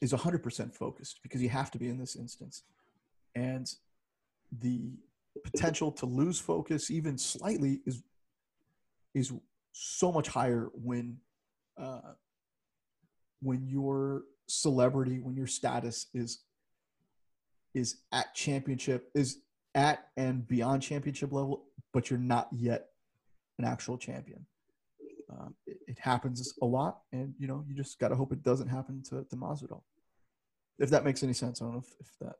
is 0.00 0.12
100% 0.12 0.74
focused 0.74 1.20
because 1.22 1.42
you 1.42 1.48
have 1.48 1.70
to 1.72 1.78
be 1.78 1.88
in 1.88 1.98
this 1.98 2.16
instance. 2.16 2.62
And 3.34 3.70
the 4.60 4.92
potential 5.44 5.92
to 5.92 6.06
lose 6.06 6.40
focus 6.40 6.90
even 6.90 7.18
slightly 7.18 7.80
is 7.86 8.02
is 9.14 9.32
so 9.72 10.12
much 10.12 10.28
higher 10.28 10.70
when 10.74 11.18
uh, 11.76 12.12
when 13.40 13.66
your 13.66 14.22
celebrity, 14.46 15.20
when 15.20 15.36
your 15.36 15.46
status 15.46 16.06
is 16.14 16.40
is 17.74 17.98
at 18.12 18.34
championship 18.34 19.10
is 19.14 19.38
at 19.74 20.08
and 20.16 20.46
beyond 20.48 20.82
championship 20.82 21.32
level, 21.32 21.64
but 21.92 22.10
you're 22.10 22.18
not 22.18 22.48
yet 22.50 22.88
an 23.58 23.64
actual 23.64 23.98
champion. 23.98 24.46
Um, 25.30 25.54
it, 25.66 25.78
it 25.86 25.98
happens 25.98 26.54
a 26.62 26.64
lot, 26.64 27.00
and 27.12 27.34
you 27.38 27.46
know 27.46 27.64
you 27.68 27.74
just 27.74 27.98
got 27.98 28.08
to 28.08 28.16
hope 28.16 28.32
it 28.32 28.42
doesn't 28.42 28.68
happen 28.68 29.02
to 29.10 29.24
to 29.24 29.36
Masvidal. 29.36 29.82
If 30.78 30.90
that 30.90 31.04
makes 31.04 31.22
any 31.22 31.32
sense, 31.32 31.60
I 31.60 31.64
don't 31.64 31.74
know 31.74 31.82
if, 31.84 31.94
if 32.00 32.18
that 32.20 32.36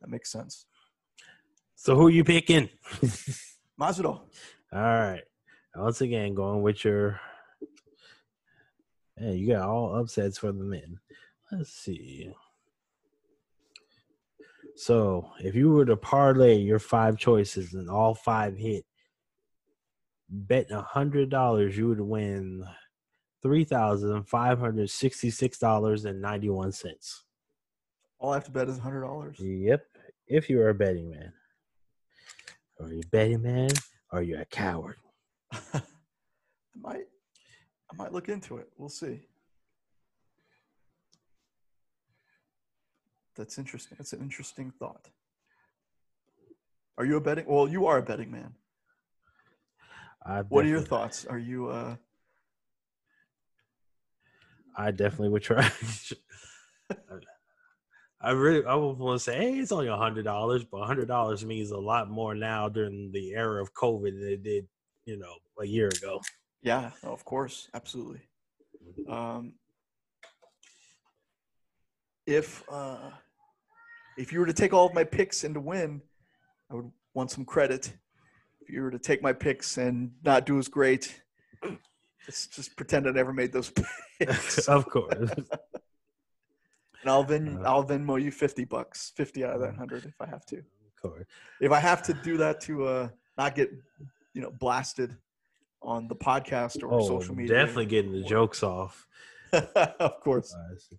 that 0.00 0.10
makes 0.10 0.30
sense. 0.30 0.66
So 1.74 1.96
who 1.96 2.06
are 2.06 2.10
you 2.10 2.24
picking? 2.24 2.68
Masvidal. 3.80 4.20
All 4.72 4.80
right. 4.80 5.22
Once 5.74 6.00
again, 6.00 6.34
going 6.34 6.62
with 6.62 6.84
your. 6.84 7.20
Hey, 9.16 9.34
you 9.34 9.52
got 9.52 9.68
all 9.68 9.94
upsets 9.94 10.38
for 10.38 10.52
the 10.52 10.64
men. 10.64 10.98
Let's 11.50 11.70
see. 11.70 12.32
So, 14.76 15.30
if 15.38 15.54
you 15.54 15.70
were 15.70 15.84
to 15.84 15.96
parlay 15.96 16.56
your 16.56 16.80
five 16.80 17.16
choices 17.16 17.74
and 17.74 17.88
all 17.88 18.14
five 18.14 18.56
hit, 18.56 18.84
bet 20.28 20.70
a 20.70 20.82
hundred 20.82 21.30
dollars, 21.30 21.76
you 21.76 21.88
would 21.88 22.00
win 22.00 22.64
three 23.42 23.64
thousand 23.64 24.24
five 24.24 24.58
hundred 24.58 24.90
sixty-six 24.90 25.58
dollars 25.58 26.04
and 26.04 26.20
ninety-one 26.20 26.72
cents. 26.72 27.24
All 28.18 28.30
I 28.32 28.34
have 28.34 28.44
to 28.44 28.50
bet 28.50 28.68
is 28.68 28.78
a 28.78 28.82
hundred 28.82 29.02
dollars. 29.02 29.38
Yep. 29.38 29.84
If 30.26 30.48
you 30.48 30.60
are 30.60 30.70
a 30.70 30.74
betting 30.74 31.10
man, 31.10 31.32
are 32.80 32.92
you 32.92 33.00
a 33.04 33.08
betting 33.08 33.42
man? 33.42 33.70
Or 34.10 34.20
are 34.20 34.22
you 34.22 34.38
a 34.38 34.44
coward? 34.44 34.96
I 35.52 35.82
might, 36.80 37.04
I 37.92 37.96
might 37.96 38.12
look 38.12 38.28
into 38.28 38.58
it. 38.58 38.68
We'll 38.76 38.88
see. 38.88 39.20
That's 43.36 43.58
interesting. 43.58 43.96
That's 43.98 44.12
an 44.12 44.20
interesting 44.20 44.72
thought. 44.78 45.08
Are 46.96 47.04
you 47.04 47.16
a 47.16 47.20
betting? 47.20 47.46
Well, 47.48 47.68
you 47.68 47.86
are 47.86 47.98
a 47.98 48.02
betting 48.02 48.30
man. 48.30 48.54
I 50.24 50.42
What 50.42 50.64
are 50.64 50.68
your 50.68 50.80
thoughts? 50.80 51.26
Are 51.26 51.38
you? 51.38 51.68
uh 51.68 51.96
I 54.76 54.90
definitely 54.90 55.28
would 55.28 55.42
try. 55.42 55.70
I 58.20 58.30
really, 58.30 58.64
I 58.64 58.74
would 58.74 58.98
want 58.98 59.20
to 59.20 59.22
say, 59.22 59.36
hey, 59.36 59.58
it's 59.58 59.70
only 59.70 59.88
a 59.88 59.96
hundred 59.96 60.24
dollars, 60.24 60.64
but 60.64 60.78
a 60.78 60.86
hundred 60.86 61.08
dollars 61.08 61.44
means 61.44 61.70
a 61.70 61.78
lot 61.78 62.08
more 62.10 62.34
now 62.34 62.70
during 62.70 63.12
the 63.12 63.34
era 63.34 63.62
of 63.62 63.74
COVID 63.74 64.18
than 64.18 64.28
it 64.32 64.42
did, 64.42 64.66
you 65.04 65.18
know, 65.18 65.34
a 65.60 65.66
year 65.66 65.88
ago. 65.88 66.22
Yeah, 66.62 66.90
of 67.02 67.24
course, 67.26 67.68
absolutely. 67.74 68.22
Um, 69.08 69.54
if 72.26 72.64
uh, 72.70 73.10
if 74.16 74.32
you 74.32 74.40
were 74.40 74.46
to 74.46 74.54
take 74.54 74.72
all 74.72 74.86
of 74.86 74.94
my 74.94 75.04
picks 75.04 75.44
and 75.44 75.52
to 75.54 75.60
win, 75.60 76.00
I 76.70 76.74
would 76.76 76.90
want 77.12 77.30
some 77.30 77.44
credit. 77.44 77.92
If 78.64 78.70
you 78.70 78.82
were 78.82 78.90
to 78.90 78.98
take 78.98 79.22
my 79.22 79.32
picks 79.34 79.76
and 79.76 80.12
not 80.24 80.46
do 80.46 80.58
as 80.58 80.68
great, 80.68 81.20
just 82.24 82.54
just 82.54 82.74
pretend 82.76 83.06
I 83.06 83.10
never 83.10 83.32
made 83.32 83.52
those 83.52 83.70
picks, 84.18 84.66
of 84.68 84.88
course. 84.88 85.14
and 85.30 85.46
I'll 87.06 87.24
Ven 87.24 87.58
Uh, 87.60 87.68
I'll 87.68 87.84
Venmo 87.84 88.20
you 88.20 88.30
fifty 88.30 88.64
bucks, 88.64 89.12
fifty 89.16 89.44
out 89.44 89.54
of 89.54 89.60
that 89.60 89.76
hundred 89.76 90.06
if 90.06 90.18
I 90.20 90.26
have 90.26 90.46
to. 90.46 90.58
Of 90.58 91.02
course. 91.02 91.26
If 91.60 91.72
I 91.72 91.78
have 91.78 92.02
to 92.04 92.14
do 92.14 92.38
that 92.38 92.60
to 92.62 92.86
uh, 92.86 93.08
not 93.36 93.54
get 93.54 93.70
you 94.32 94.40
know 94.40 94.50
blasted 94.58 95.14
on 95.82 96.08
the 96.08 96.16
podcast 96.16 96.82
or 96.82 96.94
Oh, 96.94 97.06
social 97.06 97.34
media, 97.34 97.54
definitely 97.54 97.86
getting 97.86 98.12
the 98.12 98.22
jokes 98.22 98.62
off. 98.62 99.06
of 99.52 100.20
course. 100.20 100.54
I 100.54 100.74
see. 100.78 100.98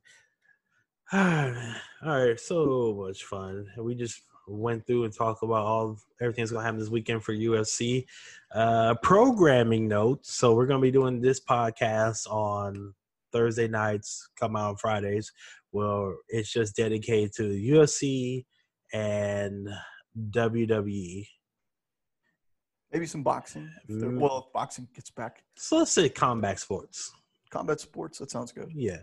All 1.14 1.20
right, 1.20 1.52
man. 1.52 1.76
All 2.06 2.26
right, 2.28 2.40
so 2.40 2.96
much 2.96 3.24
fun. 3.24 3.68
We 3.80 3.96
just 3.96 4.22
went 4.48 4.86
through 4.86 5.06
and 5.06 5.14
talked 5.14 5.44
about 5.44 5.66
all 5.66 5.98
everything's 6.22 6.52
gonna 6.52 6.64
happen 6.64 6.80
this 6.80 6.90
weekend 6.90 7.24
for 7.24 7.34
UFC. 7.34 8.06
Uh, 8.54 8.96
programming 9.02 9.88
notes. 9.88 10.34
So 10.34 10.54
we're 10.54 10.66
gonna 10.68 10.82
be 10.82 10.92
doing 10.92 11.22
this 11.22 11.40
podcast 11.40 12.28
on 12.30 12.94
Thursday 13.32 13.68
nights, 13.68 14.30
come 14.40 14.56
out 14.56 14.70
on 14.70 14.76
Fridays. 14.78 15.32
Well, 15.72 16.16
it's 16.30 16.52
just 16.52 16.76
dedicated 16.76 17.34
to 17.36 17.44
UFC 17.44 18.46
and. 18.94 19.70
WWE. 20.32 21.28
Maybe 22.92 23.06
some 23.06 23.24
boxing. 23.24 23.70
If 23.90 23.96
Mm. 23.98 24.20
well, 24.20 24.46
if 24.48 24.54
boxing 24.54 24.88
gets 24.94 25.10
back. 25.10 25.44
So 25.58 25.78
let's 25.80 25.92
say 25.92 26.08
combat 26.08 26.60
sports. 26.60 27.12
Combat 27.50 27.80
sports, 27.80 28.20
that 28.20 28.32
sounds 28.32 28.52
good. 28.52 28.72
Yeah. 28.74 29.02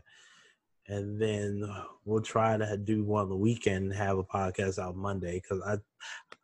And 0.89 1.21
then 1.21 1.65
we'll 2.05 2.23
try 2.23 2.57
to 2.57 2.77
do 2.77 3.05
one 3.05 3.23
on 3.23 3.29
the 3.29 3.37
weekend, 3.37 3.85
and 3.85 3.95
have 3.95 4.19
a 4.19 4.25
podcast 4.25 4.79
out 4.79 4.97
Monday 4.97 5.41
because 5.41 5.63
I, 5.65 5.75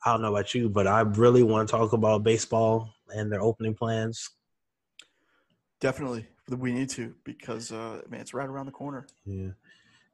I 0.04 0.12
don't 0.12 0.22
know 0.22 0.32
about 0.32 0.54
you, 0.54 0.68
but 0.68 0.86
I 0.86 1.00
really 1.00 1.42
want 1.42 1.68
to 1.68 1.76
talk 1.76 1.92
about 1.92 2.22
baseball 2.22 2.94
and 3.08 3.32
their 3.32 3.42
opening 3.42 3.74
plans. 3.74 4.30
Definitely. 5.80 6.26
We 6.48 6.72
need 6.72 6.88
to 6.90 7.14
because, 7.24 7.72
uh, 7.72 8.00
man, 8.08 8.20
it's 8.20 8.32
right 8.32 8.48
around 8.48 8.66
the 8.66 8.72
corner. 8.72 9.06
Yeah. 9.26 9.50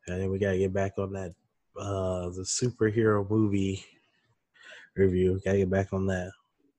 And 0.07 0.21
then 0.21 0.31
we 0.31 0.39
got 0.39 0.53
to 0.53 0.59
get 0.59 0.73
back 0.73 0.93
on 0.99 1.13
that, 1.13 1.35
uh, 1.79 2.31
the 2.31 2.43
superhero 2.43 3.29
movie 3.29 3.85
review. 4.97 5.41
Got 5.45 5.53
to 5.53 5.59
get 5.59 5.71
back 5.71 5.93
on 5.93 6.07
that. 6.07 6.33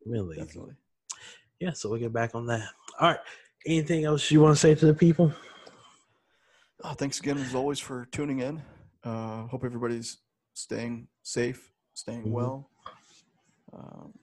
Really? 0.05 0.37
Definitely. 0.37 0.75
Yeah. 1.59 1.71
So 1.73 1.89
we'll 1.89 1.99
get 1.99 2.13
back 2.13 2.35
on 2.35 2.47
that. 2.47 2.67
All 2.99 3.09
right. 3.09 3.19
Anything 3.65 4.03
else 4.03 4.29
you 4.29 4.41
want 4.41 4.55
to 4.55 4.59
say 4.59 4.75
to 4.75 4.85
the 4.85 4.93
people? 4.93 5.31
Uh, 6.83 6.93
thanks 6.93 7.19
again, 7.19 7.37
as 7.37 7.55
always, 7.55 7.79
for 7.79 8.05
tuning 8.11 8.39
in. 8.39 8.61
Uh, 9.03 9.47
hope 9.47 9.63
everybody's 9.63 10.17
staying 10.53 11.07
safe, 11.23 11.71
staying 11.93 12.23
Mhm. 12.23 12.31
well, 12.31 12.69
um, 13.73 14.13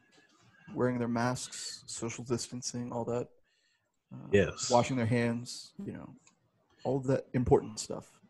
wearing 0.74 0.98
their 0.98 1.08
masks, 1.08 1.82
social 1.86 2.24
distancing, 2.24 2.92
all 2.92 3.04
that. 3.04 3.28
Uh, 4.12 4.28
Yes. 4.30 4.70
Washing 4.70 4.96
their 4.96 5.06
hands, 5.06 5.72
you 5.84 5.92
know, 5.92 6.14
all 6.84 6.98
of 6.98 7.04
that 7.06 7.26
important 7.32 7.78
stuff. 7.80 8.20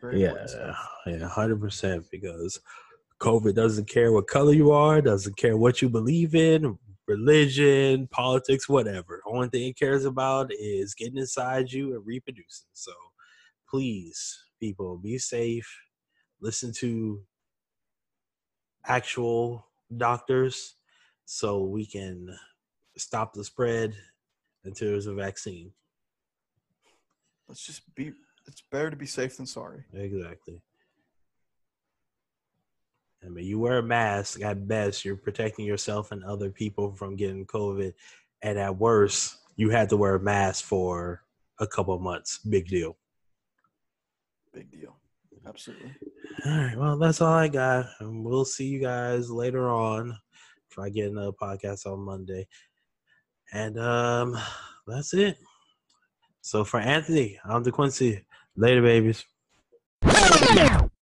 Very 0.00 0.20
Yeah, 0.22 0.28
important 0.28 0.50
stuff. 0.50 0.88
yeah, 1.06 1.28
hundred 1.28 1.60
percent. 1.60 2.10
Because 2.10 2.60
COVID 3.20 3.54
doesn't 3.54 3.86
care 3.88 4.12
what 4.12 4.26
color 4.28 4.52
you 4.52 4.70
are, 4.70 5.02
doesn't 5.02 5.36
care 5.36 5.56
what 5.56 5.82
you 5.82 5.88
believe 5.90 6.34
in, 6.34 6.78
religion, 7.06 8.06
politics, 8.08 8.68
whatever. 8.68 9.22
Only 9.26 9.48
thing 9.48 9.68
it 9.68 9.76
cares 9.76 10.04
about 10.04 10.52
is 10.52 10.94
getting 10.94 11.18
inside 11.18 11.70
you 11.72 11.94
and 11.96 12.06
reproducing. 12.06 12.68
So, 12.72 12.92
please, 13.68 14.38
people, 14.60 14.96
be 14.96 15.18
safe. 15.18 15.68
Listen 16.40 16.72
to 16.78 17.22
actual 18.86 19.66
doctors, 19.96 20.74
so 21.24 21.62
we 21.64 21.84
can 21.84 22.28
stop 22.96 23.34
the 23.34 23.44
spread 23.44 23.94
until 24.64 24.88
there's 24.88 25.06
a 25.06 25.14
vaccine. 25.14 25.72
Let's 27.48 27.64
just 27.64 27.94
be. 27.94 28.12
It's 28.46 28.62
better 28.70 28.90
to 28.90 28.96
be 28.96 29.06
safe 29.06 29.36
than 29.36 29.46
sorry. 29.46 29.84
Exactly. 29.92 30.62
I 33.24 33.28
mean, 33.28 33.44
you 33.44 33.58
wear 33.58 33.78
a 33.78 33.82
mask. 33.82 34.40
At 34.40 34.68
best, 34.68 35.04
you're 35.04 35.16
protecting 35.16 35.66
yourself 35.66 36.12
and 36.12 36.24
other 36.24 36.50
people 36.50 36.94
from 36.94 37.16
getting 37.16 37.44
COVID, 37.46 37.92
and 38.42 38.58
at 38.58 38.78
worst, 38.78 39.36
you 39.56 39.70
had 39.70 39.88
to 39.90 39.96
wear 39.96 40.14
a 40.14 40.20
mask 40.20 40.64
for 40.64 41.24
a 41.58 41.66
couple 41.66 41.94
of 41.94 42.00
months. 42.00 42.38
Big 42.38 42.68
deal. 42.68 42.96
Big 44.52 44.70
deal. 44.70 44.96
Absolutely. 45.46 45.94
All 46.46 46.58
right. 46.58 46.76
Well, 46.76 46.98
that's 46.98 47.20
all 47.20 47.32
I 47.32 47.48
got. 47.48 47.86
And 48.00 48.24
we'll 48.24 48.44
see 48.44 48.66
you 48.66 48.80
guys 48.80 49.30
later 49.30 49.68
on. 49.70 50.16
Try 50.70 50.90
getting 50.90 51.12
another 51.12 51.32
podcast 51.32 51.86
on 51.86 52.00
Monday, 52.00 52.46
and 53.52 53.78
um, 53.78 54.38
that's 54.86 55.14
it. 55.14 55.38
So 56.42 56.64
for 56.64 56.78
Anthony, 56.78 57.38
I'm 57.44 57.64
DeQuincy. 57.64 58.24
Later, 58.56 58.82
babies. 58.82 59.24